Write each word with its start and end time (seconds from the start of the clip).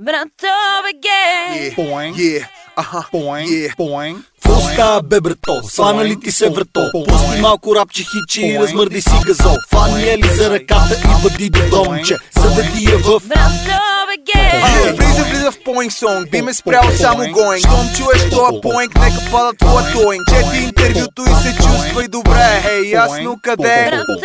Брато 0.00 0.56
БГ! 0.84 1.06
Yeah, 1.52 1.74
boing, 1.76 2.14
yeah, 2.16 2.46
uh-huh, 2.76 3.04
boing, 3.12 3.46
yeah, 3.46 3.76
boing. 3.76 4.16
Какво 4.42 4.60
става 4.60 5.02
бе 5.02 5.20
брато? 5.20 5.62
Свана 5.62 6.04
ли 6.04 6.20
ти 6.20 6.32
се 6.32 6.50
врато? 6.50 6.90
Пусти 7.08 7.40
малко 7.40 7.74
рапче 7.74 8.02
хичи 8.02 8.46
и 8.46 8.58
размърди 8.58 9.00
си 9.00 9.10
газол 9.26 9.56
Фани 9.70 10.08
е 10.08 10.18
ли 10.18 10.28
за 10.28 10.50
ръката 10.50 10.96
и 11.04 11.22
бъди 11.22 11.50
до 11.50 11.60
домче 11.70 12.16
Заведи 12.36 12.84
я 12.84 12.98
в 12.98 13.20
Брато 13.28 14.96
влиза, 14.96 15.24
влиза 15.24 15.50
в 15.50 15.64
поинг 15.64 15.92
сонг, 15.92 16.30
би 16.30 16.42
ме 16.42 16.54
спрял 16.54 16.84
само 16.96 17.32
гоинг 17.32 17.58
Щом 17.58 17.90
чуеш 17.96 18.30
тоя 18.30 18.60
поинг, 18.60 18.94
нека 18.94 19.30
пада 19.30 19.52
твоя 19.58 19.92
тоинг 19.92 20.22
Чети 20.28 20.64
интервюто 20.64 21.22
и 21.22 21.34
се 21.42 21.56
чувствай 21.56 22.08
добре. 22.08 22.62
Ей, 22.70 22.90
ясно 22.90 23.36
къде 23.42 23.68
е. 23.68 23.90
Брато! 23.90 24.20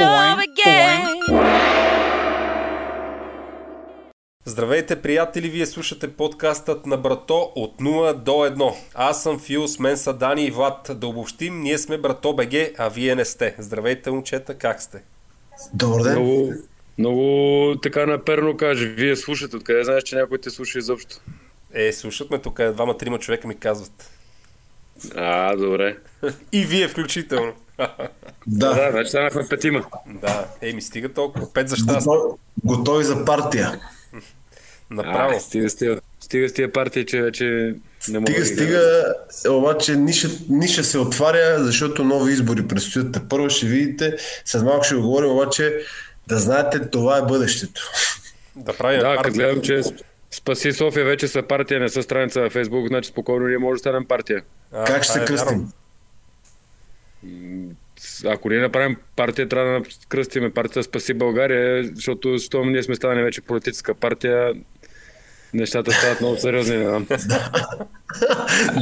Здравейте, 4.48 5.02
приятели! 5.02 5.50
Вие 5.50 5.66
слушате 5.66 6.14
подкастът 6.14 6.86
на 6.86 6.98
Брато 6.98 7.52
от 7.55 7.77
0 7.80 8.13
до 8.13 8.31
1. 8.31 8.73
Аз 8.94 9.23
съм 9.23 9.40
Фил, 9.40 9.67
с 9.67 9.80
мен 9.80 9.98
са 9.98 10.13
Дани 10.13 10.45
и 10.45 10.52
Влад. 10.52 10.91
Да 10.95 11.08
обобщим, 11.08 11.62
ние 11.62 11.77
сме 11.77 11.98
Брато 11.98 12.34
БГ, 12.34 12.53
а 12.77 12.89
вие 12.89 13.16
не 13.16 13.26
сте. 13.26 13.55
Здравейте, 13.59 14.12
момчета, 14.12 14.58
как 14.58 14.81
сте? 14.81 15.03
Добър 15.73 16.03
ден. 16.03 16.13
Много, 16.13 16.53
много 16.98 17.76
така 17.84 18.05
наперно 18.05 18.58
каже. 18.58 18.88
Вие 18.88 19.16
слушате. 19.16 19.55
Откъде 19.55 19.84
знаеш, 19.84 20.03
че 20.03 20.16
някой 20.16 20.38
те 20.38 20.50
слуша 20.50 20.80
изобщо? 20.80 21.16
Е, 21.73 21.91
слушат 21.94 22.31
ме 22.31 22.39
тук, 22.39 22.62
двама-трима 22.73 23.20
човека 23.20 23.48
ми 23.48 23.55
казват. 23.55 24.09
А, 25.16 25.55
добре. 25.55 25.98
И 26.52 26.66
вие 26.66 26.88
включително. 26.88 27.53
Да, 28.48 28.73
Да, 28.73 28.91
значи 28.91 29.09
станахме 29.09 29.48
петима. 29.50 29.86
да, 30.22 30.45
е, 30.62 30.73
ми 30.73 30.81
стига 30.81 31.09
толкова. 31.09 31.53
Пет 31.53 31.70
за 31.70 31.75
щастие. 31.75 31.95
готови, 31.95 32.34
готови 32.64 33.03
за 33.03 33.25
партия. 33.25 33.80
Направо. 34.89 35.38
А, 35.38 35.39
стига 35.39 35.70
с 35.70 35.75
тия, 35.75 35.99
стига 36.20 36.49
с 36.49 36.53
тия 36.53 36.71
партии, 36.71 37.05
че 37.05 37.21
вече 37.21 37.75
не 38.09 38.20
мога 38.20 38.31
Стига, 38.31 38.39
да 38.39 38.45
стига, 38.45 39.13
обаче 39.49 39.95
ниша, 39.95 40.27
ниша 40.50 40.83
се 40.83 40.97
отваря, 40.97 41.64
защото 41.64 42.03
нови 42.03 42.33
избори 42.33 42.67
предстоят. 42.67 43.17
Първо 43.30 43.50
ще 43.50 43.66
видите, 43.66 44.16
след 44.45 44.64
малко 44.64 44.83
ще 44.83 44.95
го 44.95 45.02
говорим, 45.02 45.31
обаче 45.31 45.80
да 46.27 46.38
знаете, 46.38 46.89
това 46.89 47.17
е 47.17 47.22
бъдещето. 47.22 47.81
Да 48.55 48.77
правим 48.77 49.00
Да, 49.00 49.16
партия. 49.16 49.33
гледам, 49.33 49.61
че 49.61 49.81
Спаси 50.31 50.73
София 50.73 51.05
вече 51.05 51.27
са 51.27 51.44
партия, 51.44 51.80
не 51.80 51.89
са 51.89 52.03
страница 52.03 52.42
на 52.42 52.49
Фейсбук, 52.49 52.88
значи 52.88 53.09
спокойно 53.09 53.47
ние 53.47 53.58
може 53.58 53.73
да 53.75 53.80
станем 53.80 54.05
партия. 54.05 54.44
А, 54.72 54.86
как 54.86 55.03
ще 55.03 55.14
се 55.14 55.22
е 55.22 55.25
кръстим? 55.25 55.67
Ако 58.25 58.49
ние 58.49 58.59
направим 58.59 58.97
партия, 59.16 59.49
трябва 59.49 59.80
да 59.80 59.86
кръстиме 60.09 60.53
партията 60.53 60.83
Спаси 60.83 61.14
България, 61.14 61.89
защото 61.94 62.38
щом 62.39 62.72
ние 62.72 62.83
сме 62.83 62.95
станали 62.95 63.23
вече 63.23 63.42
политическа 63.42 63.94
партия, 63.94 64.53
нещата 65.56 65.92
стават 65.92 66.22
много 66.22 66.38
сериозни. 66.38 66.78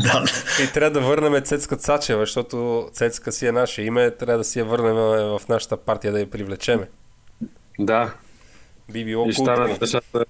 Да. 0.03 0.23
И 0.63 0.73
трябва 0.73 0.91
да 0.91 1.07
върнем 1.07 1.43
Цецка 1.43 1.77
Цачева, 1.77 2.21
защото 2.21 2.89
Цецка 2.93 3.31
си 3.31 3.47
е 3.47 3.51
наше 3.51 3.81
име, 3.81 4.11
трябва 4.11 4.37
да 4.37 4.43
си 4.43 4.59
я 4.59 4.65
върнем 4.65 4.95
в 4.95 5.41
нашата 5.49 5.77
партия 5.77 6.13
да 6.13 6.19
я 6.19 6.29
привлечеме. 6.29 6.87
да, 7.79 8.13
Би 8.91 9.05
било 9.05 9.29
И 9.29 9.33
станат 9.33 9.81
нещата 9.81 10.25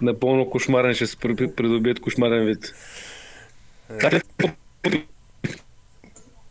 напълно 0.00 0.50
кошмарен, 0.50 0.94
ще 0.94 1.06
се 1.06 1.16
при- 1.16 1.54
придобият 1.54 2.00
кошмарен 2.00 2.46
вид. 2.46 2.74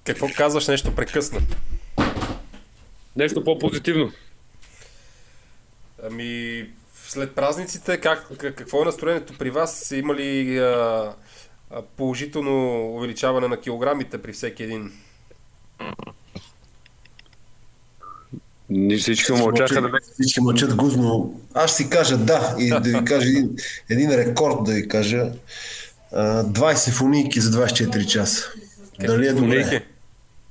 Какво 0.03 0.27
казваш? 0.37 0.67
Нещо 0.67 0.95
прекъсна. 0.95 1.41
Нещо 3.15 3.43
по-позитивно. 3.43 4.11
Ами, 6.03 6.65
след 7.09 7.35
празниците, 7.35 7.97
как, 7.97 8.27
как- 8.37 8.55
какво 8.55 8.81
е 8.81 8.85
настроението 8.85 9.33
при 9.37 9.49
вас? 9.49 9.91
Има 9.91 10.15
ли 10.15 10.59
а, 10.59 11.13
положително 11.97 12.85
увеличаване 12.95 13.47
на 13.47 13.57
килограмите 13.59 14.17
при 14.17 14.33
всеки 14.33 14.63
един? 14.63 14.91
Ние 18.69 18.97
всички 18.97 19.31
мълчаха 19.31 19.81
да 19.81 19.89
бе. 19.89 19.97
Всички 20.13 20.41
мълчат 20.41 20.75
гузно. 20.75 21.41
Аз 21.53 21.77
си 21.77 21.89
кажа 21.89 22.17
да 22.17 22.55
и 22.59 22.69
да 22.69 22.99
ви 22.99 23.05
кажа 23.05 23.27
един, 23.29 23.55
един 23.89 24.11
рекорд 24.11 24.63
да 24.63 24.71
ви 24.73 24.87
кажа. 24.87 25.31
А, 26.11 26.43
20 26.43 26.91
фунийки 26.91 27.41
за 27.41 27.67
24 27.67 28.05
часа. 28.05 28.45
Дали 28.99 29.27
е 29.27 29.33
добре? 29.33 29.85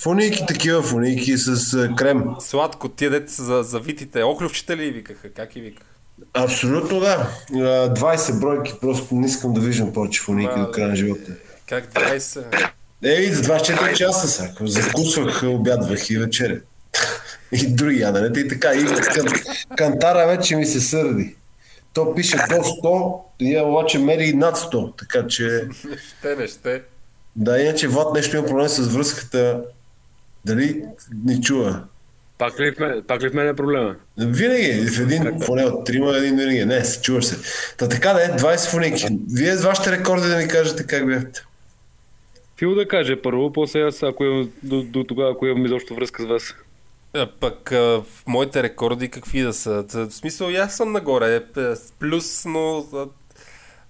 Фунийки 0.02 0.46
такива, 0.48 0.82
фунийки 0.82 1.36
с 1.36 1.88
крем. 1.96 2.24
Сладко, 2.40 2.88
тия 2.88 3.10
деца 3.10 3.42
за, 3.42 3.62
за 3.62 3.80
витите. 3.80 4.22
Оклювчета 4.22 4.76
ли 4.76 4.90
викаха? 4.90 5.32
Как 5.32 5.56
и 5.56 5.60
викаха? 5.60 5.87
Абсолютно 6.32 7.00
да. 7.00 7.28
А, 7.54 7.94
20 7.94 8.40
бройки, 8.40 8.74
просто 8.80 9.14
не 9.14 9.26
искам 9.26 9.54
да 9.54 9.60
виждам 9.60 9.92
повече 9.92 10.22
фунийки 10.22 10.58
Ма, 10.58 10.66
до 10.66 10.72
края 10.72 10.88
на 10.88 10.96
живота. 10.96 11.32
Как 11.68 11.92
20? 11.92 12.68
Ей, 13.02 13.32
за 13.32 13.42
24 13.42 13.94
часа 13.94 14.28
са. 14.28 14.54
Закусвах, 14.60 15.42
обядвах 15.42 16.10
и 16.10 16.18
вечеря. 16.18 16.60
и 17.52 17.66
други 17.74 18.00
яденета 18.00 18.40
и 18.40 18.48
така. 18.48 18.74
И 18.74 18.84
кан, 18.84 19.26
кантара 19.76 20.26
вече 20.26 20.56
ми 20.56 20.66
се 20.66 20.80
сърди. 20.80 21.34
То 21.92 22.14
пише 22.14 22.36
до 22.36 22.54
100, 22.54 23.20
я 23.40 23.64
обаче 23.64 23.98
мери 23.98 24.24
и 24.24 24.32
над 24.32 24.56
100. 24.56 24.98
Така 24.98 25.26
че, 25.26 25.68
Ще 26.18 26.36
не 26.36 26.48
ще. 26.48 26.82
да, 27.36 27.58
иначе 27.60 27.88
Влад 27.88 28.14
нещо 28.14 28.36
има 28.36 28.46
проблем 28.46 28.68
с 28.68 28.88
връзката. 28.88 29.62
Дали 30.44 30.84
не 31.24 31.40
чува? 31.40 31.82
Пак 32.38 32.60
ли, 32.60 32.72
в 32.72 32.78
мен, 32.78 33.02
пак 33.08 33.22
ли 33.22 33.30
в 33.30 33.34
мен 33.34 33.48
е 33.48 33.54
проблема? 33.54 33.96
Винаги, 34.18 34.88
в 34.90 35.00
един, 35.00 35.40
поне 35.46 35.64
от 35.64 35.86
трима, 35.86 36.16
един 36.16 36.36
винаги. 36.36 36.64
Не, 36.64 36.84
се 36.84 37.02
чуваш 37.02 37.24
се. 37.24 37.36
Та 37.76 37.88
така 37.88 38.12
да 38.12 38.24
е, 38.24 38.28
20 38.28 38.70
фуники. 38.70 39.06
Вие 39.32 39.56
с 39.56 39.64
вашите 39.64 39.92
рекорди 39.92 40.28
да 40.28 40.36
ми 40.36 40.48
кажете 40.48 40.86
как 40.86 41.06
бяхте. 41.06 41.44
Фил 42.58 42.74
да 42.74 42.88
каже 42.88 43.22
първо, 43.22 43.52
после 43.52 43.80
аз, 43.80 44.02
ако 44.02 44.24
имам, 44.24 44.50
до, 44.62 44.82
до 44.82 45.04
тогава, 45.04 45.30
ако 45.30 45.46
имам 45.46 45.66
изобщо 45.66 45.94
връзка 45.94 46.22
с 46.22 46.26
вас. 46.26 46.54
А, 47.14 47.28
пък 47.40 47.72
а, 47.72 47.76
в 47.76 48.04
моите 48.26 48.62
рекорди 48.62 49.08
какви 49.08 49.40
да 49.40 49.52
са? 49.52 49.84
В 49.88 50.10
смисъл, 50.10 50.48
и 50.48 50.56
аз 50.56 50.76
съм 50.76 50.92
нагоре. 50.92 51.36
е, 51.36 51.40
с 51.76 51.92
Плюс, 51.98 52.44
но... 52.44 52.86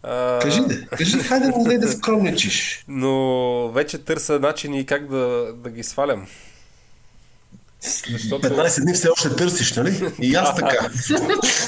а, 0.03 0.38
Кажи 0.38 0.60
да, 0.60 0.87
кажи, 0.87 1.19
хайде 1.19 1.48
не 1.56 1.64
дай 1.64 1.78
да 1.78 1.88
скромничиш. 1.88 2.84
Но 2.88 3.69
вече 3.69 3.98
търся 3.98 4.41
начини 4.41 4.87
как 4.87 5.06
да, 5.06 5.53
да 5.56 5.70
ги 5.70 5.82
свалям. 5.82 6.26
Защото 7.81 8.49
15 8.49 8.83
дни 8.83 8.93
все 8.94 9.09
още 9.09 9.28
търсиш, 9.31 9.72
нали? 9.72 10.12
И 10.21 10.34
аз 10.34 10.56
така. 10.56 10.89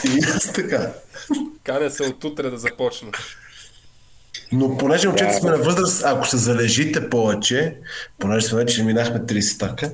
И 0.06 0.24
аз 0.26 0.52
така. 0.52 0.92
каня 1.64 1.90
се 1.90 2.02
от 2.02 2.24
утре 2.24 2.50
да 2.50 2.58
започна. 2.58 3.08
Но 4.52 4.78
понеже 4.78 5.08
момчета 5.08 5.32
сме 5.32 5.50
на 5.50 5.56
възраст, 5.56 6.02
ако 6.06 6.26
се 6.26 6.36
залежите 6.36 7.10
повече, 7.10 7.74
понеже 8.18 8.46
сме 8.46 8.58
вече 8.58 8.82
минахме 8.82 9.18
30 9.18 9.58
така, 9.60 9.88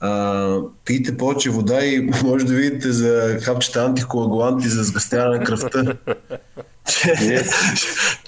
а, 0.00 0.58
пийте 0.84 1.16
повече 1.16 1.50
вода 1.50 1.84
и 1.84 2.00
може 2.24 2.44
да 2.44 2.54
видите 2.54 2.92
за 2.92 3.38
хапчета 3.42 3.80
антикоагуланти 3.80 4.68
за 4.68 4.84
сгъстяване 4.84 5.38
на 5.38 5.44
кръвта. 5.44 5.96
че, 6.88 7.44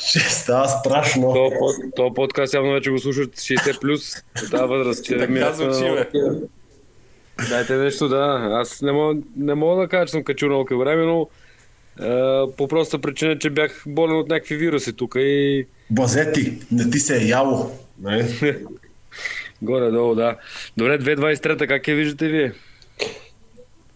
че 0.02 0.20
става 0.20 0.68
страшно. 0.68 1.32
То, 1.34 1.50
под- 1.50 1.94
то 1.96 2.14
подкаст 2.14 2.54
явно 2.54 2.72
вече 2.72 2.90
го 2.90 2.98
слушат 2.98 3.30
60 3.32 3.80
плюс. 3.80 4.14
Тази 4.50 4.64
възраст, 4.64 5.04
че 5.04 5.16
на- 5.16 5.52
звучи, 5.52 5.84
бе. 5.84 6.08
Дайте 7.48 7.76
нещо, 7.76 8.08
да. 8.08 8.48
Аз 8.52 8.82
не 8.82 8.92
мога, 8.92 9.20
не 9.36 9.54
мога 9.54 9.82
да 9.82 9.88
кажа, 9.88 10.06
че 10.06 10.10
съм 10.10 10.24
качил 10.24 10.48
много 10.48 10.66
килограми, 10.66 11.06
но 11.06 11.28
е, 12.00 12.56
по 12.56 12.68
проста 12.68 12.98
причина, 12.98 13.38
че 13.38 13.50
бях 13.50 13.82
болен 13.86 14.16
от 14.16 14.28
някакви 14.28 14.56
вируси 14.56 14.92
тук 14.92 15.14
и 15.18 15.66
Базети, 15.90 16.58
не 16.72 16.90
ти 16.90 16.98
се 16.98 17.16
е 17.22 17.26
яло. 17.26 17.78
Нали? 18.00 18.38
горе-долу, 19.62 20.14
да. 20.14 20.36
Добре, 20.76 20.98
2023 20.98 21.68
как 21.68 21.88
я 21.88 21.94
виждате 21.94 22.28
вие? 22.28 22.52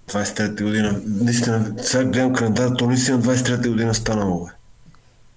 23-та 0.09 0.65
година. 0.65 1.01
Наистина, 1.07 1.75
сега 1.79 2.05
гледам 2.05 2.33
календар, 2.33 2.71
то 2.79 2.87
наистина 2.87 3.23
23-та 3.23 3.69
година 3.69 3.95
станало. 3.95 4.45
Бе. 4.45 4.53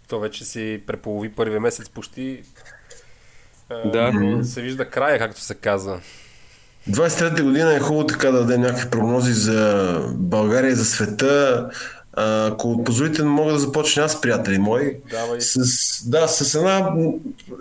То 0.08 0.20
вече 0.20 0.46
си 0.46 0.82
преполови 0.88 1.30
първия 1.30 1.60
месец 1.60 1.90
почти. 1.90 2.44
А, 3.70 3.90
Да. 3.90 4.44
Се 4.46 4.62
вижда 4.62 4.86
края, 4.90 5.20
както 5.20 5.42
се 5.42 5.56
казва. 5.56 6.02
23-та 6.90 7.44
година 7.44 7.76
е 7.76 7.80
хубаво 7.80 8.08
така 8.08 8.32
да 8.32 8.40
дадем 8.40 8.62
някакви 8.62 8.90
прогнози 8.90 9.34
за 9.34 10.00
България 10.16 10.76
за 10.76 10.86
света. 10.86 11.70
А, 12.14 12.48
ако 12.48 12.84
позволите, 12.84 13.24
мога 13.24 13.54
да 13.54 13.60
започна 13.60 14.04
аз, 14.04 14.22
приятели 14.22 14.58
мои. 14.58 14.98
Давай. 15.12 15.42
С, 15.42 15.60
да, 16.10 16.28
с 16.28 16.56
една, 16.56 16.90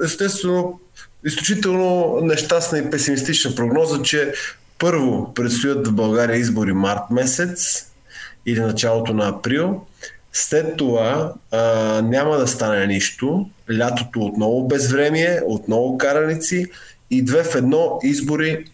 естествено, 0.05 0.81
изключително 1.25 2.19
нещастна 2.23 2.79
и 2.79 2.91
песимистична 2.91 3.55
прогноза, 3.55 4.03
че 4.03 4.33
първо 4.79 5.35
предстоят 5.35 5.89
в 5.89 5.93
България 5.93 6.37
избори 6.37 6.73
март 6.73 7.11
месец 7.11 7.87
или 8.47 8.61
началото 8.61 9.15
на 9.15 9.29
април. 9.29 9.81
След 10.33 10.77
това 10.77 11.33
а, 11.51 11.59
няма 12.03 12.37
да 12.37 12.47
стане 12.47 12.87
нищо. 12.87 13.47
Лятото 13.79 14.21
отново 14.21 14.69
безвремие, 14.69 15.41
отново 15.47 15.99
караници 15.99 16.67
и 17.11 17.23
две 17.23 17.45
в 17.45 17.55
едно 17.55 17.99
избори 18.03 18.65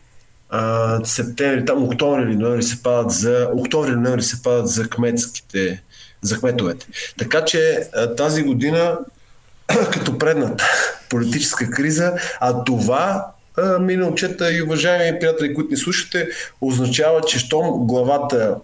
а, 0.50 1.00
септември, 1.04 1.64
там 1.64 1.84
октомври 1.84 2.22
или 2.22 2.36
ноември 2.36 2.62
се 2.62 2.82
падат 2.82 3.10
за 3.10 3.48
октомври 3.52 3.90
или 3.90 4.00
ноември 4.00 4.22
се 4.22 4.42
падат 4.42 4.68
за 4.68 4.88
кметските 4.88 5.82
за 6.22 6.38
кметовете. 6.38 6.86
Така 7.18 7.44
че 7.44 7.88
а, 7.94 8.14
тази 8.14 8.42
година, 8.42 8.98
като 9.92 10.18
предната 10.18 10.64
политическа 11.10 11.70
криза, 11.70 12.12
а 12.40 12.64
това 12.64 13.26
миналчета 13.80 14.52
и 14.52 14.62
уважаеми 14.62 15.18
приятели, 15.18 15.54
които 15.54 15.70
ни 15.70 15.76
слушате, 15.76 16.28
означава, 16.60 17.20
че 17.20 17.38
щом 17.38 17.86
главата 17.86 18.56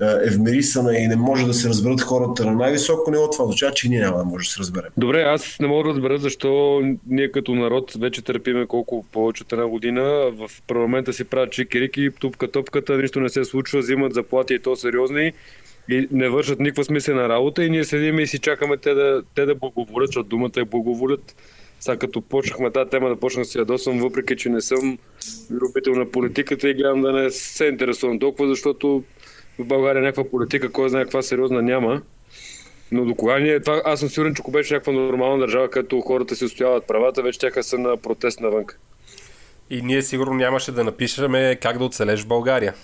е 0.00 0.30
вмирисана 0.30 0.98
и 0.98 1.08
не 1.08 1.16
може 1.16 1.46
да 1.46 1.54
се 1.54 1.68
разберат 1.68 2.00
хората 2.00 2.44
на 2.44 2.52
най-високо 2.52 3.10
ниво, 3.10 3.30
това 3.30 3.44
означава, 3.44 3.72
че 3.72 3.88
ние 3.88 4.00
няма 4.00 4.18
да 4.18 4.24
може 4.24 4.48
да 4.48 4.50
се 4.50 4.60
разберем. 4.60 4.90
Добре, 4.96 5.22
аз 5.22 5.56
не 5.60 5.66
мога 5.66 5.82
да 5.82 5.94
разбера 5.94 6.18
защо 6.18 6.80
ние 7.06 7.30
като 7.30 7.54
народ 7.54 7.92
вече 7.98 8.22
търпиме 8.22 8.66
колко 8.66 9.04
повече 9.12 9.42
от 9.42 9.52
една 9.52 9.66
година. 9.66 10.02
В 10.32 10.50
парламента 10.66 11.12
си 11.12 11.24
правят 11.24 11.52
чикирики, 11.52 12.10
тупка 12.20 12.50
топката, 12.50 12.96
нищо 12.96 13.20
не 13.20 13.28
се 13.28 13.44
случва, 13.44 13.78
взимат 13.78 14.14
заплати 14.14 14.54
и 14.54 14.58
то 14.58 14.76
сериозни 14.76 15.32
и 15.88 16.08
не 16.10 16.28
вършат 16.28 16.60
никаква 16.60 16.84
смислена 16.84 17.28
работа 17.28 17.64
и 17.64 17.70
ние 17.70 17.84
седим 17.84 18.18
и 18.18 18.26
си 18.26 18.38
чакаме 18.38 18.76
те 18.76 18.94
да, 18.94 19.22
те 19.34 19.46
да 19.46 19.54
благоволят, 19.54 20.08
защото 20.08 20.28
думата 20.28 20.50
е 20.56 20.64
благоволят. 20.64 21.36
Сега 21.80 21.96
като 21.96 22.20
почнахме 22.20 22.70
тази 22.70 22.90
тема 22.90 23.08
да 23.08 23.16
почнах 23.16 23.44
да 23.44 23.50
се 23.50 23.58
ядосвам, 23.58 23.98
въпреки 23.98 24.36
че 24.36 24.48
не 24.48 24.60
съм 24.60 24.98
любител 25.50 25.92
на 25.92 26.10
политиката 26.10 26.68
и 26.68 26.74
гледам 26.74 27.02
да 27.02 27.12
не 27.12 27.30
се 27.30 27.64
интересувам 27.64 28.18
толкова, 28.18 28.48
защото 28.48 29.04
в 29.58 29.64
България 29.64 30.02
някаква 30.02 30.30
политика, 30.30 30.72
кой 30.72 30.88
знае 30.88 31.02
каква 31.02 31.22
сериозна 31.22 31.62
няма. 31.62 32.02
Но 32.92 33.04
до 33.04 33.14
кога 33.14 33.38
ние, 33.38 33.60
това, 33.60 33.82
аз 33.84 34.00
съм 34.00 34.08
сигурен, 34.08 34.34
че 34.34 34.40
ако 34.40 34.50
беше 34.50 34.74
някаква 34.74 34.92
нормална 34.92 35.38
държава, 35.38 35.70
като 35.70 36.00
хората 36.00 36.36
си 36.36 36.44
устояват 36.44 36.86
правата, 36.86 37.22
вече 37.22 37.38
тяха 37.38 37.62
са 37.62 37.78
на 37.78 37.96
протест 37.96 38.40
навън. 38.40 38.64
И 39.70 39.82
ние 39.82 40.02
сигурно 40.02 40.34
нямаше 40.34 40.72
да 40.72 40.84
напишеме 40.84 41.56
как 41.62 41.78
да 41.78 41.84
оцелеш 41.84 42.22
в 42.22 42.26
България. 42.26 42.74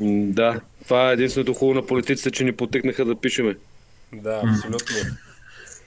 Да, 0.00 0.60
това 0.84 1.10
е 1.10 1.12
единственото 1.12 1.54
хубаво 1.54 1.80
на 1.80 1.86
политиците, 1.86 2.30
че 2.30 2.44
ни 2.44 2.52
потикнаха 2.52 3.04
да 3.04 3.14
пишеме. 3.14 3.56
Да, 4.12 4.42
абсолютно. 4.44 4.96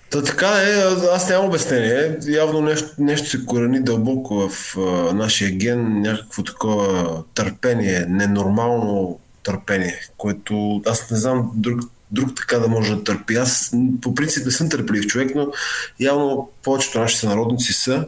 Та 0.09 0.23
така 0.23 0.47
е, 0.47 0.73
аз 1.11 1.29
нямам 1.29 1.47
обяснение. 1.47 2.17
Явно 2.27 2.61
нещо, 2.61 2.87
нещо 2.97 3.29
се 3.29 3.45
корени 3.45 3.79
дълбоко 3.79 4.49
в 4.49 4.77
а, 4.77 4.81
нашия 5.13 5.51
ген, 5.51 6.01
някакво 6.01 6.43
такова 6.43 7.23
търпение, 7.33 8.05
ненормално 8.09 9.19
търпение, 9.43 9.99
което 10.17 10.81
аз 10.85 11.11
не 11.11 11.17
знам 11.17 11.51
друг, 11.55 11.81
друг 12.11 12.29
така 12.35 12.59
да 12.59 12.67
може 12.67 12.95
да 12.95 13.03
търпи. 13.03 13.35
Аз 13.35 13.71
по 14.01 14.15
принцип 14.15 14.45
не 14.45 14.51
съм 14.51 14.69
търпелив 14.69 15.07
човек, 15.07 15.35
но 15.35 15.51
явно 15.99 16.51
повечето 16.63 16.99
наши 16.99 17.17
сънародници 17.17 17.73
са. 17.73 18.07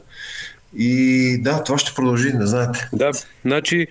И 0.78 1.38
да, 1.42 1.64
това 1.64 1.78
ще 1.78 1.94
продължи, 1.94 2.34
не 2.34 2.46
знаете. 2.46 2.90
Да, 2.94 3.12
значи, 3.46 3.88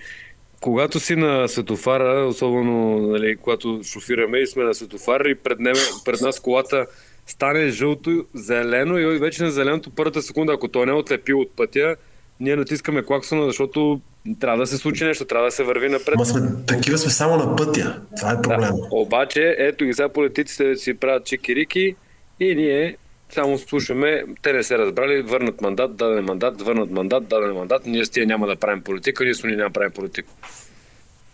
когато 0.61 1.01
си 1.01 1.17
на 1.17 1.49
светофара, 1.49 2.27
особено 2.27 2.99
нали, 2.99 3.37
когато 3.37 3.81
шофираме 3.85 4.39
и 4.39 4.47
сме 4.47 4.65
на 4.65 4.75
светофар 4.75 5.21
и 5.21 5.35
пред, 5.35 5.59
неме, 5.59 5.79
пред 6.05 6.21
нас 6.21 6.41
колата 6.41 6.87
стане 7.27 7.69
жълто, 7.69 8.25
зелено 8.35 8.99
и 8.99 9.19
вече 9.19 9.43
на 9.43 9.51
зеленото 9.51 9.91
първата 9.91 10.23
секунда, 10.23 10.53
ако 10.53 10.69
той 10.69 10.87
не 10.87 10.93
е 10.93 10.95
отлепил 10.95 11.41
от 11.41 11.57
пътя, 11.57 11.97
ние 12.41 12.57
натискаме 12.57 13.03
клаксона, 13.03 13.47
защото 13.47 14.01
трябва 14.41 14.59
да 14.59 14.67
се 14.67 14.77
случи 14.77 15.05
нещо, 15.05 15.25
трябва 15.25 15.47
да 15.47 15.53
се 15.53 15.65
върви 15.65 15.89
напред. 15.89 16.15
Ма 16.17 16.27
сме, 16.27 16.41
такива 16.67 16.99
сме 16.99 17.11
само 17.11 17.37
на 17.37 17.57
пътя. 17.57 18.01
Това 18.17 18.33
е 18.33 18.43
проблема. 18.43 18.77
Да. 18.77 18.89
Обаче, 18.91 19.57
ето 19.59 19.85
ги 19.85 19.93
сега 19.93 20.09
политиците 20.09 20.77
си 20.77 20.95
правят 20.95 21.25
чикирики 21.25 21.97
и 22.41 22.55
ние 22.55 22.97
само 23.35 23.59
слушаме, 23.59 24.25
те 24.43 24.53
не 24.53 24.63
се 24.63 24.79
разбрали, 24.79 25.23
върнат 25.23 25.61
мандат, 25.61 25.97
даден 25.97 26.25
мандат, 26.25 26.63
върнат 26.63 26.91
мандат, 26.91 27.29
даден 27.29 27.55
мандат, 27.55 27.87
ние 27.87 28.05
с 28.05 28.11
тия 28.11 28.27
няма 28.27 28.47
да 28.47 28.57
правим 28.57 28.83
политика, 28.83 29.25
ние 29.25 29.35
с 29.35 29.45
ние 29.45 29.57
няма 29.57 29.69
да 29.69 29.73
правим 29.73 29.93
политика. 29.93 30.29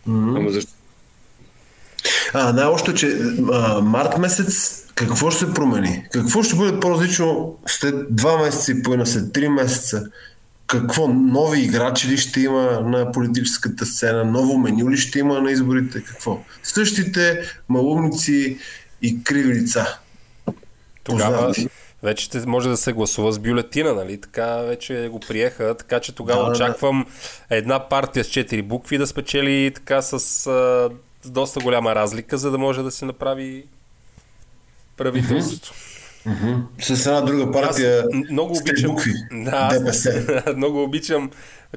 Mm-hmm. 0.09 0.37
Ама 0.39 0.51
защо? 0.51 0.73
А, 2.35 2.53
най-общо, 2.53 2.95
че 2.95 3.19
а, 3.53 3.81
март 3.81 4.19
месец 4.19 4.81
какво 4.95 5.31
ще 5.31 5.45
се 5.45 5.55
промени? 5.55 6.05
Какво 6.13 6.43
ще 6.43 6.57
бъде 6.57 6.81
по-различно 6.81 7.59
след 7.67 7.95
2 7.95 8.43
месеца 8.43 8.73
и 8.73 8.83
половина, 8.83 9.07
след 9.07 9.25
3 9.25 9.49
месеца? 9.49 10.11
Какво 10.71 11.09
нови 11.09 11.61
играчи 11.61 12.09
ли 12.09 12.17
ще 12.17 12.41
има 12.41 12.81
на 12.81 13.13
политическата 13.13 13.87
сцена? 13.87 14.25
Ново 14.25 14.59
меню 14.59 14.91
ли 14.91 14.97
ще 14.97 15.19
има 15.19 15.41
на 15.41 15.51
изборите? 15.51 16.05
Какво? 16.05 16.41
Същите 16.63 17.41
малумници 17.69 18.59
и 19.03 19.23
криви 19.25 19.55
лица. 19.55 19.99
Тогава 21.05 21.47
Познати. 21.47 21.69
вече 22.03 22.25
ще 22.25 22.47
може 22.47 22.69
да 22.69 22.77
се 22.77 22.93
гласува 22.93 23.33
с 23.33 23.39
бюлетина, 23.39 23.95
нали? 23.95 24.21
Така 24.21 24.57
вече 24.57 25.09
го 25.13 25.21
приеха, 25.21 25.75
така 25.75 26.01
че 26.01 26.15
тогава 26.15 26.41
Да, 26.41 26.47
да. 26.47 26.53
очаквам 26.53 27.07
една 27.51 27.89
партия 27.89 28.25
с 28.25 28.29
4 28.29 28.63
букви 28.63 28.99
да 28.99 29.07
спечели 29.07 29.73
така 29.75 30.03
с, 30.03 30.13
а, 30.13 30.19
с 31.23 31.31
доста 31.31 31.61
голяма 31.61 31.95
разлика, 31.95 32.39
за 32.39 32.51
да 32.51 32.59
може 32.59 32.83
да 32.83 32.91
се 32.91 33.05
направи 33.05 33.65
правителството. 34.97 35.73
С 36.81 37.07
една 37.07 37.21
друга 37.21 37.53
партия 37.53 38.01
Аз 38.01 38.31
много 38.31 38.59
обичам, 38.59 38.91
букви. 38.91 39.13
да, 39.33 39.69
ДПС. 39.69 40.43
много 40.57 40.83
обичам 40.83 41.31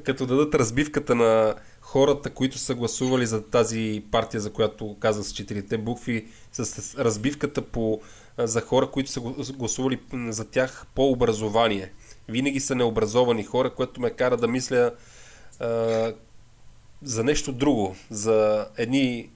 като 0.04 0.26
дадат 0.26 0.56
разбивката 0.56 1.16
на 1.16 1.56
хората, 1.82 2.30
които 2.30 2.58
са 2.58 2.76
гласували 2.76 3.26
за 3.26 3.44
тази 3.44 4.04
партия, 4.12 4.42
за 4.42 4.54
която 4.54 4.96
казах 5.00 5.26
с 5.26 5.32
четирите 5.32 5.78
букви, 5.78 6.28
с 6.52 6.96
разбивката 7.00 7.62
по, 7.62 8.02
за 8.38 8.62
хора, 8.62 8.92
които 8.92 9.12
са 9.12 9.20
гла- 9.20 9.58
гласували 9.58 10.00
за 10.14 10.46
тях 10.46 10.86
по 10.96 11.10
образование. 11.12 11.92
Винаги 12.30 12.60
са 12.60 12.76
необразовани 12.76 13.44
хора, 13.44 13.74
което 13.74 14.02
ме 14.02 14.10
кара 14.12 14.38
да 14.38 14.48
мисля 14.48 14.92
а, 15.60 16.14
за 17.04 17.24
нещо 17.24 17.52
друго, 17.52 17.96
за 18.10 18.68
едни 18.78 19.30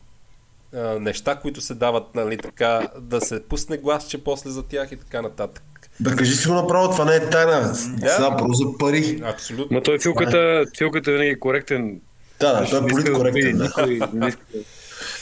а, 0.76 1.00
неща, 1.00 1.36
които 1.36 1.62
се 1.62 1.74
дават, 1.74 2.16
нали, 2.16 2.38
така, 2.38 2.88
да 3.00 3.22
се 3.22 3.44
пусне 3.44 3.78
гласче 3.78 4.24
после 4.24 4.50
за 4.50 4.64
тях 4.64 4.92
и 4.92 4.98
така 4.98 5.22
нататък. 5.22 5.64
Бе, 6.00 6.16
кажи 6.16 6.36
си 6.36 6.48
го 6.48 6.54
направо, 6.54 6.92
това 6.92 7.06
не 7.06 7.16
е 7.16 7.30
тайна. 7.30 7.62
Да. 7.62 8.10
Сега 8.10 8.38
просто 8.38 8.54
за 8.54 8.78
пари. 8.78 9.22
Абсолютно. 9.26 9.76
Ма 9.78 9.84
той 9.84 10.00
филката, 10.00 10.66
филката 10.78 11.12
винаги 11.12 11.30
е 11.30 11.40
коректен. 11.40 12.02
Да, 12.40 12.54
да, 12.54 12.70
той 12.70 12.80
е 12.80 12.82
Не 12.82 12.88
да 12.88 12.94
политкоректен. 12.94 13.58
Да. 13.58 13.86
не 14.14 14.30
да- 14.32 14.38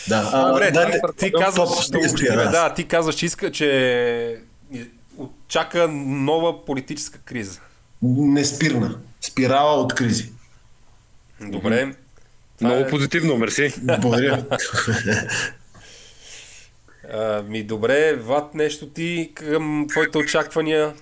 Да. 0.08 0.30
А, 0.34 0.50
Добре, 0.50 0.72
дайте, 0.72 1.00
ти, 1.18 1.26
ти 1.26 1.32
казваш, 1.32 1.70
стоп, 1.70 2.02
да 2.02 2.10
стоп, 2.10 2.20
да. 2.28 2.50
да, 2.50 2.74
ти 2.74 2.84
казваш, 2.84 3.16
че 3.16 3.26
иска, 3.26 3.52
че 3.52 4.40
чака 5.48 5.88
нова 5.88 6.66
политическа 6.66 7.20
криза. 7.20 7.60
Неспирна. 8.02 8.98
Спирала 9.22 9.82
от 9.82 9.96
кризи. 9.96 10.32
Добре. 11.42 11.96
Това 12.60 12.69
Много 12.69 12.88
е- 12.88 12.90
позитивно, 12.90 13.38
мерси. 13.38 13.74
Благодаря. 13.81 14.46
А, 17.13 17.42
ми 17.42 17.63
добре, 17.63 18.16
Ват, 18.16 18.54
нещо 18.54 18.90
ти 18.90 19.31
към 19.34 19.86
твоите 19.90 20.18
очаквания. 20.18 20.94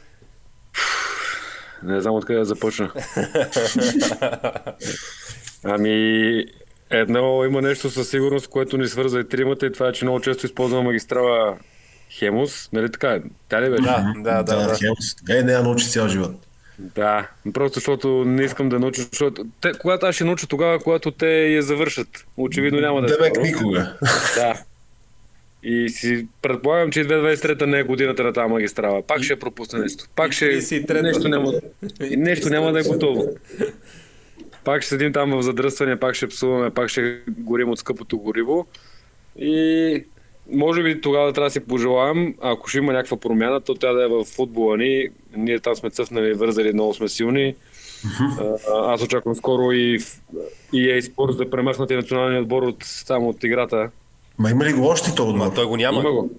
Не 1.84 2.02
знам 2.02 2.16
откъде 2.16 2.40
да 2.40 2.46
започна. 2.46 2.92
ами, 5.64 6.46
едно 6.90 7.46
има 7.46 7.62
нещо 7.62 7.90
със 7.90 8.10
сигурност, 8.10 8.48
което 8.48 8.78
ни 8.78 8.88
свърза 8.88 9.20
и 9.20 9.28
тримата 9.30 9.66
и 9.66 9.72
това 9.72 9.88
е, 9.88 9.92
че 9.92 10.06
много 10.06 10.20
често 10.20 10.46
използваме 10.46 10.84
магистрала 10.84 11.58
Хемус. 12.12 12.70
Нали 12.74 12.92
така? 12.92 13.10
е? 13.12 13.22
Тя 13.50 13.62
ли 13.62 13.70
беше? 13.70 13.84
Да, 13.84 14.14
да, 14.16 14.44
да. 14.44 14.56
да. 14.56 14.76
Хелс. 14.76 15.16
Е, 15.30 15.44
не 15.44 15.52
я 15.52 15.64
научи 15.64 15.90
цял 15.90 16.08
живот. 16.08 16.32
Да, 16.80 17.28
просто 17.54 17.80
защото 17.80 18.26
не 18.26 18.44
искам 18.44 18.70
да 18.70 18.80
науча, 18.80 19.02
защото 19.12 19.46
те, 19.62 19.72
когато 19.82 20.06
аз 20.06 20.16
ще 20.16 20.24
науча 20.24 20.48
тогава, 20.48 20.80
когато 20.80 21.12
те 21.12 21.48
я 21.48 21.62
завършат. 21.62 22.26
Очевидно 22.38 22.80
няма 22.80 23.02
да 23.02 23.14
е 23.14 23.18
Демек 23.18 23.36
скоро. 23.36 23.46
никога. 23.46 23.98
Да. 24.36 24.64
И 25.64 25.90
си 25.90 26.28
предполагам, 26.42 26.92
че 26.92 27.08
2023 27.08 27.66
не 27.66 27.80
е 27.80 27.84
годината 27.84 28.24
на 28.24 28.34
тази 28.34 28.52
магистрала. 28.52 29.02
Пак 29.02 29.24
ще 29.24 29.40
пропусне 29.40 29.80
нещо. 29.80 30.06
Пак 30.16 30.32
ще... 30.32 30.46
33-та. 30.46 31.02
Нещо 31.02 31.28
няма, 31.30 31.54
и 32.10 32.18
нещо 32.18 32.50
няма 32.50 32.72
да 32.72 32.80
е 32.80 32.84
готово. 32.84 33.28
Пак 34.64 34.82
ще 34.82 34.90
седим 34.90 35.14
там 35.14 35.32
в 35.32 35.42
задръстване, 35.42 36.00
пак 36.00 36.16
ще 36.16 36.28
псуваме, 36.28 36.70
пак 36.70 36.90
ще 36.90 37.20
горим 37.28 37.70
от 37.70 37.80
скъпото 37.80 38.18
гориво. 38.18 38.68
И 39.40 40.04
може 40.52 40.84
би 40.84 41.02
тогава 41.02 41.34
трябва 41.34 41.48
да 41.48 41.52
си 41.52 41.60
пожелаем, 41.60 42.36
ако 42.42 42.68
ще 42.68 42.78
има 42.78 42.94
някаква 42.94 43.18
промяна, 43.18 43.62
то 43.62 43.76
трябва 43.76 43.98
да 43.98 44.06
е 44.06 44.08
в 44.08 44.24
футбола 44.24 44.78
ни. 44.78 45.08
Ние 45.38 45.60
там 45.60 45.76
сме 45.76 45.90
цъфнали, 45.90 46.34
вързали, 46.34 46.74
много 46.74 46.94
сме 46.94 47.10
силни. 47.10 47.56
А, 48.72 48.94
Аз 48.94 49.02
очаквам 49.02 49.36
скоро 49.36 49.72
и 49.72 50.00
EA 50.74 51.02
Sports 51.02 51.36
да 51.36 51.50
премахнат 51.50 51.92
и 51.92 51.96
националния 51.96 52.42
отбор 52.42 52.64
от, 52.64 52.84
само 52.84 53.30
от 53.30 53.44
играта. 53.44 53.90
Ма 54.38 54.50
има 54.50 54.66
ли 54.66 54.74
го 54.74 54.88
още 54.88 55.16
то 55.16 55.30
отбор? 55.30 55.52
той 55.56 55.66
го 55.66 55.78
няма. 55.78 56.00
Има 56.00 56.12
го. 56.12 56.30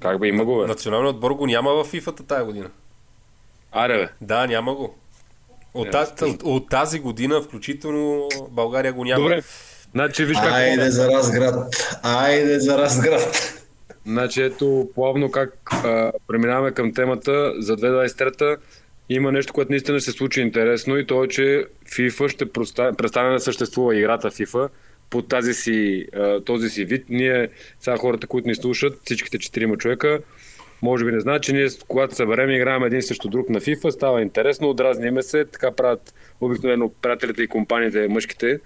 Как 0.00 0.20
бе, 0.20 0.28
има 0.28 0.44
го, 0.44 0.58
бе? 0.58 0.66
Националният 0.66 1.14
отбор 1.14 1.30
го 1.30 1.46
няма 1.46 1.70
в 1.70 1.92
FIFA-та 1.92 2.22
тая 2.22 2.44
година. 2.44 2.70
Аре, 3.72 3.98
бе. 3.98 4.08
Да, 4.20 4.46
няма 4.46 4.74
го. 4.74 4.94
От, 5.74 5.90
та, 5.90 6.06
от, 6.22 6.42
от 6.42 6.68
тази 6.68 7.00
година, 7.00 7.42
включително, 7.42 8.28
България 8.50 8.92
го 8.92 9.04
няма. 9.04 9.22
Добре. 9.22 9.42
Значи, 9.94 10.24
виж 10.24 10.36
как... 10.36 10.52
Айде 10.52 10.90
за 10.90 11.08
Разград. 11.08 11.98
Айде 12.02 12.60
за 12.60 12.78
Разград. 12.78 13.54
Значи 14.06 14.42
ето 14.42 14.88
плавно 14.94 15.30
как 15.30 15.54
а, 15.72 16.12
преминаваме 16.28 16.70
към 16.70 16.94
темата 16.94 17.54
за 17.58 17.76
2023 17.76 18.56
има 19.08 19.32
нещо, 19.32 19.52
което 19.52 19.72
наистина 19.72 20.00
ще 20.00 20.10
се 20.10 20.16
случи 20.16 20.40
интересно 20.40 20.98
и 20.98 21.06
то 21.06 21.24
е, 21.24 21.28
че 21.28 21.64
FIFA 21.86 22.28
ще 22.28 22.52
престане 22.96 23.32
да 23.32 23.40
съществува 23.40 23.96
играта 23.96 24.30
FIFA, 24.30 24.68
по 25.10 25.22
тази 25.22 25.54
си, 25.54 26.06
а, 26.16 26.40
този 26.40 26.68
си 26.68 26.84
вид. 26.84 27.04
Ние, 27.08 27.48
сега 27.80 27.96
хората, 27.96 28.26
които 28.26 28.48
ни 28.48 28.54
слушат, 28.54 29.00
всичките 29.04 29.38
четирима 29.38 29.76
човека, 29.76 30.20
може 30.82 31.04
би 31.04 31.12
не 31.12 31.20
знаят, 31.20 31.42
че 31.42 31.52
ние, 31.52 31.68
когато 31.88 32.14
съберем 32.14 32.50
играем 32.50 32.84
един 32.84 33.02
срещу 33.02 33.28
друг 33.28 33.48
на 33.48 33.60
FIFA, 33.60 33.90
става 33.90 34.22
интересно, 34.22 34.70
отразниме 34.70 35.22
се, 35.22 35.44
така 35.44 35.70
правят 35.70 36.14
обикновено 36.40 36.92
приятелите 37.02 37.42
и 37.42 37.48
компаниите, 37.48 38.08
мъжките. 38.08 38.60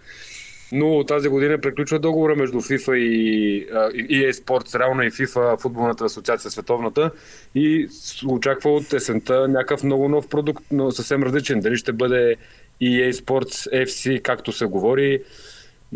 Но 0.74 1.04
тази 1.04 1.28
година 1.28 1.58
приключва 1.58 1.98
договора 1.98 2.36
между 2.36 2.60
FIFA 2.60 2.94
и, 2.94 3.56
и 3.94 4.24
EA 4.24 4.32
Sports, 4.32 4.78
реално 4.78 5.02
и 5.02 5.10
FIFA, 5.10 5.60
футболната 5.60 6.04
асоциация 6.04 6.50
световната 6.50 7.10
и 7.54 7.88
очаква 8.28 8.70
от 8.70 8.92
есента 8.92 9.48
някакъв 9.48 9.84
много 9.84 10.08
нов 10.08 10.28
продукт, 10.28 10.64
но 10.70 10.90
съвсем 10.90 11.22
различен. 11.22 11.60
Дали 11.60 11.76
ще 11.76 11.92
бъде 11.92 12.36
EA 12.82 13.12
Sports 13.12 13.84
FC, 13.84 14.22
както 14.22 14.52
се 14.52 14.66
говори, 14.66 15.22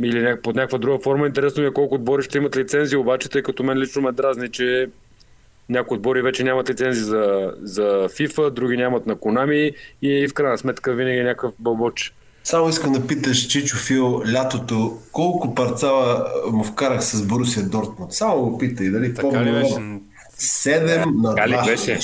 или 0.03 0.37
под 0.43 0.57
някаква 0.57 0.79
друга 0.79 0.99
форма. 0.99 1.27
Интересно 1.27 1.63
ми 1.63 1.69
е 1.69 1.73
колко 1.73 1.95
отбори 1.95 2.23
ще 2.23 2.39
имат 2.39 2.57
лицензии, 2.57 2.99
обаче, 2.99 3.31
тъй 3.31 3.43
като 3.43 3.63
мен 3.63 3.79
лично 3.79 4.03
ме 4.03 4.13
дразни, 4.13 4.51
че 4.51 4.89
някои 5.69 5.97
отбори 5.97 6.23
вече 6.23 6.45
нямат 6.45 6.71
лицензии 6.71 7.05
за, 7.05 7.55
за 7.63 7.85
FIFA, 7.85 8.51
други 8.51 8.77
нямат 8.77 9.07
на 9.07 9.17
Konami 9.17 9.75
и 10.03 10.29
в 10.29 10.35
крайна 10.35 10.59
сметка 10.59 10.95
винаги 10.95 11.19
е 11.19 11.25
някакъв 11.25 11.55
бълбоч. 11.59 12.15
Само 12.47 12.69
искам 12.69 12.93
да 12.93 13.07
питаш 13.07 13.47
Чичо 13.47 13.77
Фил 13.77 14.23
лятото 14.33 14.99
колко 15.13 15.55
парцала 15.55 16.33
му 16.53 16.65
вкарах 16.65 17.05
с 17.05 17.27
Борусия 17.27 17.65
Дортмунд. 17.65 18.13
Само 18.13 18.43
го 18.43 18.59
питай 18.59 18.91
дали 18.91 19.15
Така 19.15 19.45
ли 19.45 19.53
беше? 19.53 19.75
7 20.39 21.05
на 21.23 21.35
Така 21.35 21.49
ли 21.49 21.53
2. 21.53 21.67
беше? 21.67 21.99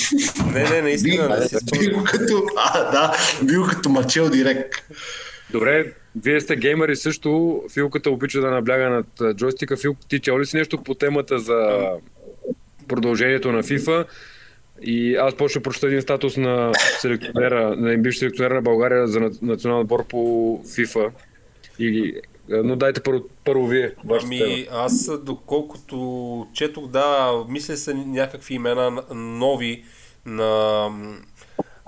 Не, 0.53 0.69
не, 0.69 0.81
наистина 0.81 1.29
не 1.29 1.47
си 1.47 1.55
Бил, 1.71 1.89
бил 1.89 2.03
като, 2.03 2.43
а, 2.57 2.91
да, 2.91 3.17
бил 3.43 3.63
като 3.63 3.89
мачел 3.89 4.29
директ. 4.29 4.73
Добре, 5.51 5.93
вие 6.23 6.41
сте 6.41 6.55
геймери 6.55 6.95
също. 6.95 7.61
Филката 7.73 8.09
обича 8.09 8.41
да 8.41 8.51
набляга 8.51 8.89
над 8.89 9.37
джойстика. 9.37 9.77
Фил, 9.77 9.95
ти 10.09 10.19
чел 10.19 10.39
ли 10.39 10.45
си 10.45 10.57
нещо 10.57 10.83
по 10.83 10.95
темата 10.95 11.39
за 11.39 11.87
продължението 12.87 13.51
на 13.51 13.63
FIFA? 13.63 14.05
И 14.85 15.15
аз 15.15 15.35
почна 15.35 15.59
да 15.59 15.63
прочета 15.63 15.87
един 15.87 16.01
статус 16.01 16.37
на 16.37 16.71
селекционера, 17.01 17.75
на 17.75 17.97
бивш 17.97 18.17
селекционер 18.17 18.51
на 18.51 18.61
България 18.61 19.07
за 19.07 19.19
на- 19.19 19.31
национален 19.41 19.81
отбор 19.81 20.07
по 20.07 20.17
FIFA. 20.65 21.09
И, 21.79 22.15
но 22.49 22.75
дайте 22.75 23.01
първо, 23.01 23.21
първо 23.45 23.67
вие. 23.67 23.89
тема. 23.95 24.19
Ами 24.23 24.67
аз 24.71 25.09
доколкото 25.23 26.47
четох, 26.53 26.87
да, 26.87 27.31
мисля 27.49 27.77
са 27.77 27.93
някакви 27.93 28.53
имена 28.53 29.03
нови 29.15 29.83
на, 30.25 30.89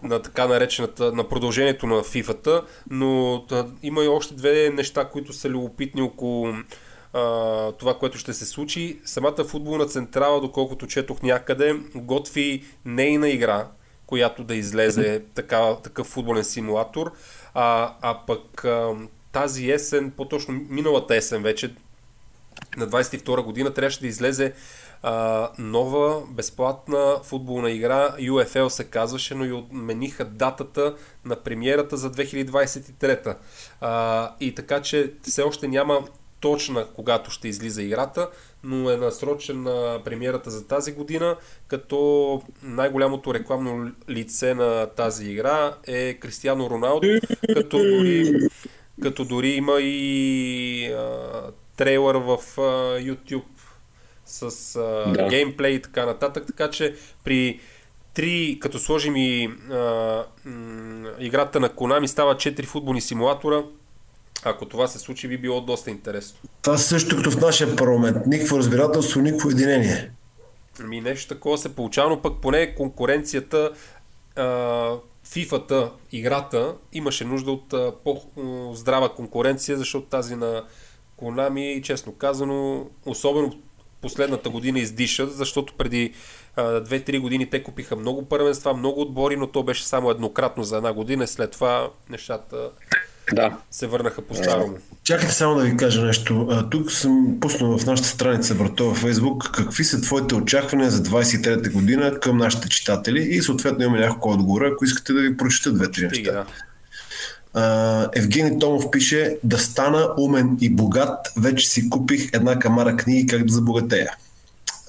на 0.03 0.21
така 0.21 0.47
наречената, 0.47 1.11
на 1.11 1.29
продължението 1.29 1.87
на 1.87 1.95
FIFA-та, 1.95 2.61
но 2.89 3.43
има 3.83 4.03
и 4.03 4.07
още 4.07 4.33
две 4.33 4.69
неща, 4.69 5.05
които 5.05 5.33
са 5.33 5.49
любопитни 5.49 6.01
около 6.01 6.53
това, 7.79 7.97
което 7.99 8.17
ще 8.17 8.33
се 8.33 8.45
случи. 8.45 8.99
Самата 9.05 9.43
футболна 9.47 9.85
централа, 9.85 10.41
доколкото 10.41 10.87
четох 10.87 11.21
някъде, 11.21 11.79
готви 11.95 12.63
нейна 12.85 13.29
игра, 13.29 13.67
която 14.07 14.43
да 14.43 14.55
излезе 14.55 15.23
така, 15.35 15.75
такъв 15.75 16.07
футболен 16.07 16.43
симулатор, 16.43 17.11
а, 17.53 17.93
а 18.01 18.19
пък 18.27 18.65
а, 18.65 18.93
тази 19.31 19.71
есен, 19.71 20.11
по-точно 20.11 20.61
миналата 20.69 21.15
есен 21.15 21.43
вече, 21.43 21.73
на 22.77 22.87
22 22.87 23.43
година 23.43 23.73
трябваше 23.73 23.99
да 23.99 24.07
излезе 24.07 24.53
а, 25.03 25.49
нова 25.57 26.21
безплатна 26.29 27.19
футболна 27.23 27.71
игра. 27.71 28.15
UFL 28.19 28.67
се 28.67 28.83
казваше, 28.83 29.35
но 29.35 29.45
и 29.45 29.51
отмениха 29.51 30.25
датата 30.25 30.95
на 31.25 31.35
премиерата 31.35 31.97
за 31.97 32.11
2023. 32.11 33.35
А, 33.81 34.31
и 34.39 34.55
така, 34.55 34.81
че 34.81 35.13
все 35.23 35.41
още 35.41 35.67
няма 35.67 36.01
точна 36.39 36.87
когато 36.95 37.31
ще 37.31 37.47
излиза 37.47 37.81
играта, 37.83 38.29
но 38.63 38.89
е 38.89 38.97
насрочена 38.97 40.01
премиерата 40.05 40.49
за 40.49 40.67
тази 40.67 40.91
година, 40.91 41.37
като 41.67 42.41
най-голямото 42.63 43.33
рекламно 43.33 43.91
лице 44.09 44.53
на 44.53 44.85
тази 44.85 45.29
игра 45.31 45.75
е 45.87 46.13
Кристиано 46.13 46.69
Роналдо, 46.69 47.07
като 47.53 47.77
дори, 47.77 48.33
като 49.01 49.25
дори 49.25 49.49
има 49.49 49.77
и 49.81 50.85
а, 50.93 51.17
трейлър 51.77 52.15
в 52.15 52.37
а, 52.57 52.61
YouTube 52.99 53.43
с 54.25 54.75
а, 54.75 55.11
Да. 55.13 55.27
геймплей 55.29 55.71
и 55.71 55.81
така 55.81 56.05
нататък, 56.05 56.43
така 56.47 56.69
че 56.69 56.95
при 57.23 57.59
три, 58.13 58.57
като 58.61 58.79
сложим 58.79 59.15
и 59.15 59.49
а, 59.71 60.23
м, 60.45 61.09
играта 61.19 61.59
на 61.59 61.69
Konami 61.69 62.05
става 62.05 62.35
4 62.35 62.65
футболни 62.65 63.01
симулатора, 63.01 63.63
ако 64.45 64.65
това 64.65 64.87
се 64.87 64.99
случи 64.99 65.27
би 65.27 65.37
било 65.37 65.61
доста 65.61 65.91
интересно. 65.91 66.39
Това 66.61 66.77
също 66.77 67.15
като 67.15 67.31
в 67.31 67.41
нашия 67.41 67.75
парламент. 67.75 68.17
Никакво 68.27 68.57
разбирателство, 68.57 69.21
никакво 69.21 69.49
единение. 69.49 70.11
Ами 70.79 71.01
нещо 71.01 71.33
такова 71.33 71.57
се 71.57 71.75
получава, 71.75 72.09
но 72.09 72.21
пък 72.21 72.41
поне 72.41 72.75
конкуренцията, 72.75 73.71
а, 74.35 74.43
FIFA-та, 75.27 75.91
играта, 76.11 76.75
имаше 76.93 77.25
нужда 77.25 77.51
от 77.51 77.73
по-здрава 78.03 79.15
конкуренция, 79.15 79.77
защото 79.77 80.05
тази 80.07 80.35
на 80.35 80.63
Konami, 81.17 81.81
честно 81.81 82.13
казано, 82.13 82.87
особено 83.05 83.53
последната 84.01 84.49
година 84.49 84.79
издиша, 84.79 85.27
защото 85.27 85.73
преди 85.77 86.13
а, 86.55 86.63
2-3 86.63 87.19
години 87.19 87.49
те 87.49 87.63
купиха 87.63 87.95
много 87.95 88.25
първенства, 88.25 88.73
много 88.73 89.01
отбори, 89.01 89.35
но 89.35 89.47
то 89.47 89.63
беше 89.63 89.85
само 89.85 90.09
еднократно 90.09 90.63
за 90.63 90.77
една 90.77 90.93
година 90.93 91.27
след 91.27 91.51
това 91.51 91.89
нещата 92.09 92.71
Да. 93.33 93.57
се 93.71 93.87
върнаха 93.87 94.21
по-старому. 94.21 94.77
Чакайте 95.03 95.33
само 95.33 95.55
да 95.55 95.63
ви 95.63 95.77
кажа 95.77 96.01
нещо. 96.01 96.47
А, 96.51 96.69
тук 96.69 96.91
съм 96.91 97.37
пуснал 97.41 97.77
в 97.77 97.85
нашата 97.85 98.09
страница, 98.09 98.55
брато, 98.55 98.85
във 98.85 99.03
Facebook, 99.03 99.51
какви 99.51 99.83
са 99.83 100.01
твоите 100.01 100.35
очаквания 100.35 100.91
за 100.91 101.03
23-та 101.03 101.69
година 101.69 102.19
към 102.19 102.37
нашите 102.37 102.69
читатели 102.69 103.21
и 103.21 103.41
съответно 103.41 103.83
имаме 103.83 103.99
няколко 103.99 104.29
отговора, 104.29 104.71
ако 104.73 104.85
искате 104.85 105.13
да 105.13 105.21
ви 105.21 105.37
прочета 105.37 105.73
две-три 105.73 106.07
неща. 106.07 106.31
да. 106.31 106.45
А, 107.53 108.09
Евгений 108.15 108.59
Томов 108.59 108.91
пише 108.91 109.37
да 109.43 109.57
стана 109.57 110.09
умен 110.17 110.57
и 110.61 110.69
богат, 110.69 111.31
вече 111.37 111.69
си 111.69 111.89
купих 111.89 112.29
една 112.33 112.59
камара 112.59 112.97
книги 112.97 113.27
как 113.27 113.45
да 113.45 113.53
забогатея. 113.53 114.11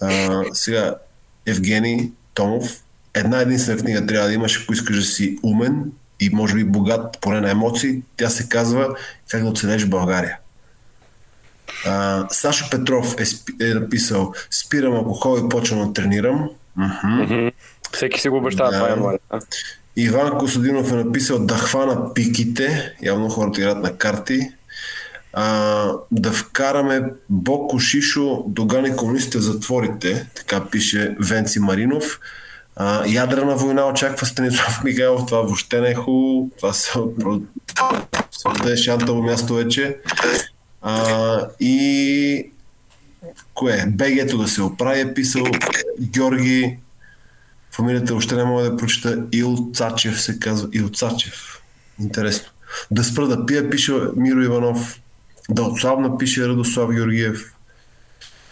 А, 0.00 0.42
сега, 0.52 0.94
Евгений 1.46 2.10
Томов, 2.34 2.82
една 3.14 3.40
единствена 3.40 3.78
книга 3.78 4.06
трябва 4.06 4.28
да 4.28 4.34
имаш, 4.34 4.62
ако 4.62 4.72
искаш 4.72 4.96
да 4.96 5.02
си 5.02 5.38
умен 5.42 5.92
и 6.20 6.30
може 6.30 6.54
би 6.54 6.64
богат, 6.64 7.18
поне 7.20 7.40
на 7.40 7.50
емоции. 7.50 8.02
Тя 8.16 8.28
се 8.30 8.48
казва 8.48 8.96
Как 9.30 9.42
да 9.42 9.48
оцелеш 9.48 9.86
България. 9.86 10.38
А, 11.86 12.26
Сашо 12.30 12.70
Петров 12.70 13.16
е, 13.18 13.24
е 13.64 13.74
написал 13.74 14.32
Спирам 14.50 14.94
алкохол 14.94 15.38
и 15.44 15.48
почвам 15.48 15.86
да 15.86 15.92
тренирам. 15.92 16.48
Всеки 17.92 18.20
си 18.20 18.28
го 18.28 18.36
обещава, 18.36 18.70
Да. 18.70 18.76
това 18.76 18.92
е 18.92 18.96
младе. 18.96 19.18
Иван 19.96 20.38
Косодинов 20.38 20.92
е 20.92 20.94
написал 20.94 21.38
да 21.38 21.54
хвана 21.54 22.14
пиките, 22.14 22.96
явно 23.02 23.28
хората 23.28 23.60
играят 23.60 23.82
на 23.82 23.96
карти, 23.96 24.50
а, 25.32 25.92
да 26.10 26.32
вкараме 26.32 27.02
Боко 27.30 27.78
Шишо, 27.78 28.44
Догани 28.46 28.96
комунистите 28.96 29.38
в 29.38 29.40
затворите, 29.40 30.26
така 30.34 30.64
пише 30.70 31.16
Венци 31.20 31.60
Маринов. 31.60 32.20
А, 32.76 33.06
ядрена 33.06 33.56
война 33.56 33.88
очаква 33.88 34.26
Станислав 34.26 34.80
Михайлов, 34.84 35.26
това 35.26 35.40
въобще 35.40 35.80
не 35.80 35.88
е 35.88 35.94
хубаво, 35.94 36.50
това 36.56 36.72
се 36.72 36.92
е 38.72 38.76
шантово 38.76 39.22
място 39.22 39.54
вече. 39.54 39.96
А, 40.82 41.40
и 41.60 42.50
кое? 43.54 43.84
БГ-то 43.88 44.38
да 44.38 44.48
се 44.48 44.62
оправи 44.62 45.00
е 45.00 45.14
писал 45.14 45.44
Георги 46.00 46.78
Фамилията 47.76 48.14
още 48.14 48.36
не 48.36 48.44
мога 48.44 48.62
да 48.62 48.76
прочета. 48.76 49.22
Ил 49.32 49.70
Цачев 49.74 50.22
се 50.22 50.38
казва. 50.38 50.68
Ил 50.72 50.88
Цачев. 50.88 51.62
Интересно. 52.00 52.48
Да 52.90 53.04
спра 53.04 53.26
да 53.26 53.46
пия, 53.46 53.70
пише 53.70 53.92
Миро 54.16 54.42
Иванов. 54.42 55.00
Да 55.50 55.62
отслабна, 55.62 56.18
пише 56.18 56.48
Радослав 56.48 56.90
Георгиев. 56.94 57.55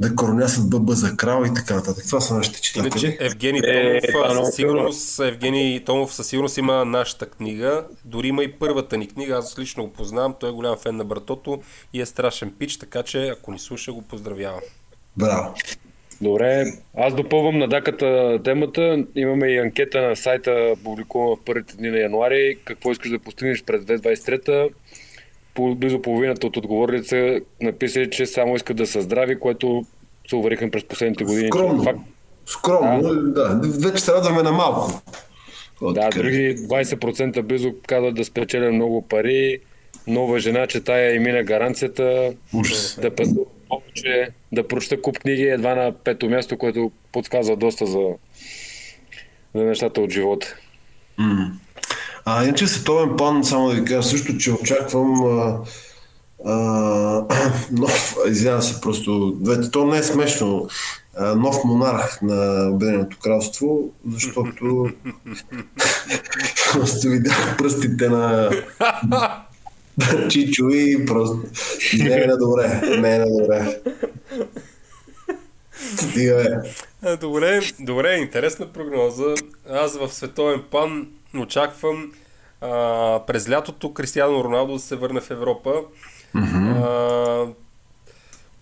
Да 0.00 0.16
коронясат 0.16 0.70
бъба 0.70 0.92
за 0.92 1.16
крал 1.16 1.44
и 1.46 1.54
така 1.54 1.74
нататък. 1.74 2.04
Това 2.06 2.20
са 2.20 2.34
нашите 2.34 2.60
читатели. 2.60 2.88
Иначе 2.88 3.16
Евгений 3.20 3.60
Е, 3.64 4.00
Томов, 4.12 4.30
много 4.30 4.46
със 4.46 4.54
сигурност, 4.54 5.20
Евгений 5.20 5.84
Томов 5.84 6.14
със 6.14 6.26
сигурност 6.26 6.58
има 6.58 6.84
нашата 6.84 7.26
книга, 7.26 7.84
дори 8.04 8.28
има 8.28 8.44
и 8.44 8.52
първата 8.52 8.96
ни 8.96 9.08
книга, 9.08 9.34
аз 9.34 9.58
лично 9.58 9.84
го 9.84 9.92
познавам, 9.92 10.34
той 10.40 10.50
е 10.50 10.52
голям 10.52 10.76
фен 10.76 10.96
на 10.96 11.04
братото 11.04 11.62
и 11.92 12.00
е 12.00 12.06
страшен 12.06 12.52
пич, 12.58 12.78
така 12.78 13.02
че 13.02 13.28
ако 13.28 13.52
ни 13.52 13.58
слуша 13.58 13.92
го 13.92 14.02
поздравявам. 14.02 14.60
Браво. 15.16 15.54
Добре, 16.20 16.64
аз 16.96 17.14
допълвам 17.14 17.58
на 17.58 17.68
даката 17.68 18.40
темата. 18.44 19.04
Имаме 19.14 19.46
и 19.46 19.58
анкета 19.58 20.02
на 20.02 20.16
сайта, 20.16 20.74
публикувана 20.84 21.36
в 21.36 21.44
първите 21.44 21.76
дни 21.76 21.90
на 21.90 21.98
януари. 21.98 22.58
Какво 22.64 22.92
искаш 22.92 23.10
да 23.10 23.18
постигнеш 23.18 23.64
през 23.64 23.82
2023? 23.82 24.68
Близо 25.60 26.02
половината 26.02 26.46
от 26.46 26.56
отговорите 26.56 27.08
са 27.08 27.40
написали, 27.60 28.10
че 28.10 28.26
само 28.26 28.56
искат 28.56 28.76
да 28.76 28.86
са 28.86 29.02
здрави, 29.02 29.38
което 29.40 29.84
се 30.28 30.36
увериха 30.36 30.70
през 30.70 30.84
последните 30.84 31.24
години. 31.24 31.48
Скромно. 31.48 31.82
факт. 31.82 31.98
Скромно, 32.46 33.14
да. 33.32 33.60
Вече 33.62 34.02
се 34.02 34.12
радваме 34.12 34.42
на 34.42 34.52
малко. 34.52 35.02
Да, 35.82 36.10
други 36.10 36.56
20% 36.56 37.42
близо 37.42 37.74
казват 37.86 38.14
да 38.14 38.24
спечелят 38.24 38.72
много 38.74 39.02
пари. 39.02 39.58
нова 40.06 40.38
жена, 40.38 40.66
че 40.66 40.80
тая 40.80 41.14
и 41.14 41.18
мина 41.18 41.42
гаранцията, 41.42 42.32
Ужас. 42.54 42.98
да 43.02 43.14
пътува 43.14 43.44
повече, 43.68 44.28
да 44.52 44.68
прочета 44.68 45.02
куп 45.02 45.18
книги 45.18 45.42
едва 45.42 45.74
на 45.74 45.92
пето 45.92 46.28
място, 46.30 46.58
което 46.58 46.92
подсказва 47.12 47.56
доста 47.56 47.86
за, 47.86 48.00
за 49.54 49.64
нещата 49.64 50.00
от 50.00 50.10
живота. 50.10 50.56
А 52.24 52.44
иначе 52.44 52.66
световен 52.66 53.16
план, 53.16 53.44
само 53.44 53.68
да 53.68 53.74
ви 53.74 53.84
кажа 53.84 54.02
също, 54.02 54.38
че 54.38 54.52
очаквам 54.52 55.24
а, 55.24 55.58
а, 56.46 57.24
нов, 57.72 58.16
извинявам 58.28 58.62
се 58.62 58.80
просто, 58.80 59.30
двете, 59.40 59.70
то 59.70 59.86
не 59.86 59.98
е 59.98 60.02
смешно, 60.02 60.68
а, 61.16 61.34
нов 61.34 61.64
монарх 61.64 62.22
на 62.22 62.68
Обединеното 62.70 63.18
кралство, 63.22 63.92
защото 64.12 64.88
просто 66.72 67.08
видях 67.08 67.56
пръстите 67.58 68.08
на 68.08 68.50
Чичо 70.28 70.68
и 70.68 71.06
просто 71.06 71.38
не 71.98 72.22
е 72.22 72.26
на 72.26 72.36
добре, 72.36 72.80
не 72.98 73.16
е 73.16 73.18
на 73.18 73.26
добре. 73.26 73.80
Стига, 75.96 76.34
бе. 76.34 76.70
А, 77.02 77.16
Добре, 77.16 77.60
добре, 77.80 78.14
интересна 78.14 78.72
прогноза. 78.72 79.34
Аз 79.70 79.96
в 79.96 80.12
световен 80.12 80.62
план 80.70 81.08
очаквам 81.40 82.12
а, 82.60 83.20
през 83.26 83.50
лятото 83.50 83.94
Кристиано 83.94 84.44
Роналдо 84.44 84.72
да 84.72 84.78
се 84.78 84.96
върне 84.96 85.20
в 85.20 85.30
Европа. 85.30 85.74
А, 86.34 87.46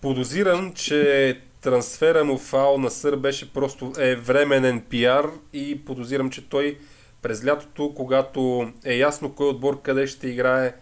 подозирам, 0.01 0.73
че 0.73 1.39
трансфера 1.61 2.23
му 2.23 2.37
в 2.37 2.53
Ал 2.53 2.77
Насър 2.77 3.15
беше 3.15 3.53
просто 3.53 3.93
е 3.97 4.15
временен 4.15 4.81
пиар 4.81 5.29
и 5.53 5.85
подозирам, 5.85 6.29
че 6.29 6.49
той 6.49 6.77
през 7.21 7.45
лятото, 7.45 7.93
когато 7.95 8.71
е 8.85 8.95
ясно 8.95 9.35
кой 9.35 9.47
отбор 9.47 9.81
къде 9.81 10.07
ще 10.07 10.27
играе, 10.27 10.73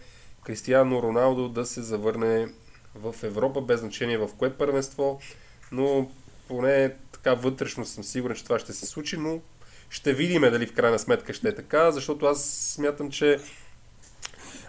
Кристиано 0.44 1.02
Роналдо 1.02 1.48
да 1.48 1.66
се 1.66 1.82
завърне 1.82 2.48
в 2.94 3.14
Европа, 3.22 3.60
без 3.60 3.80
значение 3.80 4.18
в 4.18 4.28
кое 4.38 4.52
първенство, 4.52 5.20
но 5.72 6.10
поне 6.48 6.94
така 7.12 7.34
вътрешно 7.34 7.86
съм 7.86 8.04
сигурен, 8.04 8.36
че 8.36 8.44
това 8.44 8.58
ще 8.58 8.72
се 8.72 8.86
случи, 8.86 9.16
но 9.16 9.40
ще 9.92 10.12
видиме 10.12 10.50
дали 10.50 10.66
в 10.66 10.72
крайна 10.72 10.98
сметка 10.98 11.32
ще 11.32 11.48
е 11.48 11.54
така, 11.54 11.90
защото 11.90 12.26
аз 12.26 12.44
смятам, 12.74 13.10
че 13.10 13.38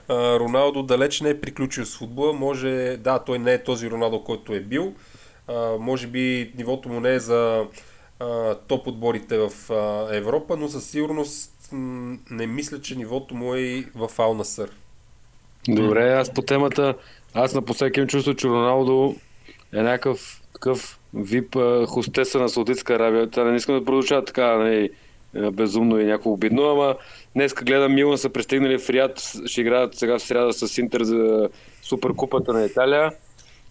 а, 0.08 0.40
Роналдо 0.40 0.84
далеч 0.84 1.22
не 1.22 1.30
е 1.30 1.42
приключил 1.42 1.86
с 1.86 1.98
футбола. 1.98 2.34
Може, 2.34 2.98
да, 2.98 3.20
той 3.20 3.40
не 3.40 3.54
е 3.54 3.64
този 3.64 3.90
Роналдо, 3.90 4.24
който 4.24 4.54
е 4.54 4.60
бил. 4.60 4.94
А, 5.48 5.78
може 5.80 6.08
би 6.08 6.54
нивото 6.58 6.90
му 6.90 7.00
не 7.00 7.14
е 7.14 7.20
за 7.20 7.66
топ 8.68 8.88
отборите 8.88 9.38
в 9.38 9.72
а, 9.72 10.16
Европа, 10.16 10.58
но 10.58 10.68
със 10.68 10.90
сигурност 10.90 11.70
не 12.32 12.48
мисля, 12.48 12.82
че 12.82 12.96
нивото 12.96 13.36
му 13.36 13.56
е 13.56 13.60
и 13.60 13.88
в 13.96 14.10
Ал 14.18 14.34
Насър. 14.34 14.70
Добре, 15.68 16.14
аз 16.14 16.34
по 16.34 16.42
темата, 16.42 16.96
аз 17.34 17.54
напоследък 17.54 17.98
имам 17.98 18.08
чувство, 18.08 18.34
че 18.34 18.48
Роналдо 18.48 19.16
е 19.74 19.82
някакъв 19.82 20.42
такъв 20.54 21.00
вип 21.14 21.56
хостеса 21.88 22.40
на 22.40 22.50
Саудитска 22.50 22.94
Арабия. 22.94 23.30
Тя 23.30 23.44
не 23.44 23.56
искам 23.56 23.80
да 23.80 23.86
продължава 23.86 24.26
така, 24.26 24.58
нали, 24.58 24.90
безумно 25.52 26.00
и 26.00 26.06
някакво 26.06 26.32
обидно, 26.32 26.64
ама 26.64 26.96
днес 27.36 27.54
гледам 27.54 27.94
Милан 27.94 28.18
са 28.18 28.30
пристигнали 28.30 28.78
в 28.78 28.90
Риад, 28.90 29.12
ще 29.46 29.62
играят 29.62 29.96
сега 29.96 30.20
в 30.20 30.24
сряда 30.24 30.54
с 30.54 30.78
Интер 30.78 31.04
за 31.04 31.50
Суперкупата 31.82 32.54
на 32.54 32.66
Италия. 32.66 33.12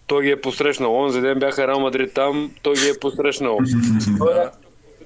Той 0.07 0.23
ги 0.23 0.29
е 0.29 0.41
посрещнал. 0.41 0.95
Онзи 0.95 1.21
ден 1.21 1.39
бяха 1.39 1.67
Реал 1.67 1.79
Мадрид 1.79 2.13
там, 2.13 2.51
той 2.61 2.73
ги 2.73 2.89
е 2.89 2.99
посрещнал. 3.01 3.59
Той 4.17 4.41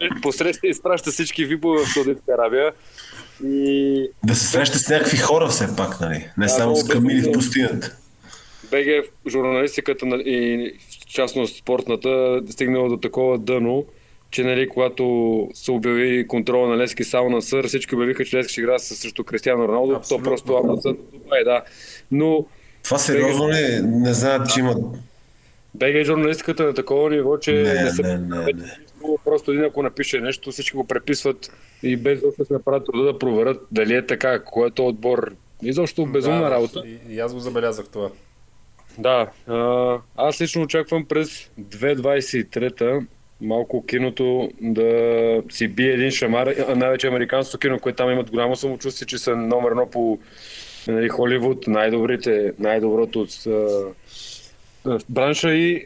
е 0.01 0.21
посреща 0.21 0.67
и 0.67 0.69
изпраща 0.69 1.11
всички 1.11 1.45
випове 1.45 1.85
в 1.85 1.89
Саудитска 1.89 2.31
Арабия. 2.33 2.71
И 3.45 4.09
Да 4.23 4.35
се 4.35 4.47
среща 4.47 4.77
с 4.77 4.89
някакви 4.89 5.17
хора 5.17 5.47
все 5.47 5.75
пак, 5.77 5.99
нали? 6.01 6.29
Не 6.37 6.45
Да, 6.45 6.49
само 6.49 6.75
с 6.75 6.87
камили 6.87 7.21
в 7.21 7.31
пустинята. 7.31 7.95
БГ 8.71 8.85
журналистиката 9.27 10.05
на- 10.05 10.15
и 10.17 10.71
в 11.01 11.05
частност 11.05 11.57
спортната 11.57 12.09
е 12.09 12.51
стигнала 12.51 12.89
до 12.89 12.97
такова 12.97 13.37
дъно, 13.37 13.85
че 14.31 14.43
нали, 14.43 14.69
когато 14.69 15.49
се 15.53 15.71
обяви 15.71 16.27
контрола 16.27 16.67
на 16.67 16.77
Лески 16.77 17.03
само 17.03 17.29
на 17.29 17.41
Сър, 17.41 17.67
всички 17.67 17.95
обявиха, 17.95 18.25
че 18.25 18.37
Лески 18.37 18.51
ще 18.51 18.61
играе 18.61 18.79
срещу 18.79 19.23
Кристиано 19.23 19.67
Роналдо. 19.67 19.95
Абсолютно. 19.95 20.23
То 20.23 20.29
просто 20.29 20.61
Ама 20.63 20.81
Сър 20.81 20.95
е, 21.41 21.43
да. 21.43 21.63
Но 22.11 22.45
Това 22.83 22.97
сериозно 22.97 23.49
ли? 23.49 23.81
Не 23.83 24.13
знаят, 24.13 24.49
че 24.49 24.59
имат... 24.59 24.77
БГ 25.73 26.03
журналистиката 26.03 26.63
е 26.63 26.65
на 26.65 26.73
такова 26.73 27.09
ниво, 27.09 27.37
че 27.37 27.53
Не, 27.53 27.83
не, 27.83 27.89
се 27.89 28.01
не, 28.01 28.17
не, 28.17 28.45
не. 28.45 28.77
Просто 29.25 29.51
един 29.51 29.63
ако 29.63 29.83
напише 29.83 30.19
нещо, 30.19 30.51
всички 30.51 30.77
го 30.77 30.87
преписват 30.87 31.51
и 31.83 31.97
без 31.97 32.21
да 32.21 32.45
се 32.45 32.53
направят 32.53 32.85
труда 32.85 33.03
да 33.03 33.19
проверят 33.19 33.61
дали 33.71 33.95
е 33.95 34.05
така, 34.05 34.43
което 34.43 34.87
отбор. 34.87 35.31
Изобщо 35.63 36.05
безумна 36.05 36.41
да, 36.41 36.51
работа. 36.51 36.83
И, 36.85 37.13
и 37.13 37.19
аз 37.19 37.33
го 37.33 37.39
забелязах 37.39 37.87
това. 37.87 38.09
Да, 38.97 39.31
а, 39.47 39.97
аз 40.15 40.41
лично 40.41 40.61
очаквам 40.61 41.05
през 41.05 41.49
2023-та 41.61 42.99
малко 43.41 43.85
киното 43.85 44.49
да 44.61 45.41
си 45.49 45.67
бие 45.67 45.93
един 45.93 46.11
шамар, 46.11 46.47
а 46.47 46.75
най-вече 46.75 47.07
американското 47.07 47.57
кино, 47.57 47.79
което 47.79 47.95
там 47.95 48.11
имат 48.11 48.31
голямо 48.31 48.55
самочувствие, 48.55 49.05
че 49.05 49.17
са 49.17 49.35
номер 49.35 49.71
едно 49.71 49.89
по 49.89 50.19
нали, 50.87 51.09
Холивуд, 51.09 51.67
най-добрите, 51.67 52.53
най-доброто 52.59 53.21
от 53.21 53.47
а, 53.47 54.99
бранша 55.09 55.53
и 55.53 55.85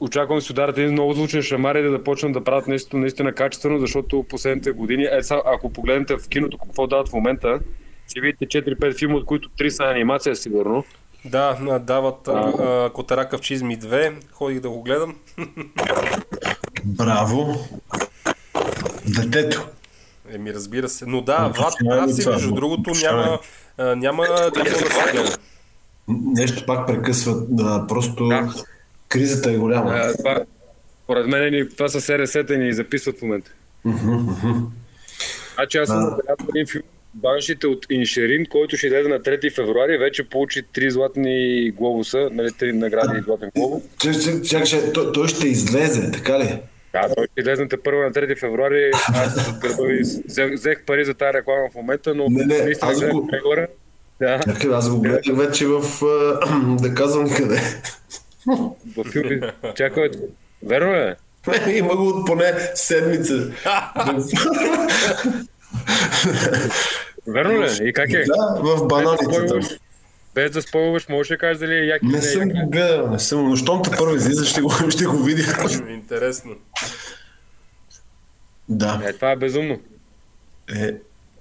очаквам 0.00 0.40
си 0.40 0.52
ударят 0.52 0.78
един 0.78 0.92
много 0.92 1.12
звучен 1.12 1.42
шамар 1.42 1.74
и 1.74 1.82
да 1.82 2.04
почнат 2.04 2.32
да 2.32 2.44
правят 2.44 2.66
нещо 2.66 2.96
наистина 2.96 3.32
качествено, 3.32 3.78
защото 3.78 4.22
последните 4.28 4.70
години, 4.70 5.06
е, 5.12 5.22
са, 5.22 5.42
ако 5.44 5.72
погледнете 5.72 6.16
в 6.16 6.28
киното 6.28 6.58
какво 6.58 6.86
дават 6.86 7.08
в 7.08 7.12
момента, 7.12 7.60
ще 8.08 8.20
видите 8.20 8.62
4-5 8.62 8.98
филма, 8.98 9.16
от 9.16 9.24
които 9.24 9.50
3 9.58 9.68
са 9.68 9.84
анимация 9.84 10.36
сигурно. 10.36 10.84
Да, 11.24 11.78
дават 11.82 12.28
а, 12.28 12.32
а, 12.32 12.90
Котарака 12.90 13.38
в 13.38 13.40
Чизми 13.40 13.78
2. 13.78 14.14
Ходих 14.32 14.60
да 14.60 14.70
го 14.70 14.82
гледам. 14.82 15.16
Браво! 16.84 17.68
Детето. 19.06 19.68
Еми, 20.30 20.54
разбира 20.54 20.88
се. 20.88 21.06
Но 21.06 21.20
да, 21.20 21.52
Влад, 21.56 21.74
прав 21.88 22.14
си, 22.14 22.28
между 22.28 22.54
другото, 22.54 22.90
няма. 23.02 23.38
няма, 23.96 24.26
какво 24.54 24.62
да 24.62 24.94
се 24.94 25.12
гледа. 25.12 25.36
Нещо 26.08 26.66
пак 26.66 26.86
прекъсва. 26.86 27.34
Да, 27.48 27.84
просто 27.88 28.28
Да. 28.28 28.52
кризата 29.08 29.50
е 29.50 29.56
голяма. 29.56 29.90
А, 29.90 30.16
това, 30.16 30.40
поред 31.06 31.26
мен 31.26 31.52
ни, 31.54 31.68
това 31.68 31.88
са 31.88 32.00
СРС-та 32.00 32.54
и 32.54 32.58
ни 32.58 32.72
записват 32.72 33.18
в 33.18 33.22
момента. 33.22 33.50
Значи 35.54 35.78
аз 35.78 35.88
съм 35.88 36.16
един 36.48 36.66
филм 36.66 36.82
Баншите 37.22 37.66
от 37.66 37.86
Иншерин, 37.90 38.46
който 38.46 38.76
ще 38.76 38.86
излезе 38.86 39.08
на 39.08 39.20
3 39.20 39.54
февруари, 39.54 39.98
вече 39.98 40.28
получи 40.28 40.62
три 40.72 40.90
златни 40.90 41.70
глобуса, 41.70 42.28
нали, 42.32 42.48
три 42.58 42.72
награди 42.72 43.18
и 43.18 43.22
златен 43.22 43.50
глобус. 43.56 43.82
Той, 44.94 45.12
той 45.12 45.28
ще 45.28 45.48
излезе, 45.48 46.10
така 46.10 46.38
ли? 46.38 46.58
Да, 46.92 47.14
той 47.14 47.26
ще 47.26 47.40
излезе 47.40 47.66
първо 47.84 48.00
на 48.00 48.12
3 48.12 48.38
февруари. 48.38 48.90
Аз 49.08 49.52
взех, 50.26 50.52
взех 50.52 50.84
пари 50.86 51.04
за 51.04 51.14
тази 51.14 51.38
реклама 51.38 51.68
в 51.72 51.74
момента, 51.74 52.14
но 52.14 52.26
Не, 52.30 52.44
не, 52.44 52.62
наистина 52.62 52.90
аз 52.90 53.00
го-. 53.00 53.30
Да, 54.20 54.40
Чакай, 54.40 54.70
аз 54.72 54.90
го 54.90 55.00
гледах 55.00 55.36
вече 55.36 55.66
в... 55.66 55.82
да 56.82 56.94
казвам 56.94 57.24
никъде. 57.24 57.60
в 58.96 59.04
филми. 59.12 59.40
Чакай, 59.76 60.10
верно 60.62 60.94
е? 60.94 61.16
Има 61.76 61.96
го 61.96 62.08
от 62.08 62.26
поне 62.26 62.52
седмица. 62.74 63.34
Верно 67.28 67.52
ли? 67.52 67.68
е? 67.80 67.88
И 67.88 67.92
как 67.92 68.10
е? 68.10 68.24
да, 68.24 68.76
в 68.76 68.86
бананите 68.86 69.46
там. 69.46 69.60
Без 70.34 70.50
да 70.50 70.62
спойваш, 70.62 71.08
можеш 71.08 71.28
да 71.28 71.38
кажеш 71.38 71.58
дали 71.58 71.74
е 71.74 71.78
як 71.78 72.02
Не 72.02 72.10
не 72.10 72.22
съм 72.22 72.48
го 72.48 72.70
гледал, 72.70 73.10
не 73.10 73.18
съм, 73.18 73.48
но 73.48 73.56
щом 73.56 73.82
те 73.82 73.90
първо 73.90 74.14
излиза, 74.16 74.44
ще 74.44 74.60
го, 74.60 74.90
ще 74.90 75.04
го 75.04 75.16
видя. 75.16 75.42
Интересно. 75.88 76.52
Да, 78.68 79.00
Е, 79.04 79.12
това 79.12 79.30
е 79.30 79.36
безумно. 79.36 79.78
е, 80.76 80.94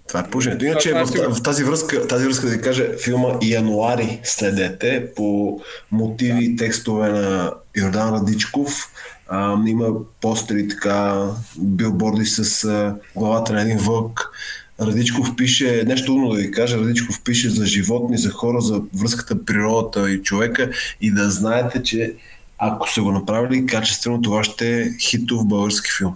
това 0.08 0.20
е 0.20 0.30
положението. 0.30 0.66
Иначе 0.66 0.90
Това- 0.90 1.06
в, 1.06 1.12
това 1.12 1.36
в, 1.36 1.44
тази 1.44 1.64
връзка, 1.64 2.08
тази 2.08 2.26
връзка 2.26 2.46
да 2.46 2.52
ви 2.52 2.62
кажа, 2.62 2.88
филма 2.98 3.30
Януари 3.42 4.20
следете 4.24 5.08
по 5.16 5.60
мотиви 5.92 6.46
и 6.46 6.56
текстове 6.56 7.10
на 7.10 7.54
Йордан 7.78 8.16
Радичков. 8.16 8.92
А, 9.28 9.58
има 9.68 9.88
постери 10.22 10.68
така, 10.68 11.28
билборди 11.58 12.26
с 12.26 12.64
а, 12.66 12.96
главата 13.16 13.54
на 13.54 13.62
един 13.62 13.78
вълк. 13.78 14.32
Радичков 14.82 15.36
пише, 15.36 15.84
нещо 15.88 16.14
умно 16.14 16.30
да 16.30 16.42
ви 16.42 16.52
кажа, 16.52 16.78
Радичков 16.78 17.22
пише 17.24 17.50
за 17.50 17.66
животни, 17.66 18.18
за 18.18 18.30
хора, 18.30 18.62
за 18.62 18.82
връзката 18.96 19.46
природата 19.46 20.12
и 20.12 20.24
човека 20.24 20.70
и 21.02 21.12
да 21.12 21.30
знаете, 21.30 21.84
че 21.84 22.14
ако 22.58 22.90
са 22.90 23.02
го 23.02 23.12
направили 23.12 23.66
качествено, 23.66 24.22
това 24.22 24.44
ще 24.44 24.82
е 24.82 24.90
хитов 25.00 25.48
български 25.48 25.90
филм. 25.98 26.16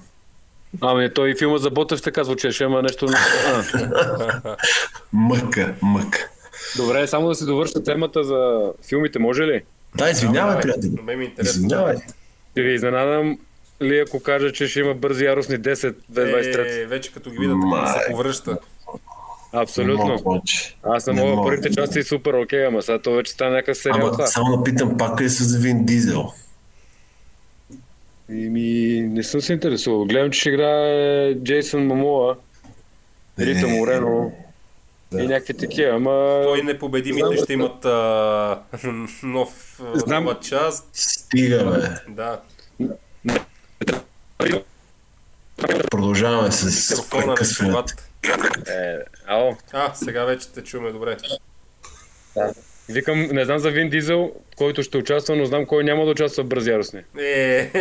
Ами 0.82 1.14
той 1.14 1.30
и 1.30 1.38
филма 1.38 1.58
за 1.58 1.70
Ботев 1.70 2.02
така 2.02 2.24
звучеше, 2.24 2.64
ама 2.64 2.82
нещо... 2.82 3.06
Мъка, 5.14 5.76
мъка. 5.82 6.20
добре, 6.78 7.08
само 7.08 7.28
да 7.28 7.36
си 7.36 7.46
довърша 7.46 7.84
темата 7.84 8.24
за 8.24 8.70
филмите, 8.90 9.20
може 9.20 9.44
ли? 9.44 9.62
Да, 9.96 10.10
извинявай, 10.10 10.50
Давай, 10.50 10.62
приятел. 10.62 10.92
На 10.92 11.02
мен 11.02 11.20
ми 11.20 11.26
е. 11.26 11.34
Извинявай. 11.42 11.96
Ще 12.52 12.62
ви 12.62 12.74
изненадам 12.74 13.38
ли 13.82 14.00
ако 14.00 14.20
кажа, 14.20 14.52
че 14.52 14.68
ще 14.68 14.80
има 14.80 14.94
бързи 14.94 15.26
яростни 15.26 15.56
10 15.56 15.96
2023? 16.12 16.84
Е, 16.84 16.86
вече 16.86 17.14
като 17.14 17.30
ги 17.32 17.38
видят, 17.38 17.58
Май. 17.58 17.88
се 17.90 18.12
повръща. 18.12 18.52
Не 18.52 18.58
Абсолютно. 19.54 20.42
Аз 20.84 21.08
не 21.08 21.14
Не 21.14 21.22
мога 21.22 21.36
мога. 21.36 21.48
първите 21.48 21.72
части 21.72 22.04
супер 22.04 22.34
окей, 22.34 22.66
ама 22.66 22.82
сега 22.82 23.00
то 23.00 23.14
вече 23.14 23.32
стана 23.32 23.52
някакъв 23.52 23.78
сериал 23.78 24.00
Ама 24.00 24.12
това. 24.12 24.28
само 24.28 24.58
напитам, 24.58 24.98
пак 24.98 25.22
е 25.22 25.30
с 25.30 25.56
Вин 25.58 25.86
Дизел? 25.86 26.26
И 28.30 28.50
ми 28.50 28.62
не 29.02 29.24
съм 29.24 29.42
се 29.42 29.54
интересувал. 29.54 30.06
Гледам, 30.06 30.32
че 30.32 30.40
ще 30.40 30.50
играе 30.50 31.36
Джейсън 31.36 31.88
Мамоа, 31.88 32.36
Рита 33.40 33.68
Е, 33.68 33.70
Морено 33.70 34.32
да. 35.12 35.22
и 35.24 35.28
някакви 35.28 35.54
такива, 35.54 35.90
ама... 35.90 36.42
Той 36.44 36.62
непобедимите 36.64 37.26
Знам, 37.28 37.38
ще 37.38 37.54
имат 37.54 37.86
а, 37.86 38.60
нов, 39.24 39.82
Знам. 39.96 40.24
нова 40.24 40.40
част. 40.40 40.90
Стига, 40.94 41.66
бе. 41.66 42.12
Да. 42.14 42.42
Продължаваме 45.92 46.52
с 46.52 47.10
прекъсването. 47.10 47.94
Е, 48.68 48.98
ало. 49.28 49.58
А, 49.74 49.94
сега 49.94 50.26
вече 50.26 50.48
те 50.48 50.64
чуме 50.64 50.92
добре. 50.92 51.18
Викам, 52.90 53.20
не 53.32 53.46
знам 53.46 53.60
за 53.60 53.70
Вин 53.70 53.90
Дизел, 53.90 54.32
който 54.58 54.84
ще 54.84 54.98
участва, 54.98 55.36
но 55.36 55.46
знам 55.46 55.66
кой 55.66 55.84
няма 55.84 56.06
да 56.06 56.12
участва 56.12 56.44
в 56.44 56.48
Бързяростни. 56.48 57.00
Е, 57.20 57.72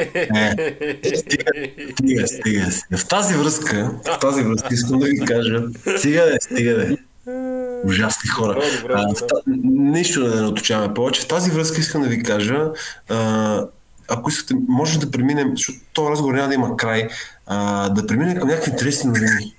Стига, 1.17 1.45
стига, 1.97 2.27
стига. 2.27 2.71
В 2.97 3.09
тази 3.09 3.35
връзка, 3.35 3.91
в 4.05 4.19
тази 4.19 4.43
връзка 4.43 4.69
искам 4.73 4.99
да 4.99 5.07
ви 5.07 5.25
кажа, 5.25 5.63
стига 5.99 6.27
де, 6.27 6.37
стига 6.41 6.75
де. 6.75 6.97
Ужасни 7.85 8.29
хора. 8.29 8.55
Добре, 8.55 8.67
добре, 8.81 8.95
А, 8.97 9.15
та... 9.15 9.35
Нищо 9.73 10.25
да 10.25 10.35
не 10.35 10.41
наточаваме 10.41 10.95
повече. 10.95 11.23
В 11.23 11.29
тази 11.29 11.51
връзка 11.51 11.81
искам 11.81 12.03
да 12.03 12.09
ви 12.09 12.23
кажа, 12.23 12.65
а, 13.09 13.67
ако 14.11 14.31
искате, 14.31 14.55
може 14.69 14.99
да 14.99 15.11
преминем, 15.11 15.51
защото 15.51 15.79
този 15.93 16.11
разговор 16.11 16.35
няма 16.35 16.49
да 16.49 16.55
има 16.55 16.77
край, 16.77 17.09
а, 17.47 17.89
да 17.89 18.07
преминем 18.07 18.39
към 18.39 18.49
някакви 18.49 18.71
интересни 18.71 19.09
новини. 19.09 19.55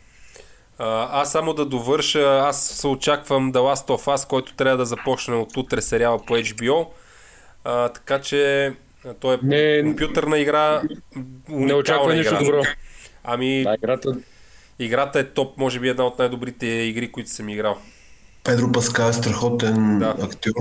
А, 0.80 1.22
аз 1.22 1.32
само 1.32 1.54
да 1.54 1.66
довърша, 1.66 2.20
аз 2.40 2.62
се 2.62 2.88
очаквам 2.88 3.54
The 3.54 3.58
Last 3.58 3.88
of 3.88 4.18
Us, 4.18 4.28
който 4.28 4.56
трябва 4.56 4.78
да 4.78 4.86
започне 4.86 5.36
от 5.36 5.58
утре 5.58 5.82
сериала 5.82 6.20
по 6.20 6.34
HBO. 6.34 6.88
А, 7.64 7.90
така 7.90 8.22
че 8.22 8.74
той 9.20 9.34
е 9.36 9.40
Не- 9.44 9.82
компютърна 9.84 10.40
игра, 10.40 10.82
Не 10.82 10.90
уникална 11.50 11.76
очаква 11.76 12.14
нищо 12.14 12.34
игра. 12.34 12.44
добро. 12.46 12.62
Ами, 13.24 13.64
Да, 13.64 13.74
играта... 13.74 14.16
играта 14.80 15.20
е 15.20 15.24
топ, 15.24 15.58
може 15.58 15.80
би 15.80 15.90
една 15.90 16.04
от 16.04 16.20
най-добрите 16.20 16.66
игри, 16.68 17.12
които 17.12 17.30
съм 17.30 17.50
играл. 17.50 17.78
Педро 18.44 18.72
Паскал 18.72 19.10
е 19.10 19.14
страхотен 19.14 20.00
Да. 20.00 20.16
актьор. 20.22 20.54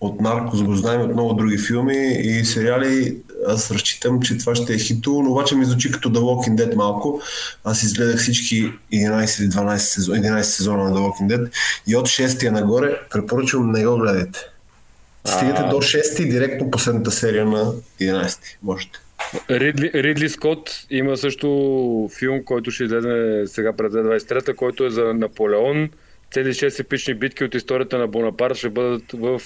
От 0.00 0.20
Наркос 0.20 0.62
го 0.62 0.74
знаем 0.74 1.00
от 1.00 1.12
много 1.12 1.34
други 1.34 1.58
филми 1.58 1.96
и 2.18 2.44
сериали. 2.44 3.16
Аз 3.46 3.70
разчитам, 3.70 4.20
че 4.22 4.38
това 4.38 4.54
ще 4.54 4.74
е 4.74 4.78
хито, 4.78 5.22
но 5.24 5.30
обаче 5.30 5.54
ми 5.54 5.64
звучи 5.64 5.92
като 5.92 6.10
The 6.10 6.18
Walking 6.18 6.54
Dead 6.54 6.74
малко. 6.74 7.20
Аз 7.64 7.82
изгледах 7.82 8.20
всички 8.20 8.72
11 8.92 9.42
или 9.42 9.50
12 9.50 9.76
сезон, 9.76 10.16
11 10.16 10.42
сезона 10.42 10.84
на 10.84 10.90
The 10.90 10.98
Walking 10.98 11.36
Dead 11.36 11.50
и 11.86 11.96
от 11.96 12.08
6-я 12.08 12.52
нагоре 12.52 13.00
препоръчвам 13.10 13.72
не 13.72 13.86
го 13.86 13.96
гледайте. 13.96 14.38
Стигате 15.24 15.62
до 15.62 15.76
6 15.76 16.22
и 16.22 16.28
директно 16.28 16.70
последната 16.70 17.10
серия 17.10 17.44
на 17.44 17.72
11. 18.00 18.38
Можете. 18.62 18.98
Ридли, 19.50 19.90
Ридли 19.94 20.28
Скот 20.28 20.86
има 20.90 21.16
също 21.16 22.10
филм, 22.18 22.44
който 22.44 22.70
ще 22.70 22.84
излезе 22.84 23.42
сега 23.46 23.72
през 23.72 23.92
2023, 23.92 24.54
който 24.54 24.84
е 24.84 24.90
за 24.90 25.14
Наполеон. 25.14 25.90
Цели 26.32 26.48
6 26.48 26.80
епични 26.80 27.14
битки 27.14 27.44
от 27.44 27.54
историята 27.54 27.98
на 27.98 28.06
Бонапарт 28.06 28.56
ще 28.56 28.68
бъдат 28.68 29.02
в, 29.12 29.42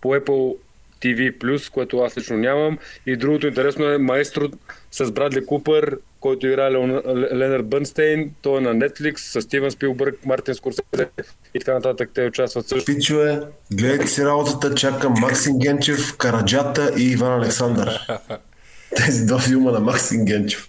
по 0.00 0.08
Apple 0.08 0.56
TV+, 1.04 1.70
което 1.70 1.98
аз 1.98 2.18
лично 2.18 2.36
нямам. 2.36 2.78
И 3.06 3.16
другото 3.16 3.46
интересно 3.46 3.84
е 3.84 3.98
Маестро 3.98 4.48
с 4.92 5.12
Брадли 5.12 5.46
Купър, 5.46 5.98
който 6.20 6.46
играе 6.46 6.72
Леон... 6.72 7.02
Ленард 7.32 7.66
Бънстейн. 7.66 8.30
Той 8.42 8.58
е 8.58 8.60
на 8.60 8.74
Netflix 8.74 9.16
с 9.16 9.42
Стивен 9.42 9.70
Спилбърг, 9.70 10.26
Мартин 10.26 10.54
Скорсезе 10.54 11.08
и 11.54 11.58
така 11.58 11.74
нататък. 11.74 12.10
Те 12.14 12.26
участват 12.26 12.68
също. 12.68 12.94
Пичове, 12.94 13.40
гледайте 13.72 14.06
си 14.06 14.24
работата, 14.24 14.74
чакам 14.74 15.14
Максим 15.20 15.58
Генчев, 15.58 16.16
Караджата 16.16 16.92
и 16.98 17.10
Иван 17.10 17.40
Александър. 17.40 18.00
Тези 18.96 19.26
два 19.26 19.38
филма 19.38 19.70
на 19.70 19.80
Максим 19.80 20.24
Генчев. 20.24 20.66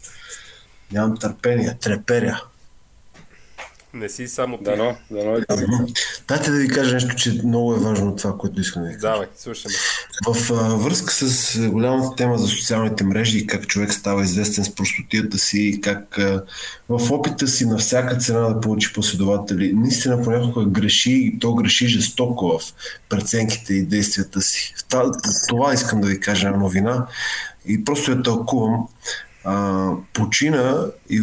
Нямам 0.91 1.17
търпение, 1.17 1.77
треперя. 1.81 2.41
Не 3.95 4.09
си 4.09 4.27
само 4.27 4.57
ти. 4.57 4.63
Дано, 4.63 4.95
дано. 5.11 5.87
Дайте 6.27 6.51
да 6.51 6.57
ви 6.57 6.67
кажа 6.67 6.93
нещо, 6.93 7.15
че 7.15 7.41
много 7.45 7.73
е 7.73 7.79
важно 7.79 8.15
това, 8.15 8.37
което 8.37 8.61
искам 8.61 8.81
да 8.81 8.87
ви 8.87 8.93
кажа. 8.93 9.01
Давай, 9.01 9.27
слушаме. 9.37 9.73
В 10.27 10.51
а, 10.51 10.75
връзка 10.75 11.13
с 11.13 11.59
голямата 11.69 12.15
тема 12.15 12.37
за 12.37 12.47
социалните 12.47 13.03
мрежи 13.03 13.37
и 13.37 13.47
как 13.47 13.67
човек 13.67 13.93
става 13.93 14.23
известен 14.23 14.63
с 14.65 14.75
простотията 14.75 15.37
си 15.37 15.59
и 15.59 15.81
как 15.81 16.19
а, 16.19 16.43
в 16.89 17.11
опита 17.11 17.47
си 17.47 17.65
на 17.65 17.77
всяка 17.77 18.17
цена 18.17 18.39
да 18.39 18.61
получи 18.61 18.93
последователи, 18.93 19.73
наистина 19.73 20.21
понякога 20.21 20.65
греши 20.65 21.11
и 21.11 21.39
то 21.39 21.55
греши 21.55 21.87
жестоко 21.87 22.59
в 22.59 22.61
преценките 23.09 23.73
и 23.73 23.85
действията 23.85 24.41
си. 24.41 24.73
Та- 24.89 25.11
Това 25.47 25.73
искам 25.73 26.01
да 26.01 26.07
ви 26.07 26.19
кажа 26.19 26.51
новина 26.51 27.07
и 27.65 27.83
просто 27.83 28.11
я 28.11 28.23
тълкувам. 28.23 28.87
А, 29.43 29.89
почина 30.13 30.85
и 31.09 31.21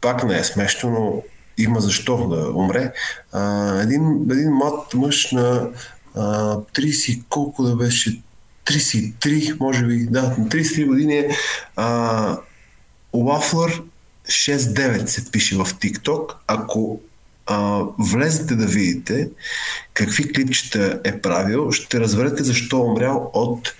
пак 0.00 0.24
не 0.24 0.38
е 0.38 0.44
смешно, 0.44 0.90
но 0.90 1.22
има 1.58 1.80
защо 1.80 2.28
да 2.28 2.50
умре. 2.50 2.92
А, 3.32 3.72
един, 3.82 4.26
един 4.30 4.52
млад 4.52 4.94
мъж 4.94 5.32
на 5.32 5.68
а, 6.14 6.56
30 6.56 7.22
колко 7.28 7.62
да 7.62 7.76
беше 7.76 8.22
33, 8.66 9.60
може 9.60 9.86
би, 9.86 10.06
да, 10.06 10.22
на 10.22 10.48
33 10.48 10.86
години 10.86 11.18
е 11.18 11.30
а, 11.76 12.38
Waffler 13.14 13.82
69 14.26 15.06
се 15.06 15.30
пише 15.30 15.56
в 15.56 15.64
TikTok. 15.64 16.32
Ако 16.46 17.00
а, 17.46 17.82
влезете 17.98 18.56
да 18.56 18.66
видите 18.66 19.30
какви 19.94 20.32
клипчета 20.32 21.00
е 21.04 21.20
правил, 21.20 21.72
ще 21.72 22.00
разберете 22.00 22.44
защо 22.44 22.76
е 22.76 22.80
умрял 22.80 23.30
от 23.34 23.74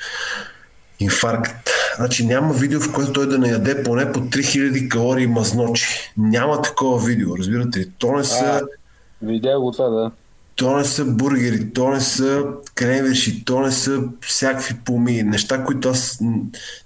инфаркт. 1.00 1.70
Значи 1.96 2.26
няма 2.26 2.54
видео, 2.54 2.80
в 2.80 2.92
което 2.92 3.12
той 3.12 3.28
да 3.28 3.38
не 3.38 3.48
яде 3.48 3.82
поне 3.82 4.12
по 4.12 4.20
3000 4.20 4.88
калории 4.88 5.26
мазночи. 5.26 6.12
Няма 6.16 6.62
такова 6.62 7.06
видео, 7.06 7.38
разбирате 7.38 7.78
ли? 7.78 7.90
То 7.98 8.12
не 8.12 8.24
са... 8.24 8.62
Видях 9.22 9.58
го 9.58 9.72
това, 9.72 9.88
да. 9.88 10.10
То 10.56 10.76
не 10.76 10.84
са 10.84 11.04
бургери, 11.04 11.72
то 11.72 11.90
не 11.90 12.00
са 12.00 12.44
кремвирши, 12.74 13.44
то 13.44 13.60
не 13.60 13.72
са 13.72 14.02
всякакви 14.20 14.74
поми, 14.84 15.22
неща, 15.22 15.64
които 15.64 15.88
аз 15.88 16.18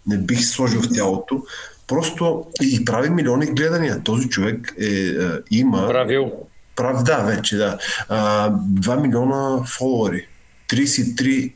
не 0.07 0.18
бих 0.18 0.44
сложил 0.44 0.83
в 0.83 0.92
тялото. 0.94 1.42
Просто 1.87 2.46
и 2.62 2.85
прави 2.85 3.11
милиони 3.11 3.46
гледания. 3.46 4.03
Този 4.03 4.29
човек 4.29 4.75
е, 4.81 4.87
е, 4.87 5.14
има... 5.51 5.87
Правил. 5.88 6.33
Прав, 6.77 7.03
да, 7.03 7.16
вече, 7.16 7.57
да. 7.57 7.79
А, 8.09 8.51
2 8.51 9.01
милиона 9.01 9.64
фолуари, 9.66 10.27
33 10.68 11.53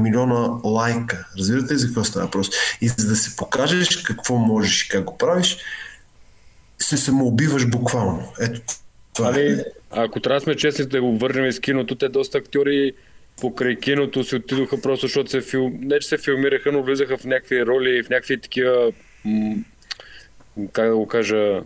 милиона 0.00 0.60
лайка. 0.64 1.26
Разбирате 1.38 1.74
ли 1.74 1.78
за 1.78 1.86
какво 1.86 2.04
става 2.04 2.26
въпрос? 2.26 2.50
И 2.80 2.88
за 2.88 3.08
да 3.08 3.16
се 3.16 3.36
покажеш 3.36 3.96
какво 3.96 4.36
можеш 4.36 4.84
и 4.84 4.88
как 4.88 5.04
го 5.04 5.18
правиш, 5.18 5.58
се 6.78 6.96
самоубиваш 6.96 7.70
буквално. 7.70 8.32
Ето, 8.40 8.60
това 9.14 9.28
е. 9.28 9.42
Ами, 9.42 9.62
ако 9.90 10.20
трябва 10.20 10.40
да 10.40 10.44
сме 10.44 10.56
честни 10.56 10.86
да 10.86 11.02
го 11.02 11.18
върнем 11.18 11.46
из 11.46 11.60
киното, 11.60 11.94
те 11.94 12.08
доста 12.08 12.38
актьори 12.38 12.92
покрай 13.40 13.76
киното 13.76 14.24
си 14.24 14.36
отидоха 14.36 14.80
просто 14.80 15.06
защото 15.06 15.30
се 15.30 15.40
фил... 15.40 15.70
не 15.80 15.98
че 15.98 16.08
се 16.08 16.18
филмираха, 16.18 16.72
но 16.72 16.82
влизаха 16.82 17.18
в 17.18 17.24
някакви 17.24 17.66
роли, 17.66 18.02
в 18.02 18.08
някакви 18.10 18.40
такива 18.40 18.92
м... 19.24 19.54
как 20.72 20.88
да 20.88 20.96
го 20.96 21.06
кажа 21.06 21.60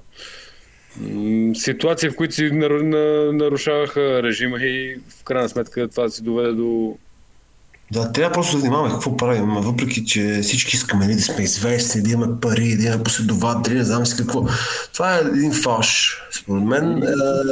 м... 0.96 1.54
ситуации, 1.54 2.08
в 2.08 2.16
които 2.16 2.34
си 2.34 2.50
нар... 2.50 2.70
на... 2.70 3.32
нарушаваха 3.32 4.22
режима 4.22 4.62
и 4.62 4.96
в 5.20 5.24
крайна 5.24 5.48
сметка 5.48 5.88
това 5.88 6.08
си 6.08 6.22
доведе 6.22 6.52
до 6.52 6.98
Да, 7.92 8.12
трябва 8.12 8.32
просто 8.32 8.56
да 8.56 8.60
внимаваме 8.60 8.90
какво 8.90 9.16
правим, 9.16 9.46
въпреки, 9.48 10.04
че 10.04 10.40
всички 10.42 10.76
искаме 10.76 11.04
нали, 11.04 11.14
да 11.14 11.22
сме 11.22 11.44
известни, 11.44 12.02
да 12.02 12.10
имаме 12.10 12.40
пари, 12.40 12.76
да 12.76 12.84
имаме 12.84 13.02
последователи, 13.02 13.74
не 13.74 13.84
знам 13.84 14.06
си 14.06 14.16
какво. 14.16 14.44
Това 14.92 15.14
е 15.14 15.20
един 15.20 15.52
фалш, 15.52 16.22
според 16.32 16.62
мен, 16.64 17.02
е, 17.02 17.06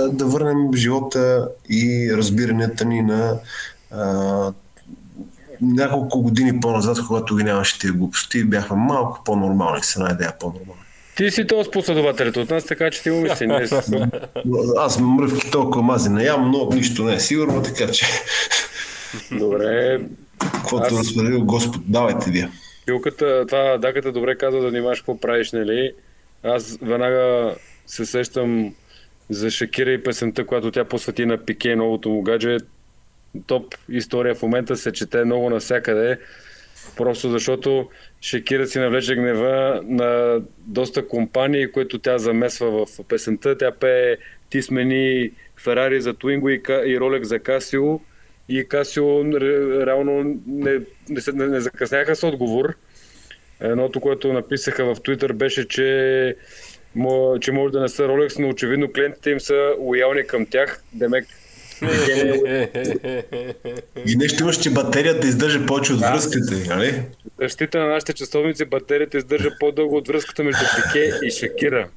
да 0.09 0.25
върнем 0.27 0.75
живота 0.75 1.49
и 1.71 2.13
разбиранията 2.17 2.85
ни 2.85 3.03
на 3.03 3.35
а, 3.91 4.53
няколко 5.61 6.23
години 6.23 6.61
по-назад, 6.61 6.99
когато 7.07 7.37
ги 7.37 7.45
нямаше 7.45 7.79
тия 7.79 7.93
глупости, 7.93 8.45
бяхме 8.45 8.77
малко 8.77 9.21
по-нормални, 9.25 9.83
с 9.83 9.97
една 9.97 10.11
идея 10.11 10.33
по-нормални. 10.41 10.83
Ти 11.17 11.31
си 11.31 11.47
този 11.47 11.69
с 11.69 11.71
последователите 11.71 12.41
от 12.41 12.51
нас, 12.51 12.65
така 12.65 12.91
че 12.91 13.03
ти 13.03 13.11
умисли. 13.11 13.47
Не, 13.47 13.67
с- 13.67 13.93
Аз 14.79 14.99
мръвки 15.01 15.51
толкова 15.51 15.83
мази 15.83 16.09
не 16.09 16.25
ям, 16.25 16.51
но 16.51 16.69
нищо 16.73 17.05
не 17.05 17.15
е 17.15 17.21
сигурно, 17.21 17.63
така 17.63 17.93
че 17.93 18.07
Добре, 19.33 20.01
каквото 20.55 20.95
Аз- 20.95 20.99
разпределил 21.01 21.45
Господ, 21.45 21.83
давайте 21.89 22.31
вие. 22.31 22.49
Пилката, 22.87 23.45
това 23.49 23.79
даката 23.79 24.13
добре 24.13 24.37
каза 24.37 24.59
да 24.59 24.69
внимаваш 24.69 24.99
какво 25.01 25.21
правиш, 25.21 25.53
нали? 25.53 25.93
Аз 26.43 26.79
веднага 26.83 27.55
се 27.87 28.07
сещам 28.07 28.75
за 29.31 29.51
Шакира 29.51 29.91
и 29.93 30.03
песента, 30.03 30.47
която 30.47 30.71
тя 30.71 30.85
посвети 30.85 31.27
на 31.27 31.39
Пике, 31.39 31.77
новото 31.77 32.09
му 32.11 32.23
гадже. 32.23 32.57
Топ 33.47 33.75
история 33.89 34.35
в 34.35 34.43
момента 34.43 34.77
се 34.77 34.93
чете 34.93 35.25
много 35.25 35.51
навсякъде. 35.51 36.19
Просто 36.97 37.31
защото 37.31 37.89
Шакира 38.23 38.67
си 38.67 38.79
навлече 38.79 39.15
гнева 39.15 39.81
на 39.85 40.41
доста 40.59 41.09
компании, 41.09 41.73
които 41.73 41.99
тя 41.99 42.19
замесва 42.19 42.87
в 42.87 43.05
песента. 43.09 43.59
Тя 43.59 43.71
пее 43.71 44.17
ти 44.51 44.63
смени 44.63 45.31
Ферари 45.57 46.01
за 46.01 46.15
Twingo 46.15 46.51
и, 46.51 46.55
и 46.93 46.99
Rolex 46.99 47.23
за 47.23 47.39
Casio 47.39 48.01
и 48.49 48.65
ре- 48.65 49.87
реално 49.87 50.41
не, 50.47 50.79
не, 51.09 51.21
се- 51.21 51.33
не, 51.33 51.47
не 51.47 51.61
закъсняха 51.61 52.17
с 52.17 52.23
отговор. 52.23 52.75
Едното, 53.61 54.01
което 54.01 54.33
написаха 54.33 54.85
в 54.85 54.97
Twitter 54.97 55.33
беше, 55.33 55.69
че, 55.69 56.37
че 57.41 57.53
може 57.53 57.73
да 57.73 57.81
не 57.81 57.89
са 57.89 58.03
Rolex, 58.03 58.39
но 58.39 58.49
очевидно 58.49 58.93
клиентите 58.93 59.31
им 59.31 59.41
са 59.41 59.75
лоялни 59.79 60.27
към 60.27 60.47
тях. 60.47 60.83
Демек, 60.93 61.27
И 64.07 64.17
нещо 64.17 64.43
имаш, 64.43 64.59
че 64.59 64.71
батерията 64.71 65.27
издържа 65.27 65.67
повече 65.67 65.93
от 65.93 66.01
връзката, 66.01 66.55
нали? 66.69 67.03
защита 67.41 67.79
на 67.79 67.87
нашите 67.87 68.13
часовници, 68.13 68.65
батерията 68.65 69.19
издържа 69.19 69.51
по-дълго 69.61 69.97
от 69.97 70.09
връзката 70.09 70.45
между 70.45 70.65
Пике 70.77 71.13
и 71.27 71.31
Шакира. 71.31 71.89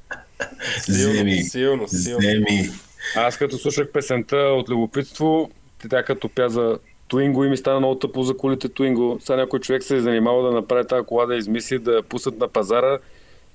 Вземи, 0.88 1.42
силно, 1.42 1.88
силно. 1.88 2.18
вземи. 2.18 2.68
Аз 3.16 3.36
като 3.38 3.58
слушах 3.58 3.88
песента 3.92 4.36
от 4.36 4.68
любопитство, 4.68 5.50
тя 5.90 6.02
като 6.02 6.28
пя 6.28 6.48
за 6.48 6.78
Туинго 7.08 7.44
и 7.44 7.48
ми 7.48 7.56
стана 7.56 7.78
много 7.78 7.94
тъпо 7.98 8.22
за 8.22 8.36
колите 8.36 8.68
Туинго. 8.68 9.18
Сега 9.20 9.36
някой 9.36 9.60
човек 9.60 9.82
се 9.82 9.96
е 9.96 10.00
занимавал 10.00 10.42
да 10.42 10.50
направи 10.52 10.86
тази 10.86 11.06
кола, 11.06 11.26
да 11.26 11.36
измисли, 11.36 11.78
да 11.78 11.92
я 11.92 12.02
пуснат 12.02 12.38
на 12.38 12.48
пазара 12.48 12.98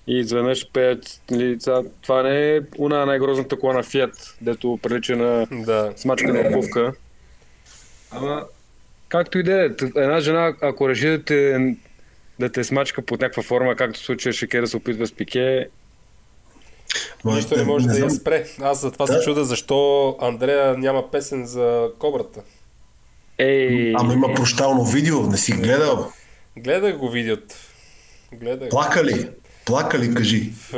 и 0.08 0.20
изведнъж 0.20 0.72
пеят. 0.72 1.22
Нали, 1.32 1.56
сега, 1.60 1.82
това 2.02 2.24
не 2.24 2.56
е 2.56 2.62
una 2.62 3.06
най-грозната 3.06 3.60
кола 3.60 3.74
на 3.74 3.84
Фиат, 3.84 4.38
дето 4.42 4.80
прилича 4.82 5.16
на 5.16 5.48
Да. 5.52 5.94
смачка 5.96 6.34
на 6.34 6.48
обувка. 6.48 6.94
Ама, 8.12 8.46
както 9.10 9.38
и 9.38 9.44
да 9.44 9.66
е, 9.66 9.70
една 9.96 10.20
жена, 10.20 10.54
ако 10.62 10.90
реши 10.90 11.08
да 11.08 11.24
те, 11.24 11.76
да 12.40 12.52
те 12.52 12.64
смачка 12.64 13.02
под 13.02 13.22
някаква 13.22 13.44
форма, 13.44 13.76
както 13.76 14.00
в 14.00 14.04
случая 14.04 14.34
Шекера 14.34 14.68
се 14.68 14.78
опитва 14.78 15.08
с 15.08 15.14
Пике, 15.14 15.70
Нищо 17.26 17.56
не 17.58 17.64
може 17.64 17.88
да 17.88 18.00
я 18.00 18.10
спре. 18.10 18.46
Аз 18.62 18.82
затова 18.82 19.08
се 19.08 19.14
Да. 19.14 19.22
чуда 19.22 19.46
защо 19.46 20.16
Андрея 20.22 20.78
няма 20.78 21.12
песен 21.12 21.46
за 21.46 21.90
кобрата. 22.00 22.42
ей... 23.38 23.94
Ама 23.98 24.14
има 24.14 24.34
прощално 24.34 24.86
видео, 24.86 25.22
не 25.22 25.38
си 25.38 25.52
гледал. 25.52 26.12
Гледах 26.58 26.98
го 26.98 27.10
видеото. 27.10 27.56
Гледах 28.34 28.60
го. 28.60 28.70
Плака 28.70 29.04
ли? 29.04 29.30
Плака 29.66 30.00
ли, 30.00 30.14
кажи. 30.14 30.52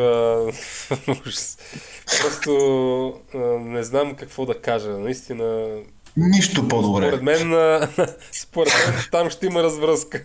Просто 2.21 3.13
не 3.59 3.83
знам 3.83 4.15
какво 4.15 4.45
да 4.45 4.61
кажа. 4.61 4.89
Наистина, 4.89 5.67
Нищо 6.17 6.67
по-добре. 6.67 7.07
според 7.07 7.21
мен, 7.21 7.51
според 8.31 8.73
мен 8.73 8.95
там 9.11 9.29
ще 9.29 9.45
има 9.45 9.63
развръзка. 9.63 10.23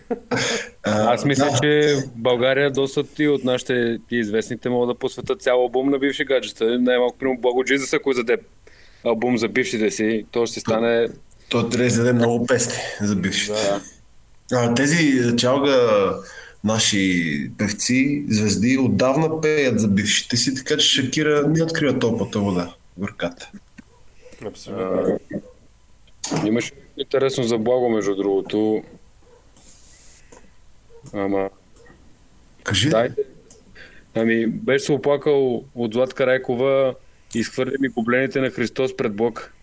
А, 0.83 1.13
Аз 1.13 1.25
мисля, 1.25 1.45
да. 1.51 1.59
че 1.61 1.95
в 1.95 2.09
България 2.15 2.71
доста 2.71 3.03
и 3.19 3.27
от 3.27 3.43
нашите 3.43 3.99
и 4.11 4.17
известните 4.17 4.69
могат 4.69 4.89
да 4.89 4.99
посветят 4.99 5.41
цял 5.41 5.61
албум 5.61 5.89
на 5.89 5.99
бивши 5.99 6.25
гаджета. 6.25 6.79
Най-малко 6.79 7.17
примерно 7.17 7.41
Благо 7.41 7.63
Джизъс, 7.63 7.93
ако 7.93 8.13
заде 8.13 8.37
албум 9.05 9.37
за 9.37 9.47
бившите 9.47 9.91
си, 9.91 10.25
то 10.31 10.45
ще 10.45 10.59
стане... 10.59 11.07
Той 11.49 11.61
трябва 11.61 11.77
да 11.77 11.85
издаде 11.85 12.13
много 12.13 12.45
песни 12.45 12.77
за 13.01 13.15
бившите. 13.15 13.53
А, 14.53 14.73
тези 14.73 15.21
чалга 15.37 16.13
наши 16.63 17.51
певци, 17.57 18.25
звезди, 18.29 18.77
отдавна 18.77 19.41
пеят 19.41 19.79
за 19.79 19.87
бившите 19.87 20.37
си, 20.37 20.55
така 20.55 20.77
че 20.77 20.87
Шакира 20.87 21.47
не 21.47 21.63
открива 21.63 21.99
топлата 21.99 22.39
вода. 22.39 22.73
Горката. 22.97 23.51
Абсолютно. 24.45 25.19
Имаше 26.45 26.71
интересно 26.97 27.43
за 27.43 27.57
Благо, 27.57 27.89
между 27.89 28.15
другото. 28.15 28.83
Ама... 31.13 31.49
Кажи. 32.63 32.89
Дайте. 32.89 33.21
Ами, 34.15 34.47
беше 34.47 34.85
се 34.85 34.91
оплакал 34.91 35.63
от 35.75 35.93
Златка 35.93 36.27
Райкова 36.27 36.95
и 37.35 37.39
изхвърли 37.39 37.75
ми 37.79 37.87
гоблените 37.87 38.41
на 38.41 38.49
Христос 38.49 38.97
пред 38.97 39.13
Бог. 39.13 39.53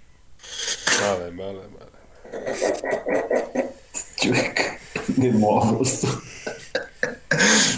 Мале, 1.00 1.30
мале, 1.30 1.52
мале. 1.52 1.96
Човек, 4.22 4.60
не 5.18 5.32
мога 5.32 5.76
просто. 5.76 6.06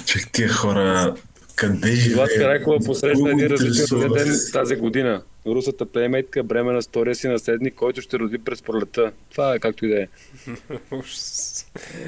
Човек, 0.07 0.29
тия 0.33 0.49
хора, 0.49 1.15
къде 1.59 1.97
Златка 1.97 2.33
живеят? 2.33 2.51
Райкова 2.51 2.79
посрещна 2.87 3.31
един 3.31 3.47
различен 3.47 3.99
ден 3.99 4.35
тази 4.53 4.77
година. 4.77 5.23
Русата 5.47 5.87
плеймейтка 5.87 6.43
бреме 6.43 6.73
на 6.73 6.83
втория 6.83 7.15
си 7.15 7.29
наследник, 7.29 7.75
който 7.75 8.01
ще 8.01 8.19
роди 8.19 8.39
през 8.39 8.63
пролета. 8.63 9.13
Това 9.31 9.55
е 9.55 9.59
както 9.59 9.87
и 9.87 9.89
да 9.89 10.03
е. 10.03 10.07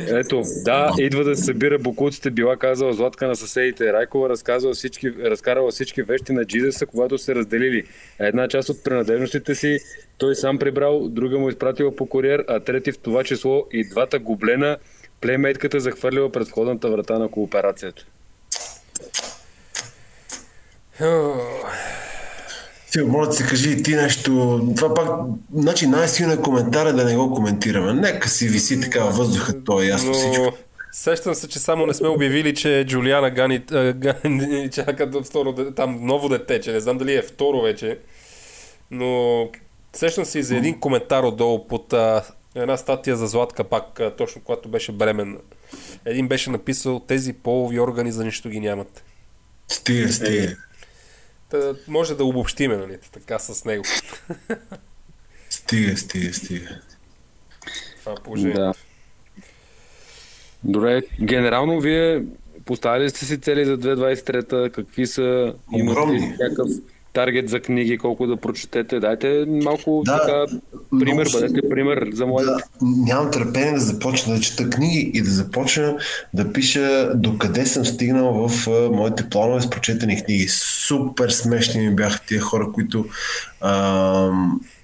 Ето, 0.18 0.42
да, 0.64 0.92
идва 0.98 1.24
да 1.24 1.36
се 1.36 1.44
събира 1.44 1.78
букуците, 1.78 2.30
била 2.30 2.56
казала 2.56 2.92
Златка 2.92 3.26
на 3.26 3.36
съседите. 3.36 3.92
Райкова 3.92 4.28
разказала 4.28 4.74
всички, 4.74 5.12
разкарала 5.12 5.70
всички 5.70 6.02
вещи 6.02 6.32
на 6.32 6.44
Джизеса, 6.44 6.86
когато 6.86 7.18
се 7.18 7.34
разделили. 7.34 7.84
Една 8.18 8.48
част 8.48 8.68
от 8.68 8.84
принадлежностите 8.84 9.54
си 9.54 9.78
той 10.18 10.34
сам 10.34 10.58
прибрал, 10.58 11.08
друга 11.08 11.38
му 11.38 11.48
изпратила 11.48 11.96
по 11.96 12.06
куриер, 12.06 12.44
а 12.48 12.60
трети 12.60 12.92
в 12.92 12.98
това 12.98 13.24
число 13.24 13.66
и 13.72 13.88
двата 13.88 14.18
гоблена 14.18 14.76
плеймейтката 15.20 15.80
захвърлила 15.80 16.32
пред 16.32 16.48
входната 16.48 16.90
врата 16.90 17.18
на 17.18 17.28
кооперацията. 17.28 18.06
Фил, 22.92 23.08
моля 23.08 23.26
да 23.26 23.32
се 23.32 23.46
кажи 23.46 23.70
и 23.70 23.82
ти 23.82 23.94
нещо. 23.94 24.60
Това 24.76 24.94
пак, 24.94 25.08
значи 25.54 25.86
най-силният 25.86 26.42
коментар 26.42 26.86
е 26.86 26.92
да 26.92 27.04
не 27.04 27.16
го 27.16 27.34
коментираме. 27.34 27.92
Нека 27.92 28.28
си 28.28 28.48
виси 28.48 28.80
така 28.80 29.04
във 29.04 29.16
въздуха, 29.16 29.64
то 29.64 29.82
е 29.82 29.86
ясно 29.86 30.14
всичко. 30.14 30.44
Но 30.44 30.52
сещам 30.92 31.34
се, 31.34 31.48
че 31.48 31.58
само 31.58 31.86
не 31.86 31.94
сме 31.94 32.08
обявили, 32.08 32.54
че 32.54 32.84
Джулиана 32.88 33.30
Гани, 33.30 33.58
Гани 33.94 34.70
чака 34.72 35.10
второ, 35.24 35.72
там 35.76 35.98
ново 36.02 36.28
дете, 36.28 36.60
че 36.60 36.72
не 36.72 36.80
знам 36.80 36.98
дали 36.98 37.14
е 37.14 37.22
второ 37.22 37.62
вече. 37.62 37.98
Но 38.90 39.48
сещам 39.92 40.24
се 40.24 40.38
и 40.38 40.42
за 40.42 40.56
един 40.56 40.80
коментар 40.80 41.22
отдолу 41.22 41.68
под 41.68 41.92
а, 41.92 42.22
една 42.54 42.76
статия 42.76 43.16
за 43.16 43.26
Златка 43.26 43.64
пак, 43.64 44.00
а, 44.00 44.16
точно 44.16 44.42
когато 44.44 44.68
беше 44.68 44.92
бременна. 44.92 45.38
Един 46.04 46.28
беше 46.28 46.50
написал, 46.50 47.00
тези 47.00 47.32
полови 47.32 47.80
органи 47.80 48.12
за 48.12 48.24
нищо 48.24 48.48
ги 48.48 48.60
нямат. 48.60 49.04
Стига, 49.68 50.12
стига. 50.12 50.56
Та, 51.50 51.74
може 51.88 52.14
да 52.14 52.24
обобщиме, 52.24 52.76
нали, 52.76 52.98
така 53.12 53.38
с 53.38 53.64
него. 53.64 53.84
Стига, 55.50 55.96
стига, 55.96 56.34
стига. 56.34 56.80
Това 58.00 58.12
е 58.12 58.22
положението. 58.24 58.60
Да. 58.60 58.74
Добре, 60.64 61.02
генерално 61.22 61.80
вие 61.80 62.24
поставили 62.64 63.10
сте 63.10 63.24
си 63.24 63.40
цели 63.40 63.64
за 63.64 63.78
2023-та, 63.78 64.70
какви 64.70 65.06
са, 65.06 65.54
имате 65.76 66.12
ли 66.12 66.20
някакъв 66.20 66.68
таргет 67.12 67.48
за 67.48 67.60
книги, 67.60 67.98
колко 67.98 68.26
да 68.26 68.36
прочетете, 68.36 69.00
дайте 69.00 69.44
малко 69.48 70.02
Да, 70.06 70.20
така 70.20 70.58
пример, 71.00 71.26
много 71.26 71.30
бъдете 71.32 71.68
пример 71.68 72.08
за 72.12 72.26
младите. 72.26 72.52
Да, 72.52 72.86
нямам 72.86 73.30
търпение 73.30 73.72
да 73.72 73.80
започна 73.80 74.34
да 74.34 74.40
чета 74.40 74.70
книги 74.70 75.10
и 75.14 75.22
да 75.22 75.30
започна 75.30 75.98
да 76.34 76.52
пиша 76.52 77.12
докъде 77.14 77.66
съм 77.66 77.84
стигнал 77.84 78.48
в 78.48 78.68
а, 78.68 78.90
моите 78.90 79.28
планове 79.30 79.60
с 79.60 79.70
прочетени 79.70 80.24
книги. 80.24 80.46
Супер 80.48 81.30
смешни 81.30 81.88
ми 81.88 81.94
бяха 81.94 82.20
тия 82.26 82.40
хора, 82.40 82.72
които 82.72 83.04
а, 83.60 84.30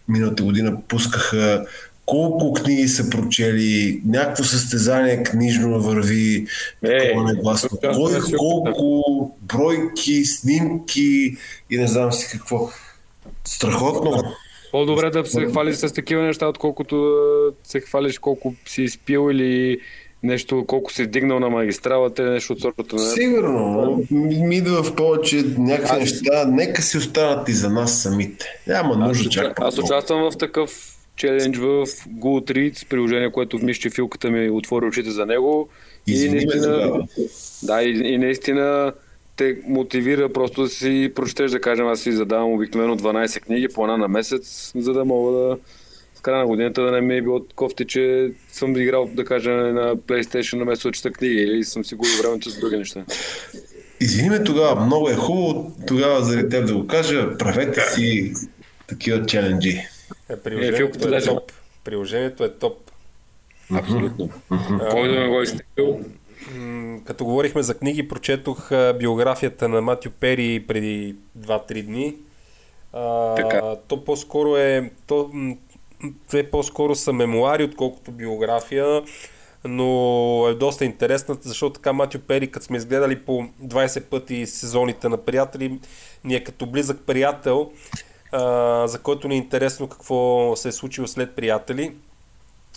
миналата 0.08 0.42
година 0.42 0.76
пускаха 0.88 1.66
колко 2.06 2.52
книги 2.52 2.88
са 2.88 3.10
прочели, 3.10 4.02
някакво 4.06 4.44
състезание 4.44 5.22
книжно 5.22 5.80
върви, 5.80 6.46
Е, 6.84 6.98
такова 6.98 7.32
негласно. 7.32 7.68
тук 7.68 7.80
Кой 7.80 8.16
аз 8.16 8.32
колко 8.36 9.36
бройки, 9.42 10.24
снимки 10.24 11.36
и 11.70 11.78
не 11.78 11.86
знам 11.86 12.12
си 12.12 12.26
какво. 12.32 12.68
Страхотно. 13.44 14.24
По-добре 14.72 15.10
да 15.10 15.26
се 15.26 15.46
хвалиш 15.46 15.76
с 15.76 15.94
такива 15.94 16.22
неща, 16.22 16.46
отколкото 16.46 16.96
да 17.64 17.70
се 17.70 17.80
хвалиш 17.80 18.18
колко 18.18 18.54
си 18.66 18.82
изпил 18.82 19.30
или 19.30 19.78
нещо, 20.22 20.64
колко 20.66 20.92
си 20.92 21.06
дигнал 21.06 21.40
на 21.40 21.50
магистралата 21.50 22.22
или 22.22 22.30
нещо 22.30 22.52
от 22.52 22.60
сорта 22.60 22.96
на... 22.96 22.98
Сигурно, 22.98 24.04
но 24.10 24.18
ми 24.46 24.56
идва 24.56 24.82
в 24.82 24.94
повече 24.94 25.44
някакви 25.58 26.00
неща. 26.00 26.44
Нека 26.48 26.82
си 26.82 26.98
останат 26.98 27.48
и 27.48 27.52
за 27.52 27.70
нас 27.70 28.02
самите. 28.02 28.46
Няма 28.66 28.96
нужда 28.96 29.28
Аз, 29.28 29.32
чак. 29.34 29.60
аз 29.60 29.78
участвам 29.78 30.30
в 30.30 30.38
такъв 30.38 30.95
челендж 31.16 31.59
в 31.59 31.87
Goodreads, 32.18 32.88
приложение, 32.88 33.33
което 33.33 33.59
вмище 33.59 33.90
филката 33.90 34.31
ми 34.31 34.50
отвори 34.50 34.87
очите 34.87 35.11
за 35.11 35.26
него. 35.26 35.68
Извини 36.07 36.46
ме 36.46 36.62
тогава. 36.62 37.07
да, 37.62 37.83
и, 37.83 38.14
и 38.14 38.18
наистина 38.18 38.92
те 39.37 39.59
мотивира 39.66 40.33
просто 40.33 40.62
да 40.62 40.68
си 40.68 41.12
прочетеш, 41.14 41.50
да 41.50 41.61
кажем, 41.61 41.87
аз 41.87 42.00
си 42.00 42.12
задавам 42.12 42.52
обикновено 42.52 42.96
12 42.96 43.40
книги 43.40 43.68
по 43.74 43.85
една 43.85 43.96
на 43.96 44.09
месец, 44.09 44.72
за 44.74 44.92
да 44.92 45.05
мога 45.05 45.33
да 45.33 45.57
в 46.14 46.22
края 46.22 46.38
на 46.38 46.46
годината 46.46 46.83
да 46.83 46.92
не 46.92 47.00
ми 47.00 47.16
е 47.16 47.22
било 47.22 47.40
кофти, 47.55 47.85
че 47.87 48.33
съм 48.52 48.76
играл, 48.76 49.11
да 49.14 49.24
кажем, 49.24 49.74
на 49.74 49.96
PlayStation 49.96 50.55
на 50.55 50.64
да 50.64 50.76
чета 50.76 51.11
книги 51.11 51.35
или 51.35 51.64
съм 51.64 51.85
си 51.85 51.94
губил 51.94 52.12
времето 52.22 52.50
с 52.50 52.61
други 52.61 52.76
неща. 52.76 53.05
Извини 54.00 54.31
ме 54.31 54.44
тогава, 54.44 54.87
много 54.87 55.09
е 55.09 55.14
хубаво 55.14 55.76
тогава 55.87 56.24
заради 56.24 56.48
теб 56.48 56.66
да 56.66 56.74
го 56.74 56.87
кажа. 56.87 57.38
Правете 57.38 57.81
си 57.81 58.33
такива 58.87 59.26
челенджи. 59.26 59.83
Е, 60.28 60.36
приложението 60.36 60.76
филката 60.76 61.16
е 61.16 61.20
топ. 61.20 61.52
Приложението 61.84 62.44
е 62.44 62.52
топ. 62.52 62.90
Абсолютно. 63.74 64.30
Кой 64.90 65.08
да 65.08 65.28
го 65.28 65.40
е 65.40 65.42
изтекал? 65.42 66.00
М, 66.54 67.00
Като 67.04 67.24
говорихме 67.24 67.62
за 67.62 67.78
книги, 67.78 68.08
прочетох 68.08 68.70
биографията 68.98 69.68
на 69.68 69.80
Матю 69.80 70.10
Пери 70.10 70.64
преди 70.68 71.16
2-3 71.38 71.82
дни. 71.82 72.14
А, 72.92 73.34
Така. 73.34 73.76
То 73.88 74.04
по-скоро 74.04 74.56
е... 74.56 74.90
То, 75.06 75.30
те 76.30 76.50
по-скоро 76.50 76.94
са 76.94 77.12
мемуари, 77.12 77.64
отколкото 77.64 78.10
биография, 78.10 79.02
но 79.64 79.84
е 80.50 80.54
доста 80.54 80.84
интересна, 80.84 81.36
защото 81.40 81.72
така 81.72 81.92
Матю 81.92 82.18
Пери, 82.18 82.50
като 82.50 82.66
сме 82.66 82.76
изгледали 82.76 83.20
по 83.20 83.32
20 83.64 84.02
пъти 84.04 84.46
сезоните 84.46 85.08
на 85.08 85.16
приятели, 85.16 85.78
ни 86.24 86.34
е 86.34 86.44
като 86.44 86.66
близък 86.66 87.00
приятел, 87.06 87.72
а, 88.32 88.86
за 88.86 88.98
който 88.98 89.28
ни 89.28 89.34
е 89.34 89.38
интересно 89.38 89.88
какво 89.88 90.52
се 90.56 90.68
е 90.68 90.72
случило 90.72 91.06
след 91.06 91.36
приятели. 91.36 91.94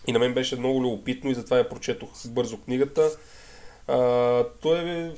И 0.08 0.12
на 0.12 0.20
мен 0.20 0.34
беше 0.34 0.56
много 0.56 0.82
любопитно 0.82 1.32
и 1.32 1.36
затова 1.36 1.58
я 1.58 1.70
прочетох 1.70 2.10
бързо 2.28 2.58
книгата. 2.58 3.10
А, 3.88 3.98
той 4.62 4.80
е 4.80 5.12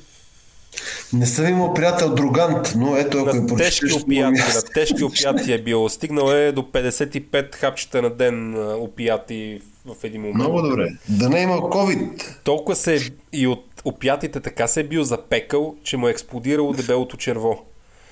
Не 1.14 1.26
съм 1.26 1.48
имал 1.48 1.74
приятел 1.74 2.16
другант, 2.16 2.74
но 2.76 2.96
ето 2.96 3.18
ако 3.18 3.36
на 3.36 3.48
прочетеш... 3.48 3.80
тежки 3.80 4.04
опияти, 4.04 4.40
на 4.40 4.62
тежки 4.74 5.04
опияти 5.04 5.54
е 5.54 5.62
бил. 5.62 5.90
Стигнал 5.90 6.32
е 6.32 6.52
до 6.52 6.62
55 6.62 7.56
хапчета 7.56 8.02
на 8.02 8.10
ден 8.10 8.56
опияти 8.74 9.62
в 9.86 10.04
един 10.04 10.22
момент. 10.22 10.38
Много 10.38 10.62
добре. 10.62 10.88
Да 11.10 11.30
не 11.30 11.40
е 11.40 11.44
имал 11.44 11.60
COVID. 11.60 12.36
Толкова 12.44 12.76
се 12.76 12.96
е 12.96 13.00
и 13.34 13.48
от 13.48 13.66
опятите 13.86 14.40
така 14.40 14.68
се 14.68 14.80
е 14.80 14.84
бил 14.84 15.04
запекал, 15.04 15.76
че 15.84 15.98
му 15.98 16.08
е 16.08 16.12
експлодирало 16.12 16.74
дебелото 16.74 17.18
черво. 17.18 17.66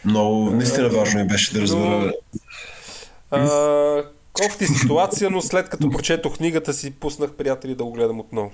Много, 0.05 0.49
наистина 0.49 0.89
важно 0.89 1.19
ми 1.19 1.27
беше 1.27 1.53
да 1.53 1.62
разбера. 1.62 2.13
А, 3.31 4.03
кофти 4.33 4.67
ситуация, 4.67 5.29
но 5.29 5.41
след 5.41 5.69
като 5.69 5.89
прочетох 5.89 6.38
книгата 6.38 6.73
си, 6.73 6.91
пуснах 6.91 7.31
приятели 7.31 7.75
да 7.75 7.83
го 7.83 7.91
гледам 7.91 8.19
отново. 8.19 8.51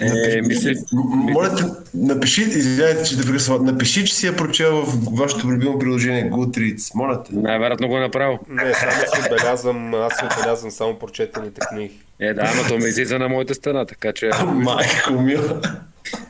Е, 0.00 0.40
мисля, 0.42 0.70
М- 0.92 1.32
Моля 1.32 1.54
те, 1.54 1.64
напиши, 1.94 2.42
извинявайте, 2.42 3.02
че 3.02 3.16
те 3.18 3.26
прекъсвам, 3.26 3.64
напиши, 3.64 4.04
че 4.06 4.14
си 4.14 4.26
я 4.26 4.36
прочел 4.36 4.82
в 4.82 5.16
вашето 5.18 5.46
любимо 5.46 5.78
приложение 5.78 6.30
Goodreads. 6.30 6.94
Моля 6.94 7.22
те. 7.22 7.30
най-вероятно 7.32 7.88
го 7.88 7.96
е 7.96 8.00
направил. 8.00 8.38
Не, 8.48 8.74
само 8.74 8.92
си 8.92 9.20
отбелязвам, 9.24 9.94
аз 9.94 10.12
си 10.16 10.24
отбелязвам 10.24 10.70
само 10.70 10.98
прочетените 10.98 11.60
книги. 11.70 11.94
Е, 12.20 12.34
да, 12.34 12.42
ама 12.54 12.68
то 12.68 12.78
ми 12.78 12.84
излиза 12.88 13.18
на 13.18 13.28
моята 13.28 13.54
стена, 13.54 13.86
така 13.86 14.12
че... 14.12 14.30
Майко 14.46 15.12
мила. 15.12 15.60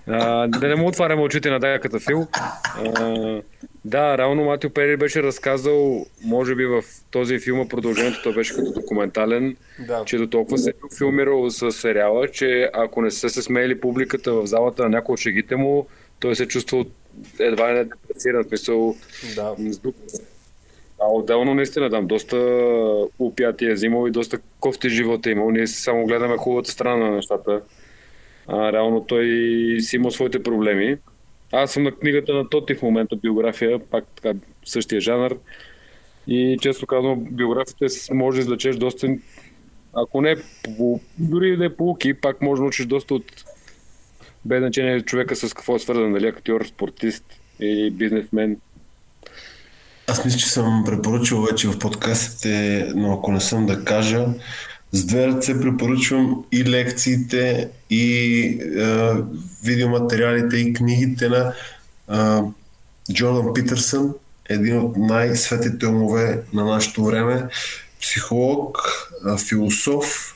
А, 0.08 0.46
да 0.46 0.68
не 0.68 0.74
му 0.74 0.86
отваряме 0.88 1.22
очите 1.22 1.50
на 1.50 1.60
дайката 1.60 2.00
Фил. 2.00 2.26
А, 2.34 3.40
да, 3.86 4.18
реално 4.18 4.44
Матио 4.44 4.70
Пери 4.70 4.96
беше 4.96 5.22
разказал, 5.22 6.06
може 6.24 6.54
би 6.54 6.66
в 6.66 6.82
този 7.10 7.38
филм 7.38 7.68
продължението 7.68 8.22
той 8.22 8.34
беше 8.34 8.54
като 8.54 8.72
документален, 8.72 9.56
Да. 9.86 10.02
че 10.06 10.16
до 10.16 10.26
толкова 10.26 10.58
се 10.58 10.70
е 10.70 10.96
филмирал 10.98 11.50
с 11.50 11.72
сериала, 11.72 12.28
че 12.28 12.70
ако 12.74 13.02
не 13.02 13.10
са 13.10 13.28
се 13.28 13.42
смеяли 13.42 13.80
публиката 13.80 14.32
в 14.32 14.46
залата 14.46 14.82
на 14.82 14.88
някои 14.88 15.12
от 15.12 15.20
шегите 15.20 15.56
му, 15.56 15.86
той 16.20 16.36
се 16.36 16.42
е 16.42 16.46
чувствал 16.46 16.84
едва 17.38 17.72
не 17.72 17.84
депресиран, 17.84 18.44
смисъл 18.44 18.96
Да. 19.36 19.54
А 21.00 21.06
отделно 21.12 21.54
наистина 21.54 21.90
там 21.90 22.06
доста 22.06 22.36
опятия 23.18 23.70
е 23.70 23.74
взимал 23.74 24.08
и 24.08 24.10
доста 24.10 24.38
кофти 24.60 24.88
живота 24.88 25.28
е 25.28 25.32
имал. 25.32 25.50
Ние 25.50 25.66
само 25.66 26.06
гледаме 26.06 26.36
хубавата 26.36 26.70
страна 26.70 26.96
на 26.96 27.16
нещата. 27.16 27.60
А, 28.46 28.72
реално 28.72 29.04
той 29.04 29.26
си 29.80 29.96
има 29.96 30.10
своите 30.10 30.42
проблеми. 30.42 30.96
Аз 31.56 31.72
съм 31.72 31.82
на 31.82 31.92
книгата 31.92 32.34
на 32.34 32.48
Тоти 32.48 32.74
в 32.74 32.82
момента, 32.82 33.16
биография, 33.16 33.78
пак 33.78 34.04
така 34.16 34.38
същия 34.64 35.00
жанр. 35.00 35.36
И 36.26 36.58
често 36.60 36.86
казвам, 36.86 37.24
биографията 37.30 37.86
може 38.14 38.36
да 38.36 38.42
извлечеш 38.42 38.76
доста, 38.76 39.08
ако 39.92 40.20
не 40.20 40.36
по, 40.76 41.00
дори 41.18 41.56
да 41.56 41.64
е 41.64 41.76
полуки, 41.76 42.14
пак 42.14 42.42
може 42.42 42.58
да 42.58 42.62
научиш 42.62 42.86
доста 42.86 43.14
от 43.14 43.44
без 44.44 44.60
значение 44.60 45.00
човека 45.00 45.36
с 45.36 45.54
какво 45.54 45.76
е 45.76 45.78
свързан, 45.78 46.12
дали 46.12 46.26
актьор, 46.26 46.64
спортист 46.64 47.24
или 47.60 47.90
бизнесмен. 47.90 48.56
Аз 50.08 50.24
мисля, 50.24 50.38
че 50.38 50.46
съм 50.46 50.84
препоръчал 50.86 51.42
вече 51.42 51.68
в 51.68 51.78
подкастите, 51.78 52.86
но 52.94 53.12
ако 53.12 53.32
не 53.32 53.40
съм 53.40 53.66
да 53.66 53.84
кажа, 53.84 54.26
с 54.92 55.04
две 55.04 55.26
ръце 55.26 55.60
препоръчвам 55.60 56.44
и 56.52 56.64
лекциите, 56.64 57.68
и 57.90 58.42
е, 58.78 59.12
видеоматериалите, 59.64 60.56
и 60.56 60.72
книгите 60.72 61.28
на 61.28 61.52
е, 62.10 62.40
Джордан 63.12 63.54
Питърсън, 63.54 64.14
един 64.48 64.78
от 64.78 64.96
най-светите 64.96 65.86
умове 65.86 66.42
на 66.52 66.64
нашето 66.64 67.04
време, 67.04 67.48
психолог, 68.00 68.78
е, 69.34 69.38
философ, 69.38 70.34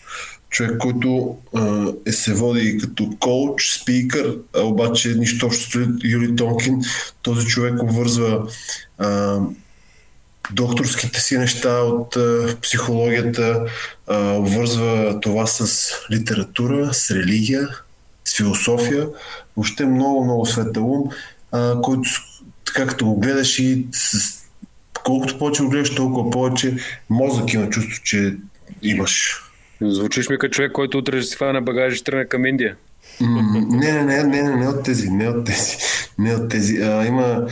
човек, 0.51 0.79
който 0.79 1.37
е, 2.07 2.13
се 2.13 2.35
води 2.35 2.79
като 2.79 3.11
коуч, 3.21 3.81
спикър, 3.81 4.37
обаче 4.57 5.15
нищо 5.15 5.47
общо 5.47 5.71
с 5.71 5.89
Юли 6.05 6.37
Тонкин. 6.37 6.81
Този 7.23 7.47
човек 7.47 7.83
обвързва 7.83 8.49
а, 8.99 9.41
докторските 10.53 11.21
си 11.21 11.39
неща 11.39 11.79
от 11.81 12.17
а, 12.17 12.57
психологията, 12.63 13.65
а, 14.07 14.33
обвързва 14.33 15.21
това 15.21 15.47
с 15.47 15.91
литература, 16.13 16.95
с 16.95 17.11
религия, 17.11 17.69
с 18.25 18.37
философия. 18.37 19.09
Въобще 19.57 19.85
много, 19.85 20.25
много 20.25 20.47
светъл 20.47 20.93
ум, 20.93 21.11
а, 21.53 21.81
който 21.81 22.09
с- 22.09 22.19
така 22.65 22.87
като 22.87 23.07
го 23.07 23.21
гледаш 23.21 23.59
и 23.59 23.87
с, 23.93 24.19
колкото 25.05 25.39
повече 25.39 25.63
го 25.63 25.69
гледаш, 25.69 25.95
толкова 25.95 26.31
повече 26.31 26.77
мозък 27.11 27.53
има 27.55 27.71
чувство, 27.71 28.03
че 28.05 28.35
имаш. 28.83 29.43
Звучиш 29.83 30.29
ми 30.29 30.39
като 30.39 30.55
човек, 30.55 30.73
който 30.73 30.99
утре 30.99 31.21
ще 31.21 31.31
си 31.31 31.37
фане 31.37 31.61
багажи 31.61 31.99
и 32.01 32.05
тръгне 32.05 32.25
към 32.25 32.47
Индия. 32.47 32.77
Не, 33.21 33.43
не, 33.43 34.05
не, 34.05 34.23
не, 34.23 34.43
не, 34.43 34.57
не 34.57 34.69
от 34.69 34.83
тези, 34.83 35.11
не 35.11 35.29
от 35.29 35.45
тези, 35.47 35.77
не 36.19 36.35
от 36.35 36.49
тези. 36.49 36.77
А, 36.83 37.07
има 37.07 37.47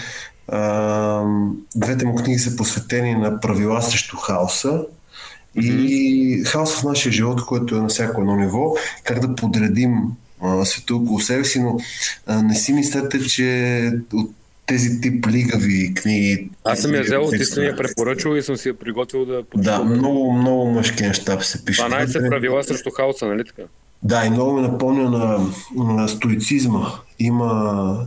двете 1.76 2.06
му 2.06 2.14
книги 2.14 2.38
са 2.38 2.56
посветени 2.56 3.14
на 3.14 3.40
правила 3.40 3.82
срещу 3.82 4.16
хаоса 4.16 4.82
и 5.56 6.42
хаос 6.46 6.76
в 6.76 6.84
нашия 6.84 7.12
живот, 7.12 7.46
който 7.46 7.76
е 7.76 7.80
на 7.80 7.88
всяко 7.88 8.20
едно 8.20 8.36
ниво, 8.36 8.74
как 9.04 9.20
да 9.20 9.34
подредим 9.34 9.92
света 10.64 10.96
около 10.96 11.20
себе 11.20 11.44
си, 11.44 11.60
но 11.60 11.78
а, 12.26 12.42
не 12.42 12.54
си 12.54 12.72
мислете, 12.72 13.20
че 13.20 13.90
от 14.12 14.30
тези 14.66 15.00
тип 15.00 15.26
лигави 15.26 15.94
книги... 15.94 16.50
Аз 16.64 16.80
съм 16.80 16.94
я 16.94 17.02
взел, 17.02 17.20
ти 17.22 17.36
текстове- 17.36 17.54
съм 17.54 17.64
я 17.64 17.76
препоръчал 17.76 18.30
и 18.30 18.42
съм 18.42 18.56
си 18.56 18.68
я 18.68 18.74
приготвил 18.74 19.24
да 19.24 19.36
Да, 19.36 19.42
почувам. 19.44 19.92
много, 19.92 20.32
много 20.32 20.66
мъжки 20.66 21.02
неща 21.02 21.40
се 21.40 21.64
пишат. 21.64 21.92
12 21.92 22.28
правила 22.28 22.64
срещу 22.64 22.90
хаоса, 22.90 23.26
нали 23.26 23.44
така? 23.44 23.62
Да, 24.02 24.26
и 24.26 24.30
много 24.30 24.52
ме 24.52 24.68
напомня 24.68 25.10
на, 25.10 25.46
на 25.84 26.08
стоицизма. 26.08 26.90
Има 27.18 28.06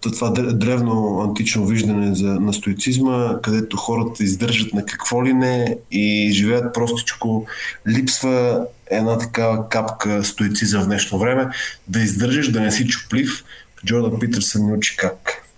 това 0.00 0.28
дре- 0.34 0.52
древно 0.52 1.20
антично 1.20 1.66
виждане 1.66 2.14
за, 2.14 2.26
на 2.26 2.52
стоицизма, 2.52 3.40
където 3.42 3.76
хората 3.76 4.24
издържат 4.24 4.74
на 4.74 4.86
какво 4.86 5.24
ли 5.24 5.32
не 5.32 5.78
и 5.90 6.30
живеят 6.32 6.74
простичко. 6.74 7.46
Липсва 7.88 8.66
една 8.90 9.18
такава 9.18 9.68
капка 9.68 10.24
стоицизъм 10.24 10.82
в 10.82 10.86
днешно 10.86 11.18
време. 11.18 11.46
Да 11.88 12.00
издържаш, 12.00 12.50
да 12.50 12.60
не 12.60 12.72
си 12.72 12.88
чуплив. 12.88 13.44
Джордан 13.86 14.18
Питърсън 14.18 14.66
ни 14.66 14.72
учи 14.72 14.96
как. 14.96 15.48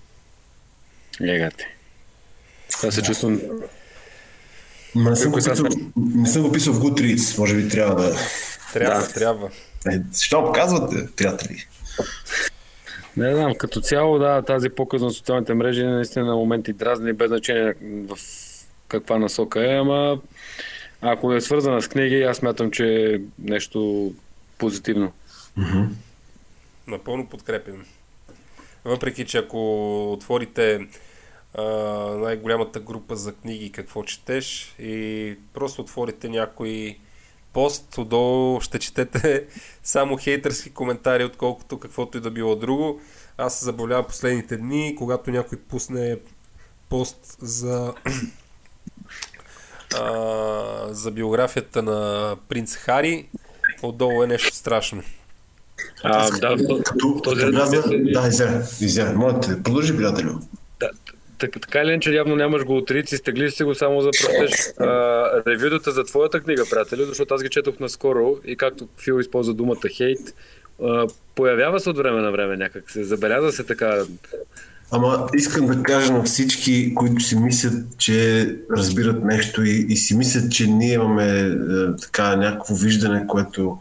Легате. 1.21 1.67
Аз 2.87 2.95
се 2.95 3.03
чувствам... 3.03 3.41
Ма 4.95 5.11
не, 5.11 5.17
съм 5.17 5.31
го 5.31 5.37
писал, 5.37 5.55
не 5.97 6.29
съм 6.29 6.43
го 6.43 6.53
писал 6.53 6.73
в 6.73 6.81
Goodreads. 6.81 7.39
Може 7.39 7.57
би 7.57 7.69
трябва 7.69 8.03
да... 8.03 8.17
Трябва, 8.73 9.01
Да. 9.01 9.09
трябва. 9.09 9.49
Е, 9.93 10.01
защо 10.13 10.45
показвате, 10.45 11.09
приятели? 11.17 11.67
Не 13.17 13.35
знам, 13.35 13.55
като 13.55 13.81
цяло, 13.81 14.19
да, 14.19 14.43
тази 14.43 14.69
показ 14.69 15.03
на 15.03 15.11
социалните 15.11 15.55
мрежи 15.55 15.85
наистина 15.85 16.25
на 16.25 16.35
моменти 16.35 16.73
дразни, 16.73 17.13
без 17.13 17.29
значение 17.29 17.75
в 17.83 18.19
каква 18.89 19.19
насока 19.19 19.73
е, 19.73 19.77
ама 19.77 20.19
ако 21.01 21.33
е 21.33 21.41
свързана 21.41 21.83
с 21.83 21.89
книги, 21.89 22.23
аз 22.23 22.37
смятам, 22.37 22.71
че 22.71 23.15
е 23.15 23.21
нещо 23.39 24.13
позитивно. 24.59 25.13
Напълно 26.87 27.27
подкрепям. 27.27 27.85
Въпреки, 28.85 29.25
че 29.25 29.39
ако 29.39 30.13
отворите 30.13 30.89
а, 31.55 31.63
най-голямата 32.17 32.81
група 32.81 33.17
за 33.17 33.33
книги 33.35 33.73
какво 33.73 34.03
четеш 34.03 34.75
и 34.79 35.37
просто 35.55 35.83
отворите 35.83 36.29
някой 36.29 36.99
пост, 37.55 37.99
отдолу 37.99 38.61
ще 38.61 38.79
четете 38.79 39.45
само 39.83 40.17
хейтърски 40.17 40.71
коментари, 40.71 41.25
отколкото 41.25 41.79
каквото 41.79 42.19
и 42.19 42.21
да 42.21 42.31
било 42.31 42.57
друго. 42.57 43.01
Аз 43.39 43.59
се 43.59 43.65
забавлявам 43.65 44.05
последните 44.05 44.57
дни, 44.57 44.95
когато 44.99 45.31
някой 45.31 45.59
пусне 45.61 46.19
пост 46.89 47.37
за 47.41 47.95
а, 49.95 50.13
за 50.91 51.11
биографията 51.11 51.83
на 51.83 51.99
принц 52.49 52.77
Хари, 52.77 53.29
отдолу 53.83 54.23
е 54.23 54.27
нещо 54.27 54.55
страшно. 54.55 55.03
А, 56.05 56.31
да, 56.31 56.57
Като, 56.85 57.21
този 57.23 57.41
като 57.41 57.53
вляза... 57.53 57.77
ред- 57.77 58.13
Да, 58.13 58.29
извиня, 58.29 58.63
извиня. 58.81 59.13
Моля 59.13 59.41
те, 59.41 59.63
продължи, 59.63 59.97
приятелю. 59.97 60.33
Така, 61.39 61.61
така 61.61 61.81
или 61.81 61.91
иначе 61.91 62.15
явно 62.15 62.37
нямаш 62.37 62.65
го 62.65 62.77
отрици, 62.77 63.17
стегли 63.17 63.51
си 63.51 63.65
го 63.65 63.75
само 63.75 64.01
за 64.01 64.11
а, 64.81 64.87
ревюдата 65.47 65.93
за 65.93 66.05
твоята 66.05 66.41
книга, 66.41 66.65
приятели, 66.71 67.05
защото 67.05 67.35
аз 67.35 67.43
ги 67.43 67.49
четох 67.49 67.81
наскоро 67.81 68.37
и 68.45 68.57
както 68.57 68.89
Фил 69.05 69.21
използва 69.21 69.55
думата 69.55 69.89
хейт, 69.97 70.35
появява 71.35 71.81
се 71.81 71.91
от 71.91 71.97
време 71.97 72.21
на 72.21 72.33
време 72.33 72.57
някак 72.57 72.91
се, 72.91 73.05
забеляза 73.05 73.53
се 73.53 73.65
така. 73.65 74.05
Ама 74.91 75.29
искам 75.35 75.67
да 75.67 75.83
кажа 75.83 76.13
на 76.13 76.23
всички, 76.23 76.95
които 76.95 77.23
си 77.23 77.37
мислят, 77.37 77.99
че 77.99 78.49
разбират 78.77 79.25
нещо 79.25 79.65
и, 79.65 79.87
и 79.89 79.97
си 79.97 80.17
мислят, 80.17 80.53
че 80.53 80.67
ние 80.67 80.93
имаме 80.93 81.41
е, 81.41 81.51
така 82.03 82.37
някакво 82.37 82.75
виждане, 82.75 83.27
което 83.27 83.79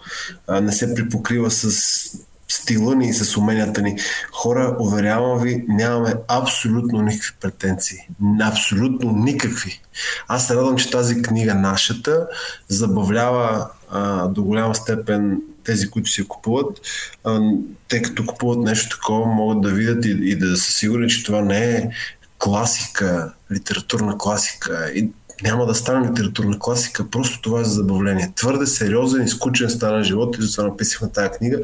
е, 0.49 0.61
не 0.61 0.71
се 0.71 0.95
припокрива 0.95 1.51
с 1.51 2.23
стила 2.63 2.95
ни 2.95 3.07
и 3.07 3.13
с 3.13 3.37
уменията 3.37 3.81
ни. 3.81 3.97
Хора, 4.31 4.75
уверявам 4.79 5.39
ви, 5.39 5.65
нямаме 5.67 6.13
абсолютно 6.27 7.01
никакви 7.01 7.31
претенции. 7.41 7.97
Абсолютно 8.41 9.11
никакви. 9.11 9.81
Аз 10.27 10.47
се 10.47 10.55
радвам, 10.55 10.77
че 10.77 10.91
тази 10.91 11.21
книга 11.21 11.55
нашата 11.55 12.27
забавлява 12.67 13.69
а, 13.91 14.27
до 14.27 14.43
голяма 14.43 14.75
степен 14.75 15.41
тези, 15.63 15.89
които 15.89 16.09
си 16.09 16.21
я 16.21 16.27
купуват, 16.27 16.81
а, 17.23 17.51
тъй 17.87 18.01
като 18.01 18.25
купуват 18.25 18.59
нещо 18.59 18.97
такова, 18.97 19.25
могат 19.25 19.61
да 19.61 19.69
видят 19.69 20.05
и, 20.05 20.09
и 20.09 20.35
да 20.35 20.57
са 20.57 20.71
сигурни, 20.71 21.09
че 21.09 21.23
това 21.23 21.41
не 21.41 21.75
е 21.75 21.89
класика, 22.37 23.33
литературна 23.51 24.17
класика. 24.17 24.91
И 24.95 25.09
няма 25.43 25.65
да 25.65 25.75
стане 25.75 26.09
литературна 26.09 26.59
класика, 26.59 27.09
просто 27.11 27.41
това 27.41 27.61
е 27.61 27.63
за 27.63 27.69
забавление. 27.69 28.31
Твърде 28.35 28.65
сериозен 28.65 29.23
и 29.23 29.27
скучен 29.27 29.69
стана 29.69 30.03
живот 30.03 30.37
и 30.37 30.41
затова 30.41 30.63
написахме 30.63 31.11
тази 31.11 31.29
книга. 31.29 31.59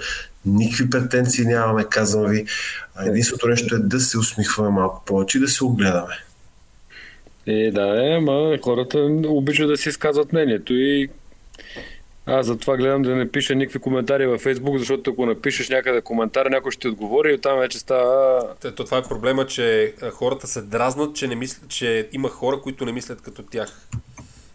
Никакви 0.45 0.89
претенции 0.89 1.45
нямаме, 1.45 1.83
казвам 1.83 2.25
ви. 2.25 2.45
Единственото 3.05 3.47
нещо 3.47 3.75
е 3.75 3.79
да 3.79 3.99
се 3.99 4.17
усмихваме 4.17 4.69
малко 4.69 5.03
повече 5.05 5.37
и 5.37 5.41
да 5.41 5.47
се 5.47 5.63
огледаме. 5.63 6.13
Е, 7.47 7.71
да, 7.71 8.13
е, 8.15 8.19
ма 8.19 8.57
хората 8.63 8.99
обичат 9.27 9.67
да 9.67 9.77
си 9.77 9.89
изказват 9.89 10.33
мнението 10.33 10.73
и 10.73 11.09
аз 12.29 12.45
затова 12.45 12.77
гледам 12.77 13.01
да 13.01 13.15
не 13.15 13.31
пиша 13.31 13.55
никакви 13.55 13.79
коментари 13.79 14.27
във 14.27 14.41
Фейсбук, 14.41 14.77
защото 14.77 15.11
ако 15.11 15.25
напишеш 15.25 15.69
някъде 15.69 16.01
коментар, 16.01 16.45
някой 16.45 16.71
ще 16.71 16.81
ти 16.81 16.87
отговори 16.87 17.31
и 17.31 17.33
оттам 17.33 17.59
вече 17.59 17.79
става... 17.79 18.41
То, 18.61 18.71
това 18.71 18.97
е 18.97 19.03
проблема, 19.03 19.45
че 19.45 19.93
хората 20.11 20.47
се 20.47 20.61
дразнат, 20.61 21.15
че, 21.15 21.27
не 21.27 21.35
мислят, 21.35 21.69
че 21.69 22.09
има 22.11 22.29
хора, 22.29 22.61
които 22.61 22.85
не 22.85 22.91
мислят 22.91 23.21
като 23.21 23.43
тях. 23.43 23.87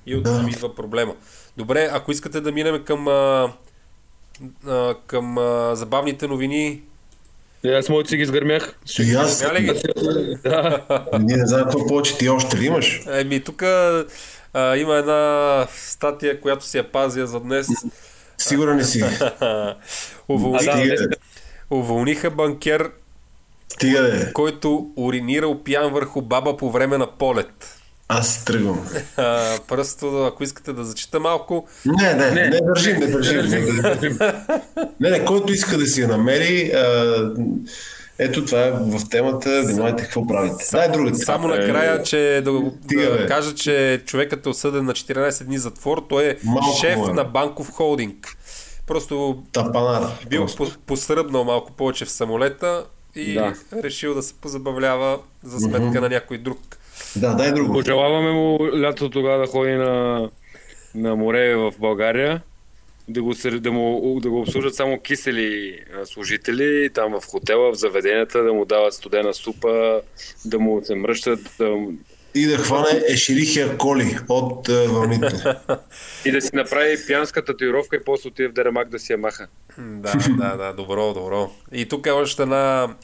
И 0.06 0.16
оттам 0.16 0.48
идва 0.48 0.74
проблема. 0.74 1.14
Добре, 1.56 1.88
ако 1.92 2.12
искате 2.12 2.40
да 2.40 2.52
минем 2.52 2.84
към, 2.84 3.08
а, 3.08 3.52
а, 4.66 4.94
към 5.06 5.38
а, 5.38 5.74
забавните 5.74 6.26
новини, 6.26 6.82
И 7.64 7.68
аз 7.68 7.88
моите 7.88 8.10
си 8.10 8.16
ги 8.16 8.24
сгърмях. 8.24 8.78
И 9.00 9.14
аз, 9.14 9.44
ги? 9.60 9.72
Да. 10.42 10.84
ние 11.20 11.36
не 11.36 11.46
знам 11.46 11.62
какво 11.62 11.86
повече 11.86 12.18
ти 12.18 12.28
още 12.28 12.56
ли 12.56 12.66
имаш. 12.66 13.02
Еми, 13.06 13.40
тук 13.40 13.62
има 14.54 14.96
една 14.96 15.66
статия, 15.76 16.40
която 16.40 16.64
си 16.64 16.76
я 16.76 16.92
пазя 16.92 17.26
за 17.26 17.40
днес. 17.40 17.66
Сигурен 18.38 18.76
ли 18.76 18.84
си? 18.84 19.04
Уволниха, 20.28 21.08
А, 21.70 22.30
банкер, 22.30 22.90
стига 23.68 24.30
който 24.32 24.90
уринирал 24.96 25.62
пиян 25.62 25.92
върху 25.92 26.22
баба 26.22 26.56
по 26.56 26.70
време 26.70 26.98
на 26.98 27.06
полет. 27.06 27.80
Аз 28.08 28.44
тръгвам. 28.44 28.88
А, 29.16 29.58
просто, 29.68 30.24
ако 30.24 30.44
искате 30.44 30.72
да 30.72 30.84
зачита 30.84 31.20
малко, 31.20 31.66
Не, 31.86 32.14
не, 32.14 32.30
не, 32.30 32.48
не 32.48 32.60
държим, 32.60 32.96
не 32.96 33.06
държим. 33.06 33.40
Не, 33.40 34.10
не, 35.00 35.10
не, 35.10 35.24
който 35.24 35.52
иска 35.52 35.78
да 35.78 35.86
си 35.86 36.00
я 36.00 36.08
намери, 36.08 36.70
а, 36.74 37.32
ето 38.18 38.44
това 38.44 38.60
е 38.60 38.70
в 38.70 39.08
темата, 39.10 39.62
внимавайте 39.62 40.02
какво 40.02 40.26
правите. 40.26 40.64
Дай 40.72 40.88
другата. 40.88 41.16
само 41.16 41.48
накрая, 41.48 42.02
че 42.02 42.40
да, 42.44 42.52
го- 42.52 42.74
Стига, 42.84 43.10
да 43.10 43.26
кажа, 43.26 43.54
че 43.54 44.02
човекът 44.06 44.46
е 44.46 44.48
осъден 44.48 44.84
на 44.84 44.92
14 44.92 45.44
дни 45.44 45.58
затвор. 45.58 46.04
Той 46.08 46.24
е 46.24 46.36
Малко 46.44 46.78
шеф 46.80 46.98
е. 47.00 47.12
на 47.12 47.24
банков 47.24 47.70
холдинг. 47.70 48.36
Просто 48.86 49.42
Тапанар. 49.52 50.02
бил 50.28 50.46
просто. 50.46 50.78
посръбнал 50.78 51.44
малко 51.44 51.72
повече 51.72 52.04
в 52.04 52.10
самолета 52.10 52.84
и 53.14 53.34
Да. 53.34 53.54
решил 53.74 54.14
да 54.14 54.22
се 54.22 54.34
позабавлява 54.34 55.18
за 55.42 55.60
сметка 55.60 56.00
на 56.00 56.08
някой 56.08 56.38
друг. 56.38 56.58
Да, 57.16 57.34
дай 57.34 57.52
друго. 57.52 57.72
Пожелаваме 57.72 58.32
му 58.32 58.58
лятото 58.74 59.10
тогава 59.10 59.38
да 59.38 59.46
ходи 59.46 59.72
на, 59.72 60.28
на 60.94 61.16
море 61.16 61.56
в 61.56 61.72
България, 61.78 62.42
да 63.08 63.22
го, 63.22 63.34
се- 63.34 63.50
да, 63.50 63.72
му, 63.72 64.20
да 64.20 64.30
го 64.30 64.40
обслужат 64.40 64.74
само 64.74 65.00
кисели 65.00 65.80
служители, 66.04 66.90
там 66.94 67.20
в 67.20 67.26
хотела, 67.26 67.72
в 67.72 67.76
заведенията, 67.76 68.42
да 68.42 68.52
му 68.52 68.64
дават 68.64 68.94
студена 68.94 69.34
супа, 69.34 70.00
да 70.44 70.58
му 70.58 70.80
се 70.84 70.94
мръщат 70.94 71.40
да, 71.58 71.74
И 72.34 72.46
да 72.46 72.58
хване 72.58 73.02
Ешерихия 73.08 73.78
Коли 73.78 74.18
от 74.28 74.68
а, 74.68 74.86
вълните. 74.88 75.44
и 76.24 76.30
да 76.30 76.40
си 76.40 76.50
направи 76.54 76.96
пиянска 77.06 77.44
татуировка 77.44 77.96
и 77.96 78.04
после 78.04 78.28
отиде 78.28 78.48
в 78.48 78.52
Деремак 78.52 78.88
да 78.88 78.98
си 78.98 79.12
я 79.12 79.18
маха. 79.18 79.46
Да, 79.78 80.12
да, 80.38 80.56
да, 80.56 80.72
добро, 80.72 81.14
добро. 81.14 81.50
И 81.72 81.88
тук 81.88 82.06
е 82.06 82.10
още 82.10 82.42
една 82.42 82.94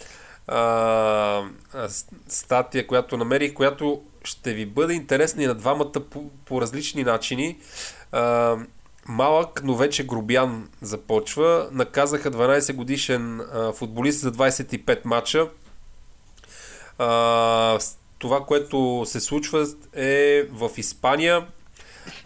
а, 0.47 1.43
статия, 2.29 2.87
която 2.87 3.17
намерих, 3.17 3.53
която 3.55 4.03
ще 4.25 4.55
ви 4.55 4.67
бъде 4.67 4.95
интересна 4.95 5.43
и 5.43 5.47
на 5.47 5.55
двамата 5.55 5.93
по, 6.11 6.31
по 6.47 6.61
различни 6.61 7.05
начини. 7.05 7.59
А, 8.13 8.57
малък, 9.11 9.61
но 9.65 9.77
вече 9.77 10.07
грубян 10.07 10.69
започва. 10.83 11.69
Наказаха 11.73 12.31
12 12.31 12.75
годишен 12.75 13.41
футболист 13.75 14.21
за 14.21 14.33
25 14.33 15.01
мача. 15.05 15.49
Това, 18.19 18.45
което 18.47 19.03
се 19.07 19.21
случва 19.21 19.67
е 19.95 20.43
в 20.53 20.71
Испания. 20.77 21.47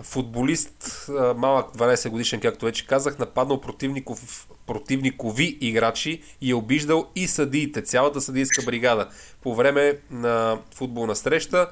Футболист, 0.03 1.09
малък 1.37 1.75
12 1.77 2.09
годишен, 2.09 2.41
както 2.41 2.65
вече 2.65 2.87
казах, 2.87 3.19
нападнал 3.19 3.61
противников, 3.61 4.49
противникови 4.67 5.59
играчи 5.61 6.23
и 6.41 6.51
е 6.51 6.55
обиждал 6.55 7.11
и 7.15 7.29
съдиите, 7.29 7.83
цялата 7.83 8.21
съдийска 8.21 8.63
бригада 8.65 9.09
по 9.43 9.55
време 9.55 9.99
на 10.11 10.59
футболна 10.75 11.17
среща, 11.17 11.71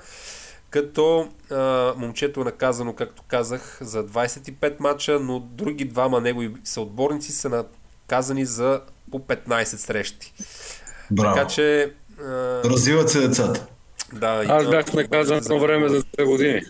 като 0.72 1.28
а, 1.50 1.94
момчето 1.96 2.40
е 2.40 2.44
наказано, 2.44 2.94
както 2.94 3.22
казах, 3.28 3.78
за 3.80 4.06
25 4.06 4.80
мача, 4.80 5.18
но 5.20 5.40
други 5.40 5.84
двама 5.84 6.20
негови 6.20 6.52
съотборници 6.64 7.32
са 7.32 7.48
наказани 7.48 8.44
за 8.44 8.80
по 9.10 9.18
15 9.20 9.64
срещи. 9.64 10.32
Браво. 11.10 11.34
Така 11.34 11.46
че 11.48 11.92
а, 12.20 12.24
Развиват 12.64 13.10
се 13.10 13.20
децата. 13.20 13.66
Аз 14.12 14.18
да, 14.18 14.44
има- 14.44 14.70
бях 14.70 14.92
наказан 14.92 15.36
едно 15.36 15.60
време 15.60 15.88
за 15.88 16.02
две 16.14 16.24
години. 16.24 16.62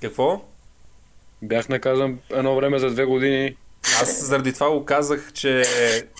Какво? 0.00 0.44
Бях 1.42 1.68
наказан 1.68 2.18
едно 2.30 2.56
време 2.56 2.78
за 2.78 2.90
две 2.90 3.04
години. 3.04 3.56
Аз 4.02 4.26
заради 4.26 4.52
това 4.52 4.70
го 4.70 4.84
казах, 4.84 5.32
че 5.32 5.62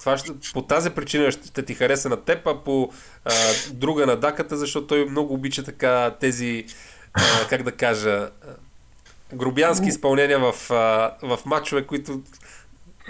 това 0.01 0.19
ще, 0.19 0.33
по 0.53 0.63
тази 0.63 0.91
причина 0.91 1.31
ще, 1.31 1.47
ще 1.47 1.63
ти 1.63 1.75
хареса 1.75 2.09
на 2.09 2.17
теб, 2.17 2.47
а 2.47 2.65
по 2.65 2.91
а, 3.25 3.33
друга 3.73 4.07
на 4.07 4.17
Даката, 4.17 4.57
защото 4.57 4.87
той 4.87 5.05
много 5.05 5.35
обича 5.35 5.63
така 5.63 6.15
тези, 6.21 6.65
а, 7.17 7.49
как 7.49 7.63
да 7.63 7.73
кажа, 7.73 8.31
грубянски 9.35 9.89
изпълнения 9.89 10.39
в, 10.39 10.71
а, 10.71 11.15
в 11.23 11.39
матчове, 11.47 11.83
които 11.83 12.23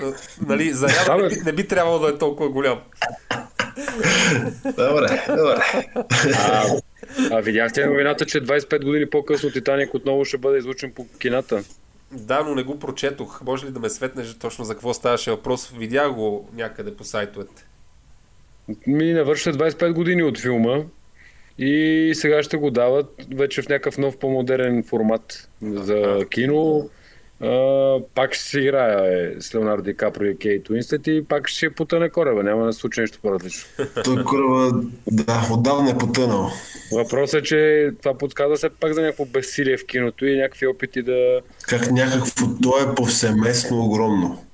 а, 0.03 0.13
нали, 0.47 0.73
заряда 0.73 1.05
Да, 1.07 1.17
не, 1.23 1.29
би- 1.29 1.41
не 1.45 1.53
би 1.53 1.69
трябвало 1.69 1.99
да 1.99 2.09
е 2.09 2.19
толкова 2.19 2.49
голям. 2.49 2.81
Добре, 4.65 5.25
добре. 5.29 5.87
А, 6.37 6.65
а 7.31 7.41
видяхте 7.41 7.87
новината, 7.87 8.27
че 8.27 8.45
25 8.45 8.85
години 8.85 9.11
по-късно 9.11 9.51
Титаник 9.51 9.95
отново 9.95 10.25
ще 10.25 10.39
бъде 10.39 10.59
излучен 10.59 10.93
по 10.93 11.07
кината. 11.19 11.63
Да, 12.13 12.43
но 12.43 12.55
не 12.55 12.63
го 12.63 12.79
прочетох. 12.79 13.43
Може 13.43 13.67
ли 13.67 13.71
да 13.71 13.81
ме 13.81 13.91
светнеш 13.91 14.35
точно 14.35 14.65
за 14.65 14.75
какво 14.75 14.95
ставаше 14.95 15.31
въпрос? 15.31 15.71
Видях 15.71 16.13
го 16.13 16.49
някъде 16.55 16.97
по 16.97 17.05
сайтовете. 17.05 17.67
Ми 18.87 19.13
навършва 19.13 19.53
25 19.53 19.93
години 19.93 20.23
от 20.23 20.39
филма 20.41 20.79
и 21.59 22.13
сега 22.15 22.43
ще 22.43 22.57
го 22.57 22.71
дават 22.71 23.07
вече 23.35 23.63
в 23.63 23.69
някакъв 23.69 23.99
нов 23.99 24.19
по-модерен 24.19 24.83
формат 24.83 25.49
за 25.63 26.25
кино. 26.31 26.91
А, 27.41 27.99
пак 28.15 28.35
ще 28.35 28.45
си 28.45 28.59
играе 28.59 29.35
с 29.41 29.55
Леонардо 29.55 29.83
Ди 29.83 29.97
Каприо 29.97 30.31
и 30.31 30.39
Кейт 30.39 30.71
Уинстед 30.71 31.07
и 31.07 31.25
пак 31.29 31.49
ще 31.49 31.71
потъне 31.71 32.11
кораба. 32.11 32.43
Няма 32.43 32.67
да 32.67 32.73
се 32.73 32.79
случи 32.79 33.01
нещо 33.01 33.19
по-различно. 33.23 33.69
Той 34.05 34.25
кораба, 34.25 34.81
да, 35.11 35.49
отдавна 35.53 35.91
е 35.91 35.99
потънал. 35.99 36.51
Въпросът 36.93 37.41
е, 37.41 37.43
че 37.43 37.91
това 38.03 38.19
подсказва 38.19 38.57
се 38.57 38.69
пак 38.69 38.93
за 38.93 39.03
някакво 39.03 39.25
безсилие 39.25 39.77
в 39.77 39.87
киното 39.87 40.27
и 40.27 40.37
някакви 40.37 40.67
опити 40.67 41.03
да... 41.03 41.41
Как 41.69 41.91
някакво, 41.91 42.47
то 42.63 42.79
е 42.79 42.95
повсеместно 42.95 43.85
огромно. 43.85 44.45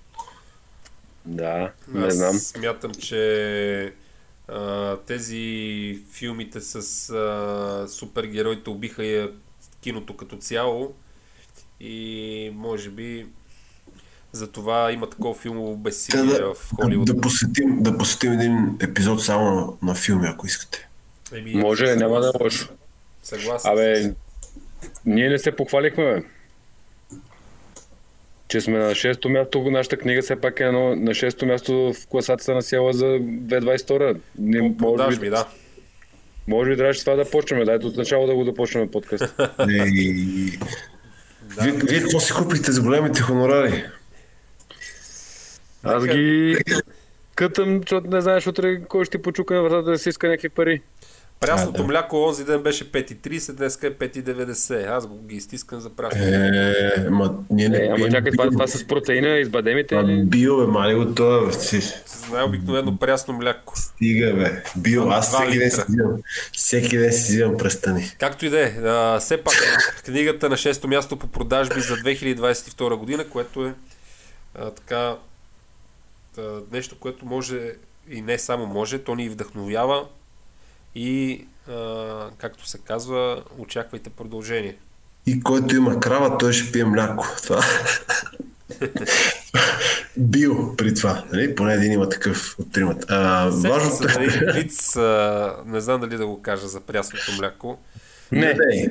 Да, 1.27 1.71
не 1.95 2.07
Аз 2.07 2.15
знам. 2.15 2.35
смятам, 2.35 2.91
че 2.95 3.93
а, 4.49 4.97
тези 4.97 6.03
филмите 6.13 6.61
с 6.61 7.11
а, 7.11 7.89
супергероите 7.89 8.71
убиха 8.71 9.05
я 9.05 9.31
киното 9.81 10.17
като 10.17 10.37
цяло 10.37 10.95
и 11.81 12.51
може 12.55 12.91
би 12.91 13.27
за 14.33 14.53
това 14.53 14.93
има 14.93 15.11
такова 15.11 15.35
филмово 15.35 15.77
безсилие 15.77 16.25
да, 16.25 16.55
в 16.55 16.73
Холивуд. 16.81 17.07
да, 17.07 17.21
посетим, 17.21 17.83
да 17.83 17.99
посетим 17.99 18.33
един 18.33 18.77
епизод 18.81 19.23
само 19.23 19.51
на, 19.55 19.89
на 19.91 19.95
филми, 19.95 20.27
ако 20.29 20.47
искате. 20.47 20.89
Еми, 21.33 21.55
Може, 21.55 21.97
няма 21.97 22.21
да 22.21 22.27
е 22.27 22.45
лошо. 22.45 22.69
Съгласен. 23.23 23.73
Абе, 23.73 24.15
ние 25.07 25.29
не 25.29 25.39
се 25.39 25.57
похвалихме, 25.57 26.05
бе. 26.05 26.25
Че 28.53 28.61
сме 28.61 28.79
на 28.79 28.91
6-то 28.91 29.29
място, 29.29 29.71
нашата 29.71 29.97
книга 29.97 30.23
все 30.23 30.37
пак 30.37 30.61
е 30.61 30.65
едно, 30.65 30.97
на 30.97 31.11
6-то 31.11 31.47
място 31.47 31.93
в 31.93 32.07
класацията 32.07 32.55
на 32.55 32.63
села 32.63 32.93
за 32.93 33.05
2022. 33.05 34.17
Не, 34.39 34.59
по 34.59 34.65
може 34.65 34.79
продажби, 34.79 35.21
би, 35.21 35.31
да. 35.31 35.47
Може 36.49 36.71
би 36.71 36.77
трябваше 36.77 37.01
това 37.01 37.17
да 37.17 37.31
почнем. 37.31 37.65
Дайте 37.65 37.87
от 37.87 37.97
начало 37.97 38.27
да 38.27 38.35
го 38.35 38.45
започнем 38.45 38.91
подкаст. 38.91 39.25
Вие, 41.61 41.73
вие 41.89 42.01
какво 42.01 42.21
си 42.21 42.33
купихте 42.33 42.73
за 42.73 42.83
големите 42.83 43.21
хонорари? 43.21 43.85
Аз 45.83 46.07
ги 46.07 46.57
кътам, 47.35 47.81
защото 47.81 48.11
не 48.11 48.21
знаеш 48.21 48.47
утре 48.47 48.81
кой 48.89 49.05
ще 49.05 49.19
ти 49.19 49.23
почука 49.23 49.55
на 49.55 49.63
вратата 49.63 49.91
да 49.91 49.99
си 49.99 50.09
иска 50.09 50.29
някакви 50.29 50.49
пари. 50.49 50.83
Прясното 51.43 51.81
А, 51.81 51.83
да. 51.83 51.89
мляко 51.89 52.17
онзи 52.17 52.45
ден 52.45 52.63
беше 52.63 52.93
5,30, 52.93 53.53
днес 53.53 53.83
е 53.83 53.91
5,90. 53.95 54.89
Аз 54.91 55.07
го 55.07 55.19
ги 55.23 55.37
изтискам 55.37 55.81
за 55.81 55.91
прясно. 55.91 56.23
Е, 56.23 57.07
ма, 57.11 57.35
ние 57.51 57.69
не 57.69 57.79
Е, 57.79 57.89
ама 57.89 58.11
чакай, 58.11 58.33
това, 58.33 58.67
с 58.67 58.87
протеина 58.87 59.29
и 59.29 59.45
с 59.45 59.49
бадемите 59.49 59.95
А, 59.95 60.25
био, 60.25 60.57
бе, 60.57 60.67
мали 60.67 60.95
го 60.95 61.15
това, 61.15 61.47
бе. 61.47 61.53
Си, 61.53 61.81
С 61.81 62.29
най-обикновено 62.33 62.99
прясно 62.99 63.35
мляко. 63.35 63.75
Стига, 63.77 64.33
бе. 64.35 64.63
Био, 64.77 65.09
аз 65.11 65.35
всеки 65.35 65.59
ден 65.59 65.71
си 65.71 65.81
взимам. 65.89 66.23
Всеки 66.53 66.99
ден 66.99 67.13
си 67.13 67.33
взимам 67.33 67.57
пръстани. 67.57 68.17
Както 68.21 68.47
и 68.47 68.51
да 68.51 68.61
е, 68.61 68.73
все 69.21 69.37
пак 69.37 69.55
книгата 70.05 70.49
на 70.49 70.57
6-то 70.57 70.89
място 70.89 71.17
по 71.17 71.27
продажби 71.27 71.81
за 71.81 71.95
2022 71.95 72.97
година, 72.97 73.25
което 73.29 73.67
е 73.67 73.75
а, 74.55 74.71
така 74.71 75.17
а, 76.39 76.43
нещо, 76.73 76.97
което 77.01 77.27
може 77.27 77.61
и 78.11 78.23
не 78.23 78.39
само 78.39 78.67
може, 78.67 78.99
то 78.99 79.15
ни 79.15 79.29
вдъхновява 79.29 80.05
и 80.95 81.45
а, 81.69 82.31
както 82.39 82.69
се 82.69 82.79
казва, 82.79 83.43
очаквайте 83.59 84.11
продължение. 84.11 84.77
И 85.27 85.41
който 85.41 85.77
има 85.77 86.01
крава, 86.01 86.39
той 86.39 86.53
ще 86.53 86.73
пие 86.73 86.85
мляко. 86.85 87.27
Това. 87.43 87.65
Био 90.17 90.77
при 90.77 90.95
това. 90.95 91.25
Нали? 91.33 91.55
Поне 91.55 91.75
един 91.75 91.93
има 91.93 92.09
такъв 92.09 92.59
от 92.59 92.73
тримата. 92.73 93.07
А, 93.09 93.51
важното 93.51 94.13
се 94.13 94.23
един 94.23 94.41
виц, 94.55 94.97
а, 94.97 95.57
не 95.67 95.81
знам 95.81 96.01
дали 96.01 96.17
да 96.17 96.27
го 96.27 96.43
кажа 96.43 96.69
за 96.69 96.81
прясното 96.81 97.33
мляко. 97.39 97.79
Не. 98.33 98.41
Не, 98.41 98.55
дей. 98.55 98.89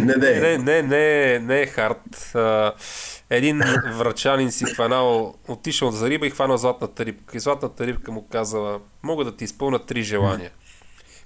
Не, 0.00 0.14
дей. 0.14 0.40
Не, 0.40 0.58
не, 0.58 0.82
не, 0.82 1.38
не 1.38 1.60
е 1.60 1.66
хард. 1.66 2.34
А, 2.34 2.72
един 3.30 3.62
врачанин 3.98 4.52
си 4.52 4.64
хванал, 4.64 5.34
отишъл 5.48 5.90
за 5.90 6.10
риба 6.10 6.26
и 6.26 6.30
хванал 6.30 6.56
златната 6.56 7.04
рибка. 7.06 7.36
И 7.36 7.40
златната 7.40 7.86
рибка 7.86 8.12
му 8.12 8.26
казала, 8.28 8.80
мога 9.02 9.24
да 9.24 9.36
ти 9.36 9.44
изпълня 9.44 9.78
три 9.78 10.02
желания. 10.02 10.50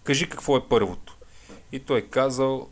Кажи 0.05 0.29
какво 0.29 0.57
е 0.57 0.69
първото. 0.69 1.17
И 1.73 1.81
той 1.81 2.03
казал 2.03 2.69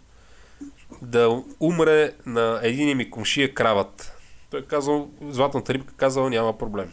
да 1.02 1.42
умре 1.60 2.12
на 2.26 2.60
един 2.62 2.96
ми 2.96 3.10
комшия 3.10 3.54
крават. 3.54 4.12
Той 4.50 4.66
казал, 4.66 5.10
златната 5.20 5.74
рибка 5.74 5.94
казала, 5.96 6.30
няма 6.30 6.58
проблем. 6.58 6.92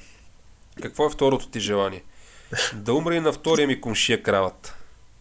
Какво 0.82 1.06
е 1.06 1.10
второто 1.10 1.50
ти 1.50 1.60
желание? 1.60 2.04
Да 2.74 2.94
умре 2.94 3.16
и 3.16 3.20
на 3.20 3.32
втория 3.32 3.68
ми 3.68 3.82
комшия 3.82 4.24
крават. 4.24 4.76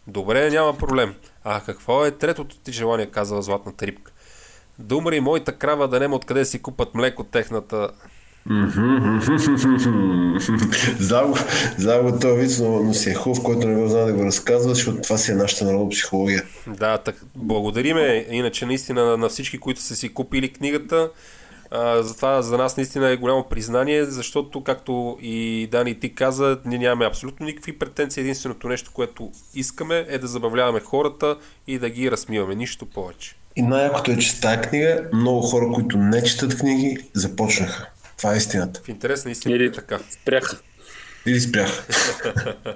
Добре, 0.06 0.50
няма 0.50 0.78
проблем. 0.78 1.14
А 1.44 1.60
какво 1.60 2.06
е 2.06 2.10
третото 2.10 2.56
ти 2.56 2.72
желание, 2.72 3.10
казала 3.10 3.42
златната 3.42 3.86
рибка? 3.86 4.12
Да 4.78 4.96
умре 4.96 5.16
и 5.16 5.20
моята 5.20 5.58
крава, 5.58 5.88
да 5.88 6.00
нема 6.00 6.16
откъде 6.16 6.44
си 6.44 6.62
купат 6.62 6.94
млеко 6.94 7.24
техната. 7.24 7.90
Знам 10.98 11.30
го, 11.30 11.38
знам 11.78 12.02
го 12.02 12.18
този 12.18 12.40
вид, 12.40 12.50
но, 12.60 12.82
но 12.82 12.94
си 12.94 13.10
е 13.10 13.14
хубав, 13.14 13.42
който 13.42 13.68
не 13.68 13.82
го 13.82 13.88
знае 13.88 14.04
да 14.04 14.12
го 14.12 14.24
разказва, 14.24 14.74
защото 14.74 15.00
това 15.00 15.18
си 15.18 15.32
е 15.32 15.34
нашата 15.34 15.64
народна 15.64 15.88
психология. 15.88 16.44
Да, 16.66 16.98
так, 16.98 17.24
благодариме 17.36 18.26
иначе 18.30 18.66
наистина 18.66 19.04
на, 19.04 19.16
на 19.16 19.28
всички, 19.28 19.58
които 19.58 19.80
са 19.80 19.96
си 19.96 20.14
купили 20.14 20.52
книгата. 20.52 21.10
А, 21.70 22.02
затова 22.02 22.42
за 22.42 22.58
нас 22.58 22.76
наистина 22.76 23.08
е 23.08 23.16
голямо 23.16 23.44
признание, 23.50 24.04
защото, 24.04 24.64
както 24.64 25.18
и 25.22 25.68
Дани 25.70 26.00
ти 26.00 26.14
каза, 26.14 26.58
ние 26.64 26.78
нямаме 26.78 27.06
абсолютно 27.06 27.46
никакви 27.46 27.78
претенции. 27.78 28.20
Единственото 28.20 28.68
нещо, 28.68 28.90
което 28.94 29.30
искаме 29.54 30.06
е 30.08 30.18
да 30.18 30.26
забавляваме 30.26 30.80
хората 30.80 31.36
и 31.66 31.78
да 31.78 31.90
ги 31.90 32.10
разсмиваме. 32.10 32.54
Нищо 32.54 32.86
повече. 32.86 33.34
И 33.56 33.62
най-якото 33.62 34.10
е, 34.10 34.18
че 34.18 34.30
с 34.30 34.40
тази 34.40 34.60
книга 34.60 35.02
много 35.12 35.40
хора, 35.40 35.66
които 35.74 35.98
не 35.98 36.22
четат 36.22 36.58
книги, 36.58 36.98
започнаха. 37.14 37.88
Това 38.18 38.34
е 38.34 38.36
истината. 38.36 38.80
В 38.84 38.88
интерес 38.88 39.24
на 39.24 39.30
истината 39.30 39.56
Или 39.56 39.66
е 39.66 39.72
така. 39.72 39.98
спряха. 40.10 40.56
Или 41.26 41.40
спряха. 41.40 41.84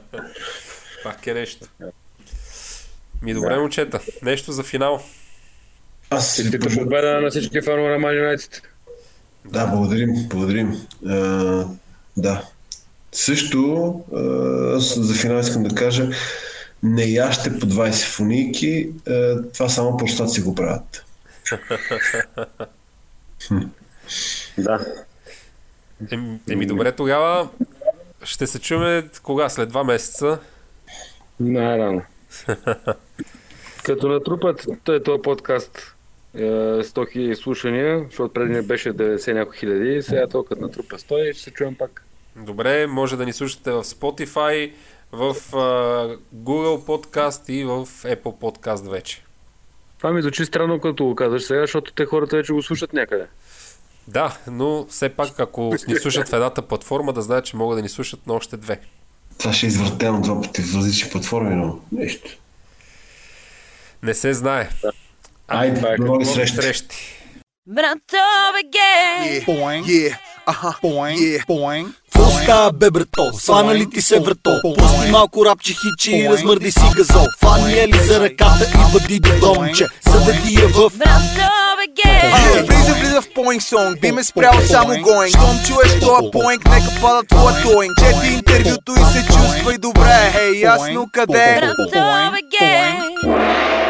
Пак 1.05 1.27
е 1.27 1.35
нещо. 1.35 1.67
Ми 3.23 3.35
добре, 3.35 3.59
момчета. 3.59 4.01
Нещо 4.23 4.53
за 4.53 4.63
финал. 4.63 5.03
Аз 6.11 6.35
си 6.35 6.59
пожел- 6.61 6.83
победа 6.85 7.21
на 7.21 7.31
всички 7.31 7.63
фанове 7.63 7.89
на 7.89 7.97
Man 7.97 8.37
United. 8.37 8.63
Да, 9.45 9.67
благодарим, 9.67 10.29
благодарим. 10.29 10.87
А, 11.07 11.67
да. 12.17 12.45
Също 13.13 13.95
аз 14.77 14.99
за 14.99 15.15
финал 15.15 15.41
искам 15.41 15.63
да 15.63 15.75
кажа, 15.75 16.09
не 16.83 17.05
яще 17.05 17.59
по 17.59 17.67
20 17.67 18.05
фунийки, 18.07 18.91
а, 19.09 19.43
това 19.43 19.69
само 19.69 19.97
простаци 19.97 20.43
го 20.43 20.55
правят. 20.55 21.05
Да. 24.59 24.87
Еми, 26.11 26.41
еми 26.51 26.67
добре, 26.67 26.93
тогава 26.93 27.49
ще 28.25 28.47
се 28.47 28.59
чуме 28.59 29.09
кога? 29.23 29.49
След 29.49 29.69
два 29.69 29.85
месеца. 29.85 30.39
Най-рано. 31.41 32.03
Като 33.85 34.09
натрупат 34.09 34.67
този 34.85 35.03
този 35.03 35.23
подкаст 35.23 35.95
е, 36.35 36.41
100 36.41 36.83
000 36.85 37.35
слушания, 37.35 38.05
защото 38.05 38.35
преди 38.35 38.53
не 38.53 38.63
беше 38.63 38.93
90 38.93 39.33
няколко 39.33 39.59
хиляди, 39.59 40.03
сега 40.03 40.27
то 40.27 40.45
като 40.45 40.61
натрупа 40.61 40.99
100 40.99 41.33
ще 41.33 41.43
се 41.43 41.51
чуем 41.51 41.75
пак. 41.75 42.05
Добре, 42.37 42.87
може 42.87 43.17
да 43.17 43.25
ни 43.25 43.33
слушате 43.33 43.71
в 43.71 43.85
Spotify, 43.85 44.73
в 45.13 45.37
а, 45.53 45.57
Google 46.35 46.87
Podcast 46.87 47.51
и 47.51 47.65
в 47.65 47.87
Apple 47.87 48.41
Podcast 48.41 48.91
вече. 48.91 49.23
Това 49.99 50.13
ми 50.13 50.23
звучи 50.23 50.45
странно, 50.45 50.81
като 50.81 51.05
го 51.05 51.15
казваш 51.15 51.43
сега, 51.43 51.61
защото 51.61 51.93
те 51.93 52.05
хората 52.05 52.37
вече 52.37 52.53
го 52.53 52.63
слушат 52.63 52.93
някъде. 52.93 53.27
Да, 54.09 54.37
но 54.47 54.87
все 54.91 55.09
пак, 55.09 55.41
ако 55.41 55.75
ни 55.89 55.97
слушат 55.97 56.29
в 56.29 56.33
едната 56.33 56.63
платформа, 56.63 57.13
да 57.13 57.23
знаят, 57.23 57.45
че 57.45 57.57
могат 57.57 57.79
да 57.79 57.83
ни 57.83 57.89
слушат 57.89 58.27
на 58.27 58.35
още 58.35 58.57
две. 58.57 58.81
Това 59.39 59.53
ще 59.53 59.67
е 59.67 59.69
извъртено 59.69 60.21
два 60.21 60.43
пъти 60.43 60.63
в 60.63 60.75
различни 60.77 61.11
платформи, 61.11 61.55
но 61.55 61.79
нещо. 61.93 62.31
Не 64.03 64.15
се 64.15 64.35
знае. 64.35 64.69
Айде, 65.49 65.77
това 65.77 65.95
е 65.95 65.97
нови 65.97 66.25
какво 66.25 66.47
срещи. 66.47 67.22
Срещи. 67.63 67.75
Братове 67.75 68.63
гей! 68.73 69.41
Yeah, 69.41 69.47
boing, 69.47 69.85
yeah, 69.87 70.17
aha, 70.47 70.77
boing, 70.83 71.17
yeah, 71.17 71.47
boing. 71.47 71.93
Какво 72.13 72.31
става 72.31 72.73
бе 72.73 72.91
брато? 72.91 73.33
Свана 73.33 73.75
ли 73.75 73.91
ти 73.91 74.03
се 74.03 74.21
врато? 74.21 74.61
Пусти 74.63 75.11
малко 75.11 75.47
рапче 75.47 75.73
хичи 75.73 76.17
и 76.17 76.29
размърди 76.29 76.73
си 76.73 76.81
газол. 76.97 77.27
Фани 77.41 77.73
я 77.73 77.89
ли 77.89 77.99
за 77.99 78.21
ръката 78.21 78.65
и 78.65 78.93
бъди 78.93 79.21
добромче 79.21 79.87
Съведи 80.11 80.55
я 80.55 80.69
в 80.69 80.91
влиза, 82.67 82.95
влиза 82.95 83.21
в 83.21 83.35
поинг 83.35 83.63
сонг, 83.63 84.01
би 84.01 84.13
ме 84.13 84.25
спрял 84.25 84.53
само 84.61 84.89
гоинг 84.89 85.29
Щом 85.29 85.57
чуеш 85.67 86.01
тоя 86.01 86.31
поинг, 86.31 86.65
нека 86.65 87.01
пада 87.01 87.23
твоя 87.29 87.63
тоинг 87.63 87.93
Чети 87.99 88.33
интервюто 88.33 88.93
и 88.93 89.05
се 89.13 89.27
чувствай 89.27 89.79
добре, 89.79 90.33
хей, 90.33 90.61
ясно 90.61 91.07
къде? 91.13 91.61
Край 91.93 93.82